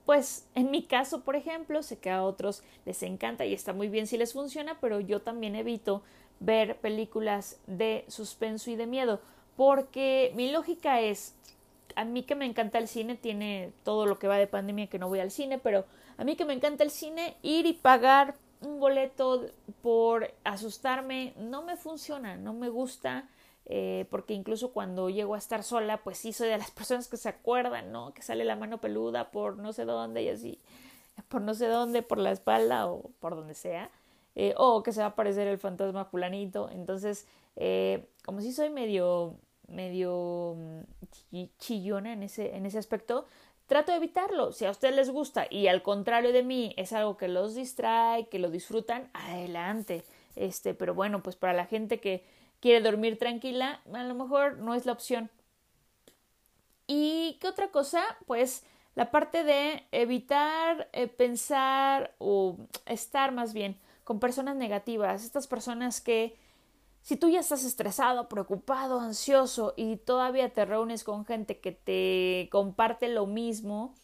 Pues 0.08 0.46
en 0.54 0.70
mi 0.70 0.84
caso, 0.84 1.20
por 1.20 1.36
ejemplo, 1.36 1.82
sé 1.82 1.98
que 1.98 2.08
a 2.08 2.22
otros 2.22 2.62
les 2.86 3.02
encanta 3.02 3.44
y 3.44 3.52
está 3.52 3.74
muy 3.74 3.88
bien 3.88 4.06
si 4.06 4.16
les 4.16 4.32
funciona, 4.32 4.78
pero 4.80 5.00
yo 5.00 5.20
también 5.20 5.54
evito 5.54 6.00
ver 6.40 6.78
películas 6.78 7.60
de 7.66 8.06
suspenso 8.08 8.70
y 8.70 8.76
de 8.76 8.86
miedo, 8.86 9.20
porque 9.54 10.32
mi 10.34 10.50
lógica 10.50 11.02
es, 11.02 11.34
a 11.94 12.06
mí 12.06 12.22
que 12.22 12.36
me 12.36 12.46
encanta 12.46 12.78
el 12.78 12.88
cine, 12.88 13.16
tiene 13.16 13.70
todo 13.84 14.06
lo 14.06 14.18
que 14.18 14.28
va 14.28 14.38
de 14.38 14.46
pandemia 14.46 14.86
que 14.86 14.98
no 14.98 15.10
voy 15.10 15.20
al 15.20 15.30
cine, 15.30 15.58
pero 15.58 15.84
a 16.16 16.24
mí 16.24 16.36
que 16.36 16.46
me 16.46 16.54
encanta 16.54 16.84
el 16.84 16.90
cine, 16.90 17.36
ir 17.42 17.66
y 17.66 17.74
pagar 17.74 18.34
un 18.62 18.80
boleto 18.80 19.44
por 19.82 20.32
asustarme 20.42 21.34
no 21.36 21.60
me 21.64 21.76
funciona, 21.76 22.34
no 22.34 22.54
me 22.54 22.70
gusta. 22.70 23.28
Eh, 23.70 24.06
porque 24.10 24.32
incluso 24.32 24.72
cuando 24.72 25.10
llego 25.10 25.34
a 25.34 25.38
estar 25.38 25.62
sola, 25.62 25.98
pues 26.02 26.16
sí 26.18 26.32
soy 26.32 26.48
de 26.48 26.58
las 26.58 26.70
personas 26.72 27.08
que 27.08 27.16
se 27.16 27.28
acuerdan, 27.28 27.92
¿no? 27.92 28.14
Que 28.14 28.22
sale 28.22 28.44
la 28.44 28.56
mano 28.56 28.80
peluda 28.80 29.30
por 29.30 29.58
no 29.58 29.72
sé 29.72 29.84
dónde 29.84 30.22
y 30.22 30.30
así, 30.30 30.60
por 31.28 31.42
no 31.42 31.54
sé 31.54 31.66
dónde, 31.66 32.02
por 32.02 32.18
la 32.18 32.32
espalda 32.32 32.90
o 32.90 33.10
por 33.20 33.36
donde 33.36 33.54
sea. 33.54 33.90
Eh, 34.34 34.54
o 34.56 34.84
que 34.84 34.92
se 34.92 35.00
va 35.00 35.06
a 35.06 35.10
aparecer 35.10 35.48
el 35.48 35.58
fantasma 35.58 36.04
fulanito. 36.04 36.70
Entonces, 36.70 37.26
eh, 37.56 38.06
como 38.24 38.40
si 38.40 38.52
soy 38.52 38.70
medio, 38.70 39.34
medio 39.66 40.54
mm, 40.56 41.42
chillona 41.58 42.12
en 42.12 42.22
ese, 42.22 42.54
en 42.54 42.64
ese 42.64 42.78
aspecto, 42.78 43.26
trato 43.66 43.90
de 43.90 43.98
evitarlo. 43.98 44.52
Si 44.52 44.64
a 44.64 44.70
ustedes 44.70 44.94
les 44.94 45.10
gusta 45.10 45.46
y 45.50 45.66
al 45.66 45.82
contrario 45.82 46.32
de 46.32 46.44
mí 46.44 46.72
es 46.76 46.92
algo 46.92 47.16
que 47.16 47.26
los 47.26 47.56
distrae, 47.56 48.28
que 48.28 48.38
lo 48.38 48.48
disfrutan, 48.48 49.10
adelante. 49.12 50.04
Este, 50.36 50.72
pero 50.72 50.94
bueno, 50.94 51.20
pues 51.20 51.34
para 51.34 51.52
la 51.52 51.66
gente 51.66 51.98
que 51.98 52.24
quiere 52.60 52.80
dormir 52.80 53.18
tranquila, 53.18 53.80
a 53.92 54.02
lo 54.04 54.14
mejor 54.14 54.58
no 54.58 54.74
es 54.74 54.86
la 54.86 54.92
opción. 54.92 55.30
¿Y 56.86 57.38
qué 57.40 57.48
otra 57.48 57.70
cosa? 57.70 58.02
Pues 58.26 58.64
la 58.94 59.10
parte 59.10 59.44
de 59.44 59.84
evitar 59.92 60.88
eh, 60.92 61.06
pensar 61.06 62.14
o 62.18 62.56
estar 62.86 63.32
más 63.32 63.52
bien 63.52 63.78
con 64.04 64.18
personas 64.18 64.56
negativas, 64.56 65.22
estas 65.22 65.46
personas 65.46 66.00
que 66.00 66.36
si 67.02 67.16
tú 67.16 67.28
ya 67.28 67.40
estás 67.40 67.64
estresado, 67.64 68.28
preocupado, 68.28 69.00
ansioso 69.00 69.74
y 69.76 69.96
todavía 69.96 70.52
te 70.52 70.64
reúnes 70.64 71.04
con 71.04 71.24
gente 71.24 71.58
que 71.58 71.72
te 71.72 72.48
comparte 72.50 73.08
lo 73.08 73.26
mismo, 73.26 73.94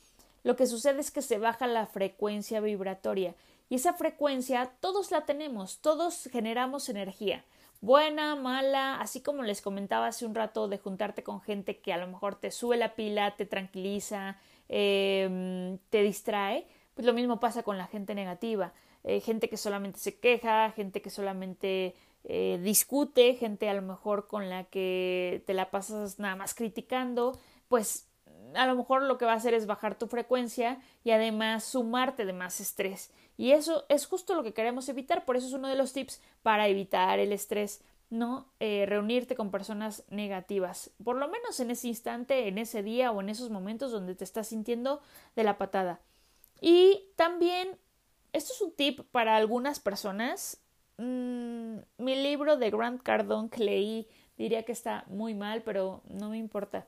lo 0.42 0.56
que 0.56 0.66
sucede 0.66 1.00
es 1.00 1.10
que 1.10 1.22
se 1.22 1.38
baja 1.38 1.66
la 1.66 1.86
frecuencia 1.86 2.60
vibratoria 2.60 3.34
y 3.68 3.76
esa 3.76 3.94
frecuencia 3.94 4.72
todos 4.80 5.10
la 5.10 5.22
tenemos, 5.22 5.78
todos 5.78 6.28
generamos 6.30 6.88
energía, 6.88 7.44
buena, 7.80 8.36
mala, 8.36 9.00
así 9.00 9.20
como 9.20 9.42
les 9.42 9.60
comentaba 9.62 10.06
hace 10.06 10.26
un 10.26 10.34
rato 10.34 10.68
de 10.68 10.78
juntarte 10.78 11.22
con 11.22 11.40
gente 11.40 11.80
que 11.80 11.92
a 11.92 11.98
lo 11.98 12.06
mejor 12.06 12.36
te 12.36 12.50
sube 12.50 12.76
la 12.76 12.94
pila, 12.94 13.36
te 13.36 13.46
tranquiliza, 13.46 14.38
em, 14.68 15.78
te 15.90 16.02
distrae, 16.02 16.66
pues 16.94 17.06
lo 17.06 17.12
mismo 17.12 17.40
pasa 17.40 17.62
con 17.62 17.78
la 17.78 17.86
gente 17.86 18.14
negativa. 18.14 18.72
Eh, 19.04 19.20
gente 19.20 19.48
que 19.50 19.56
solamente 19.58 19.98
se 19.98 20.18
queja, 20.18 20.70
gente 20.70 21.02
que 21.02 21.10
solamente 21.10 21.94
eh, 22.24 22.58
discute, 22.62 23.34
gente 23.34 23.68
a 23.68 23.74
lo 23.74 23.82
mejor 23.82 24.28
con 24.28 24.48
la 24.48 24.64
que 24.64 25.42
te 25.46 25.52
la 25.52 25.70
pasas 25.70 26.18
nada 26.18 26.36
más 26.36 26.54
criticando, 26.54 27.38
pues 27.68 28.08
a 28.54 28.66
lo 28.66 28.76
mejor 28.76 29.02
lo 29.02 29.18
que 29.18 29.26
va 29.26 29.32
a 29.32 29.36
hacer 29.36 29.52
es 29.54 29.66
bajar 29.66 29.98
tu 29.98 30.06
frecuencia 30.06 30.80
y 31.02 31.10
además 31.10 31.64
sumarte 31.64 32.24
de 32.24 32.32
más 32.32 32.60
estrés. 32.60 33.10
Y 33.36 33.52
eso 33.52 33.84
es 33.88 34.06
justo 34.06 34.34
lo 34.34 34.42
que 34.42 34.54
queremos 34.54 34.88
evitar, 34.88 35.24
por 35.24 35.36
eso 35.36 35.46
es 35.46 35.52
uno 35.52 35.68
de 35.68 35.76
los 35.76 35.92
tips 35.92 36.20
para 36.42 36.68
evitar 36.68 37.18
el 37.18 37.32
estrés, 37.32 37.82
no 38.10 38.46
eh, 38.60 38.86
reunirte 38.86 39.34
con 39.34 39.50
personas 39.50 40.04
negativas, 40.08 40.90
por 41.02 41.16
lo 41.16 41.26
menos 41.26 41.58
en 41.58 41.70
ese 41.70 41.88
instante, 41.88 42.46
en 42.46 42.58
ese 42.58 42.82
día 42.82 43.10
o 43.10 43.20
en 43.20 43.28
esos 43.28 43.50
momentos 43.50 43.90
donde 43.90 44.14
te 44.14 44.24
estás 44.24 44.48
sintiendo 44.48 45.00
de 45.34 45.44
la 45.44 45.58
patada. 45.58 46.00
Y 46.60 47.08
también 47.16 47.76
esto 48.32 48.52
es 48.52 48.60
un 48.60 48.72
tip 48.72 49.00
para 49.12 49.36
algunas 49.36 49.80
personas. 49.80 50.60
Mm, 50.98 51.78
mi 51.98 52.14
libro 52.16 52.56
de 52.56 52.70
Grant 52.70 53.02
Cardone 53.02 53.48
que 53.48 53.64
leí 53.64 54.08
diría 54.36 54.64
que 54.64 54.72
está 54.72 55.04
muy 55.06 55.34
mal, 55.34 55.62
pero 55.62 56.02
no 56.08 56.30
me 56.30 56.38
importa. 56.38 56.86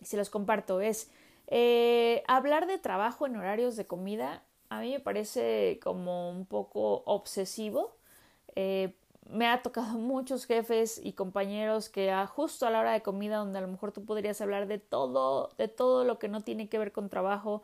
Y 0.00 0.04
se 0.04 0.16
los 0.16 0.30
comparto. 0.30 0.80
Es 0.80 1.10
eh, 1.46 2.22
hablar 2.28 2.66
de 2.66 2.78
trabajo 2.78 3.26
en 3.26 3.36
horarios 3.36 3.76
de 3.76 3.86
comida. 3.86 4.42
A 4.70 4.80
mí 4.80 4.92
me 4.92 5.00
parece 5.00 5.80
como 5.82 6.30
un 6.30 6.46
poco 6.46 7.02
obsesivo. 7.06 7.96
Eh, 8.54 8.94
me 9.30 9.46
ha 9.46 9.62
tocado 9.62 9.86
muchos 9.98 10.46
jefes 10.46 11.00
y 11.02 11.12
compañeros 11.12 11.88
que 11.88 12.10
a 12.10 12.26
justo 12.26 12.66
a 12.66 12.70
la 12.70 12.80
hora 12.80 12.92
de 12.92 13.02
comida 13.02 13.38
donde 13.38 13.58
a 13.58 13.62
lo 13.62 13.68
mejor 13.68 13.92
tú 13.92 14.04
podrías 14.04 14.40
hablar 14.40 14.66
de 14.66 14.78
todo, 14.78 15.50
de 15.58 15.68
todo 15.68 16.04
lo 16.04 16.18
que 16.18 16.28
no 16.28 16.42
tiene 16.42 16.68
que 16.68 16.78
ver 16.78 16.92
con 16.92 17.08
trabajo, 17.08 17.62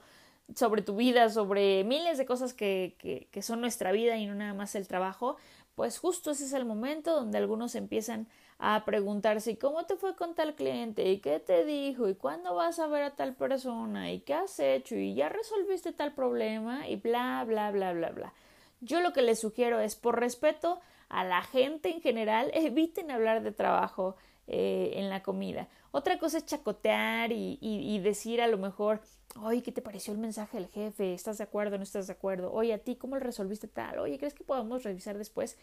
sobre 0.55 0.83
tu 0.83 0.97
vida, 0.97 1.31
sobre 1.31 1.85
miles 1.85 2.18
de 2.18 2.26
cosas 2.26 2.53
que, 2.53 2.97
que, 2.99 3.29
que, 3.31 3.43
son 3.43 3.61
nuestra 3.61 3.93
vida 3.93 4.16
y 4.18 4.26
no 4.26 4.35
nada 4.35 4.53
más 4.53 4.74
el 4.74 4.87
trabajo, 4.87 5.37
pues 5.74 5.99
justo 5.99 6.31
ese 6.31 6.45
es 6.45 6.53
el 6.53 6.66
momento 6.66 7.14
donde 7.14 7.39
algunos 7.39 7.74
empiezan 7.74 8.29
a 8.67 8.85
preguntarse 8.87 9.51
¿y 9.51 9.57
cómo 9.57 9.85
te 9.85 9.97
fue 9.97 10.17
con 10.17 10.35
tal 10.35 10.55
cliente? 10.55 11.11
¿y 11.11 11.19
qué 11.19 11.39
te 11.39 11.67
dijo? 11.67 12.09
¿y 12.09 12.15
cuándo 12.15 12.55
vas 12.55 12.79
a 12.79 12.87
ver 12.87 13.03
a 13.03 13.11
tal 13.15 13.35
persona? 13.35 14.11
¿y 14.11 14.21
qué 14.21 14.33
has 14.33 14.59
hecho? 14.59 14.97
¿y 14.97 15.15
ya 15.15 15.29
resolviste 15.29 15.93
tal 15.93 16.15
problema? 16.15 16.89
y 16.89 16.97
bla, 16.97 17.45
bla, 17.47 17.71
bla, 17.71 17.93
bla, 17.93 18.11
bla. 18.11 18.33
Yo 18.81 19.01
lo 19.01 19.12
que 19.12 19.21
les 19.21 19.41
sugiero 19.41 19.81
es 19.81 19.97
por 19.97 20.19
respeto 20.19 20.81
a 21.11 21.25
la 21.25 21.43
gente 21.43 21.91
en 21.91 22.01
general, 22.01 22.51
eviten 22.55 23.11
hablar 23.11 23.43
de 23.43 23.53
trabajo. 23.53 24.17
eh, 24.47 24.93
en 24.97 25.09
la 25.09 25.23
comida. 25.23 25.69
Otra 25.91 26.19
cosa 26.19 26.37
es 26.37 26.45
chacotear 26.45 27.33
y, 27.33 27.59
y, 27.62 27.99
decir 28.01 28.43
a 28.43 28.47
lo 28.47 28.59
mejor, 28.59 29.01
oye, 29.41 29.62
¿qué 29.62 29.73
te 29.73 29.81
pareció 29.81 30.12
el 30.12 30.19
mensaje 30.19 30.59
del 30.59 30.69
jefe? 30.69 31.15
¿Estás 31.15 31.39
de 31.39 31.45
acuerdo 31.45 31.77
o 31.77 31.79
no 31.79 31.85
estás 31.85 32.09
de 32.09 32.12
acuerdo? 32.12 32.53
Oye, 32.53 32.75
a 32.75 32.79
ti, 32.79 32.97
¿cómo 32.97 33.17
lo 33.17 33.21
resolviste 33.21 33.69
tal? 33.69 34.01
Oye, 34.01 34.19
¿crees 34.19 34.35
que 34.35 34.45
podamos 34.45 34.83
revisar 34.83 35.17
después? 35.17 35.57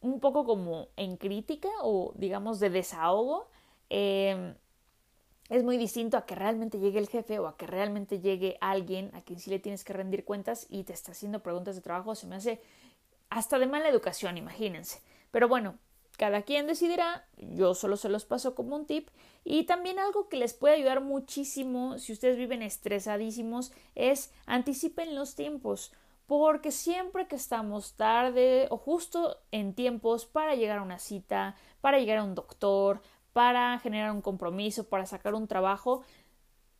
Un 0.00 0.20
poco 0.20 0.44
como 0.44 0.88
en 0.96 1.16
crítica 1.16 1.68
o 1.82 2.12
digamos 2.16 2.58
de 2.60 2.70
desahogo. 2.70 3.48
Eh, 3.90 4.54
es 5.50 5.64
muy 5.64 5.76
distinto 5.76 6.16
a 6.16 6.26
que 6.26 6.36
realmente 6.36 6.78
llegue 6.78 7.00
el 7.00 7.08
jefe 7.08 7.40
o 7.40 7.48
a 7.48 7.56
que 7.56 7.66
realmente 7.66 8.20
llegue 8.20 8.56
alguien 8.60 9.10
a 9.14 9.22
quien 9.22 9.40
sí 9.40 9.50
le 9.50 9.58
tienes 9.58 9.82
que 9.82 9.92
rendir 9.92 10.24
cuentas 10.24 10.66
y 10.70 10.84
te 10.84 10.92
está 10.92 11.10
haciendo 11.10 11.42
preguntas 11.42 11.74
de 11.74 11.82
trabajo. 11.82 12.14
Se 12.14 12.28
me 12.28 12.36
hace 12.36 12.62
hasta 13.30 13.58
de 13.58 13.66
mala 13.66 13.88
educación, 13.88 14.38
imagínense. 14.38 15.00
Pero 15.32 15.48
bueno, 15.48 15.76
cada 16.16 16.42
quien 16.42 16.68
decidirá, 16.68 17.26
yo 17.36 17.74
solo 17.74 17.96
se 17.96 18.08
los 18.08 18.24
paso 18.24 18.54
como 18.54 18.76
un 18.76 18.86
tip. 18.86 19.08
Y 19.42 19.64
también 19.64 19.98
algo 19.98 20.28
que 20.28 20.36
les 20.36 20.54
puede 20.54 20.76
ayudar 20.76 21.00
muchísimo 21.00 21.98
si 21.98 22.12
ustedes 22.12 22.36
viven 22.36 22.62
estresadísimos 22.62 23.72
es 23.96 24.30
anticipen 24.46 25.16
los 25.16 25.34
tiempos. 25.34 25.92
Porque 26.30 26.70
siempre 26.70 27.26
que 27.26 27.34
estamos 27.34 27.94
tarde 27.94 28.68
o 28.70 28.76
justo 28.76 29.38
en 29.50 29.74
tiempos 29.74 30.26
para 30.26 30.54
llegar 30.54 30.78
a 30.78 30.82
una 30.82 31.00
cita, 31.00 31.56
para 31.80 31.98
llegar 31.98 32.18
a 32.18 32.22
un 32.22 32.36
doctor, 32.36 33.02
para 33.32 33.76
generar 33.80 34.12
un 34.12 34.22
compromiso, 34.22 34.88
para 34.88 35.06
sacar 35.06 35.34
un 35.34 35.48
trabajo, 35.48 36.04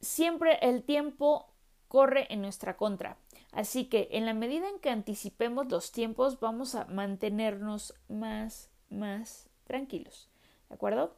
siempre 0.01 0.61
el 0.63 0.85
tiempo 0.85 1.51
corre 1.89 2.33
en 2.33 2.43
nuestra 2.43 2.77
contra. 2.77 3.17
Así 3.51 3.87
que 3.87 4.07
en 4.13 4.25
la 4.25 4.35
medida 4.35 4.69
en 4.69 4.79
que 4.79 4.91
anticipemos 4.91 5.69
los 5.69 5.91
tiempos, 5.91 6.39
vamos 6.39 6.77
a 6.77 6.85
mantenernos 6.85 7.95
más, 8.07 8.71
más 8.89 9.49
tranquilos. 9.65 10.31
¿De 10.69 10.77
acuerdo? 10.77 11.17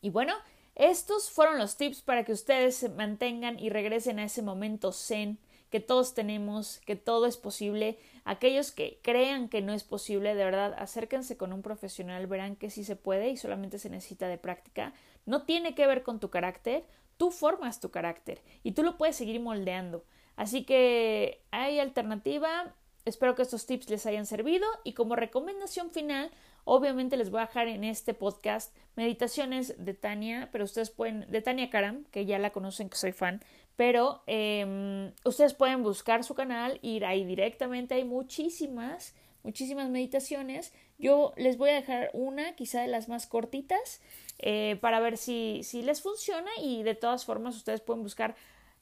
Y 0.00 0.10
bueno, 0.10 0.32
estos 0.76 1.28
fueron 1.28 1.58
los 1.58 1.76
tips 1.76 2.02
para 2.02 2.22
que 2.22 2.30
ustedes 2.30 2.76
se 2.76 2.88
mantengan 2.88 3.58
y 3.58 3.68
regresen 3.68 4.20
a 4.20 4.24
ese 4.26 4.42
momento 4.42 4.92
zen 4.92 5.40
que 5.70 5.80
todos 5.80 6.14
tenemos, 6.14 6.80
que 6.86 6.96
todo 6.96 7.26
es 7.26 7.36
posible. 7.36 7.98
Aquellos 8.24 8.70
que 8.70 9.00
crean 9.02 9.48
que 9.48 9.62
no 9.62 9.72
es 9.72 9.84
posible, 9.84 10.34
de 10.34 10.44
verdad, 10.44 10.74
acérquense 10.78 11.36
con 11.36 11.52
un 11.52 11.62
profesional, 11.62 12.26
verán 12.26 12.56
que 12.56 12.70
sí 12.70 12.84
se 12.84 12.96
puede 12.96 13.30
y 13.30 13.36
solamente 13.36 13.78
se 13.78 13.90
necesita 13.90 14.28
de 14.28 14.38
práctica. 14.38 14.92
No 15.24 15.42
tiene 15.42 15.74
que 15.74 15.86
ver 15.86 16.02
con 16.02 16.20
tu 16.20 16.30
carácter, 16.30 16.84
tú 17.16 17.30
formas 17.30 17.80
tu 17.80 17.90
carácter 17.90 18.42
y 18.62 18.72
tú 18.72 18.82
lo 18.82 18.96
puedes 18.96 19.16
seguir 19.16 19.40
moldeando. 19.40 20.04
Así 20.36 20.64
que 20.64 21.42
hay 21.50 21.78
alternativa. 21.80 22.74
Espero 23.04 23.34
que 23.34 23.42
estos 23.42 23.66
tips 23.66 23.88
les 23.88 24.06
hayan 24.06 24.26
servido 24.26 24.66
y 24.84 24.92
como 24.92 25.14
recomendación 25.14 25.90
final, 25.90 26.30
obviamente 26.64 27.16
les 27.16 27.30
voy 27.30 27.40
a 27.40 27.46
dejar 27.46 27.68
en 27.68 27.84
este 27.84 28.14
podcast 28.14 28.74
meditaciones 28.96 29.84
de 29.84 29.94
Tania, 29.94 30.48
pero 30.50 30.64
ustedes 30.64 30.90
pueden, 30.90 31.30
de 31.30 31.40
Tania 31.40 31.70
Karam, 31.70 32.04
que 32.10 32.26
ya 32.26 32.40
la 32.40 32.50
conocen, 32.50 32.88
que 32.88 32.96
soy 32.96 33.12
fan, 33.12 33.40
pero 33.76 34.22
em, 34.26 35.12
ustedes 35.24 35.54
pueden 35.54 35.82
buscar 35.82 36.24
su 36.24 36.34
canal, 36.34 36.78
ir 36.82 37.04
ahí 37.04 37.24
directamente, 37.24 37.94
hay 37.94 38.04
muchísimas, 38.04 39.14
muchísimas 39.42 39.90
meditaciones. 39.90 40.72
Yo 40.98 41.34
les 41.36 41.58
voy 41.58 41.70
a 41.70 41.74
dejar 41.74 42.10
una, 42.14 42.56
quizá 42.56 42.80
de 42.80 42.88
las 42.88 43.08
más 43.08 43.26
cortitas, 43.26 44.00
eh, 44.38 44.78
para 44.80 45.00
ver 45.00 45.18
si, 45.18 45.60
si 45.62 45.82
les 45.82 46.00
funciona 46.00 46.50
y 46.62 46.82
de 46.82 46.94
todas 46.94 47.26
formas 47.26 47.56
ustedes 47.56 47.82
pueden 47.82 48.02
buscar 48.02 48.34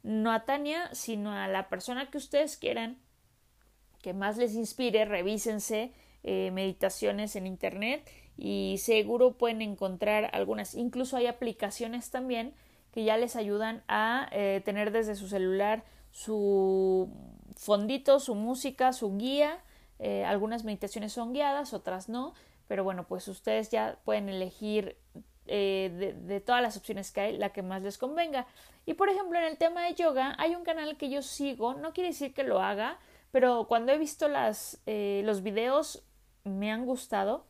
no 0.05 0.33
a 0.33 0.45
Tania, 0.45 0.95
sino 0.95 1.33
a 1.33 1.49
la 1.49 1.69
persona 1.69 2.11
que 2.11 2.19
ustedes 2.19 2.57
quieran, 2.57 2.99
que 4.01 4.13
más 4.13 4.37
les 4.37 4.55
inspire, 4.55 5.07
revísense 5.07 5.93
eh, 6.23 6.51
meditaciones 6.53 7.37
en 7.37 7.47
internet 7.47 8.09
y 8.37 8.77
seguro 8.79 9.39
pueden 9.39 9.63
encontrar 9.63 10.31
algunas, 10.33 10.75
incluso 10.75 11.17
hay 11.17 11.27
aplicaciones 11.27 12.11
también 12.11 12.55
que 12.95 13.03
ya 13.03 13.17
les 13.17 13.35
ayudan 13.35 13.83
a 13.89 14.29
eh, 14.31 14.63
tener 14.65 14.93
desde 14.93 15.17
su 15.17 15.27
celular 15.27 15.83
su 16.13 17.11
fondito, 17.57 18.21
su 18.21 18.37
música, 18.37 18.93
su 18.93 19.17
guía. 19.17 19.59
Eh, 19.99 20.25
algunas 20.25 20.63
meditaciones 20.63 21.13
son 21.13 21.33
guiadas, 21.33 21.75
otras 21.75 22.09
no, 22.09 22.35
pero 22.69 22.85
bueno, 22.85 23.05
pues 23.09 23.27
ustedes 23.27 23.69
ya 23.69 23.99
pueden 24.05 24.29
elegir 24.29 24.97
eh, 25.49 26.15
de, 26.25 26.41
todas 26.41 26.63
las 26.63 26.77
opciones 26.77 27.11
que 27.11 27.21
hay 27.21 27.37
la 27.37 27.49
que 27.49 27.63
más 27.63 27.83
les 27.83 27.99
convenga. 27.99 28.47
Y 28.87 28.95
por 28.95 29.09
ejemplo, 29.09 29.41
en 29.41 29.45
el 29.47 29.59
tema 29.59 29.83
de 29.83 29.95
yoga, 29.95 30.37
hay 30.39 30.55
un 30.55 30.63
canal 30.63 30.97
que 30.97 31.11
yo 31.11 31.21
sigo, 31.21 31.75
no 31.75 31.93
quiere 31.95 32.11
decir 32.11 32.33
que 32.33 32.45
lo 32.45 32.61
haga, 32.61 33.01
pero 33.33 33.67
cuando 33.67 33.91
he 33.91 33.99
visto 33.99 34.29
las, 34.29 34.81
los 34.87 35.43
videos 35.43 36.05
me 36.45 36.71
han 36.71 36.87
gustado 36.87 37.45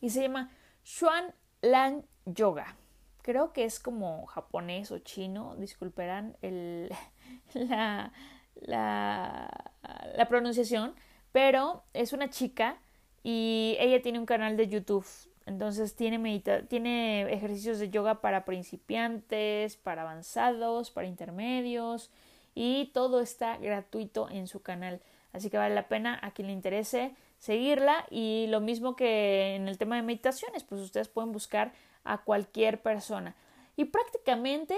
y 0.00 0.08
se 0.08 0.22
llama 0.22 0.50
Xuan 0.84 1.34
Lang 1.60 2.04
Yoga 2.24 2.78
creo 3.26 3.52
que 3.52 3.64
es 3.64 3.80
como 3.80 4.24
japonés 4.26 4.92
o 4.92 5.00
chino, 5.00 5.56
disculparán 5.56 6.36
el, 6.42 6.94
la, 7.54 8.12
la, 8.54 9.72
la 10.16 10.28
pronunciación, 10.28 10.94
pero 11.32 11.82
es 11.92 12.12
una 12.12 12.30
chica 12.30 12.78
y 13.24 13.76
ella 13.80 14.00
tiene 14.00 14.20
un 14.20 14.26
canal 14.26 14.56
de 14.56 14.68
YouTube. 14.68 15.04
Entonces 15.44 15.96
tiene, 15.96 16.18
medita 16.18 16.62
tiene 16.66 17.22
ejercicios 17.32 17.80
de 17.80 17.90
yoga 17.90 18.20
para 18.20 18.44
principiantes, 18.44 19.76
para 19.76 20.02
avanzados, 20.02 20.92
para 20.92 21.08
intermedios 21.08 22.12
y 22.54 22.92
todo 22.94 23.20
está 23.20 23.56
gratuito 23.56 24.30
en 24.30 24.46
su 24.46 24.62
canal. 24.62 25.00
Así 25.32 25.50
que 25.50 25.58
vale 25.58 25.74
la 25.74 25.88
pena 25.88 26.18
a 26.22 26.30
quien 26.30 26.46
le 26.46 26.52
interese 26.52 27.16
seguirla 27.38 28.06
y 28.08 28.46
lo 28.50 28.60
mismo 28.60 28.94
que 28.94 29.56
en 29.56 29.66
el 29.66 29.78
tema 29.78 29.96
de 29.96 30.02
meditaciones, 30.02 30.62
pues 30.62 30.80
ustedes 30.80 31.08
pueden 31.08 31.32
buscar 31.32 31.72
a 32.06 32.24
cualquier 32.24 32.82
persona. 32.82 33.36
Y 33.76 33.86
prácticamente 33.86 34.76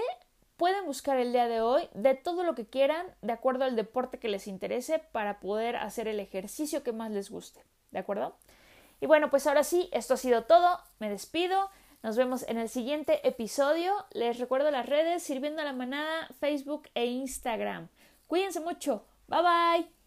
pueden 0.57 0.85
buscar 0.85 1.17
el 1.17 1.31
día 1.31 1.47
de 1.47 1.61
hoy 1.61 1.87
de 1.93 2.15
todo 2.15 2.43
lo 2.43 2.53
que 2.53 2.65
quieran, 2.67 3.05
de 3.21 3.33
acuerdo 3.33 3.63
al 3.63 3.75
deporte 3.75 4.19
que 4.19 4.27
les 4.27 4.47
interese, 4.47 4.99
para 4.99 5.39
poder 5.39 5.77
hacer 5.77 6.07
el 6.07 6.19
ejercicio 6.19 6.83
que 6.83 6.91
más 6.91 7.11
les 7.11 7.29
guste. 7.29 7.63
¿De 7.91 7.99
acuerdo? 7.99 8.35
Y 9.01 9.05
bueno, 9.05 9.29
pues 9.29 9.47
ahora 9.47 9.63
sí, 9.63 9.89
esto 9.93 10.15
ha 10.15 10.17
sido 10.17 10.43
todo. 10.43 10.79
Me 10.99 11.09
despido. 11.09 11.69
Nos 12.03 12.17
vemos 12.17 12.45
en 12.47 12.57
el 12.57 12.69
siguiente 12.69 13.27
episodio. 13.27 13.93
Les 14.11 14.39
recuerdo 14.39 14.71
las 14.71 14.85
redes 14.85 15.23
Sirviendo 15.23 15.61
a 15.61 15.65
la 15.65 15.73
Manada, 15.73 16.27
Facebook 16.39 16.89
e 16.93 17.05
Instagram. 17.05 17.87
Cuídense 18.27 18.59
mucho. 18.59 19.05
Bye 19.27 19.41
bye. 19.41 19.98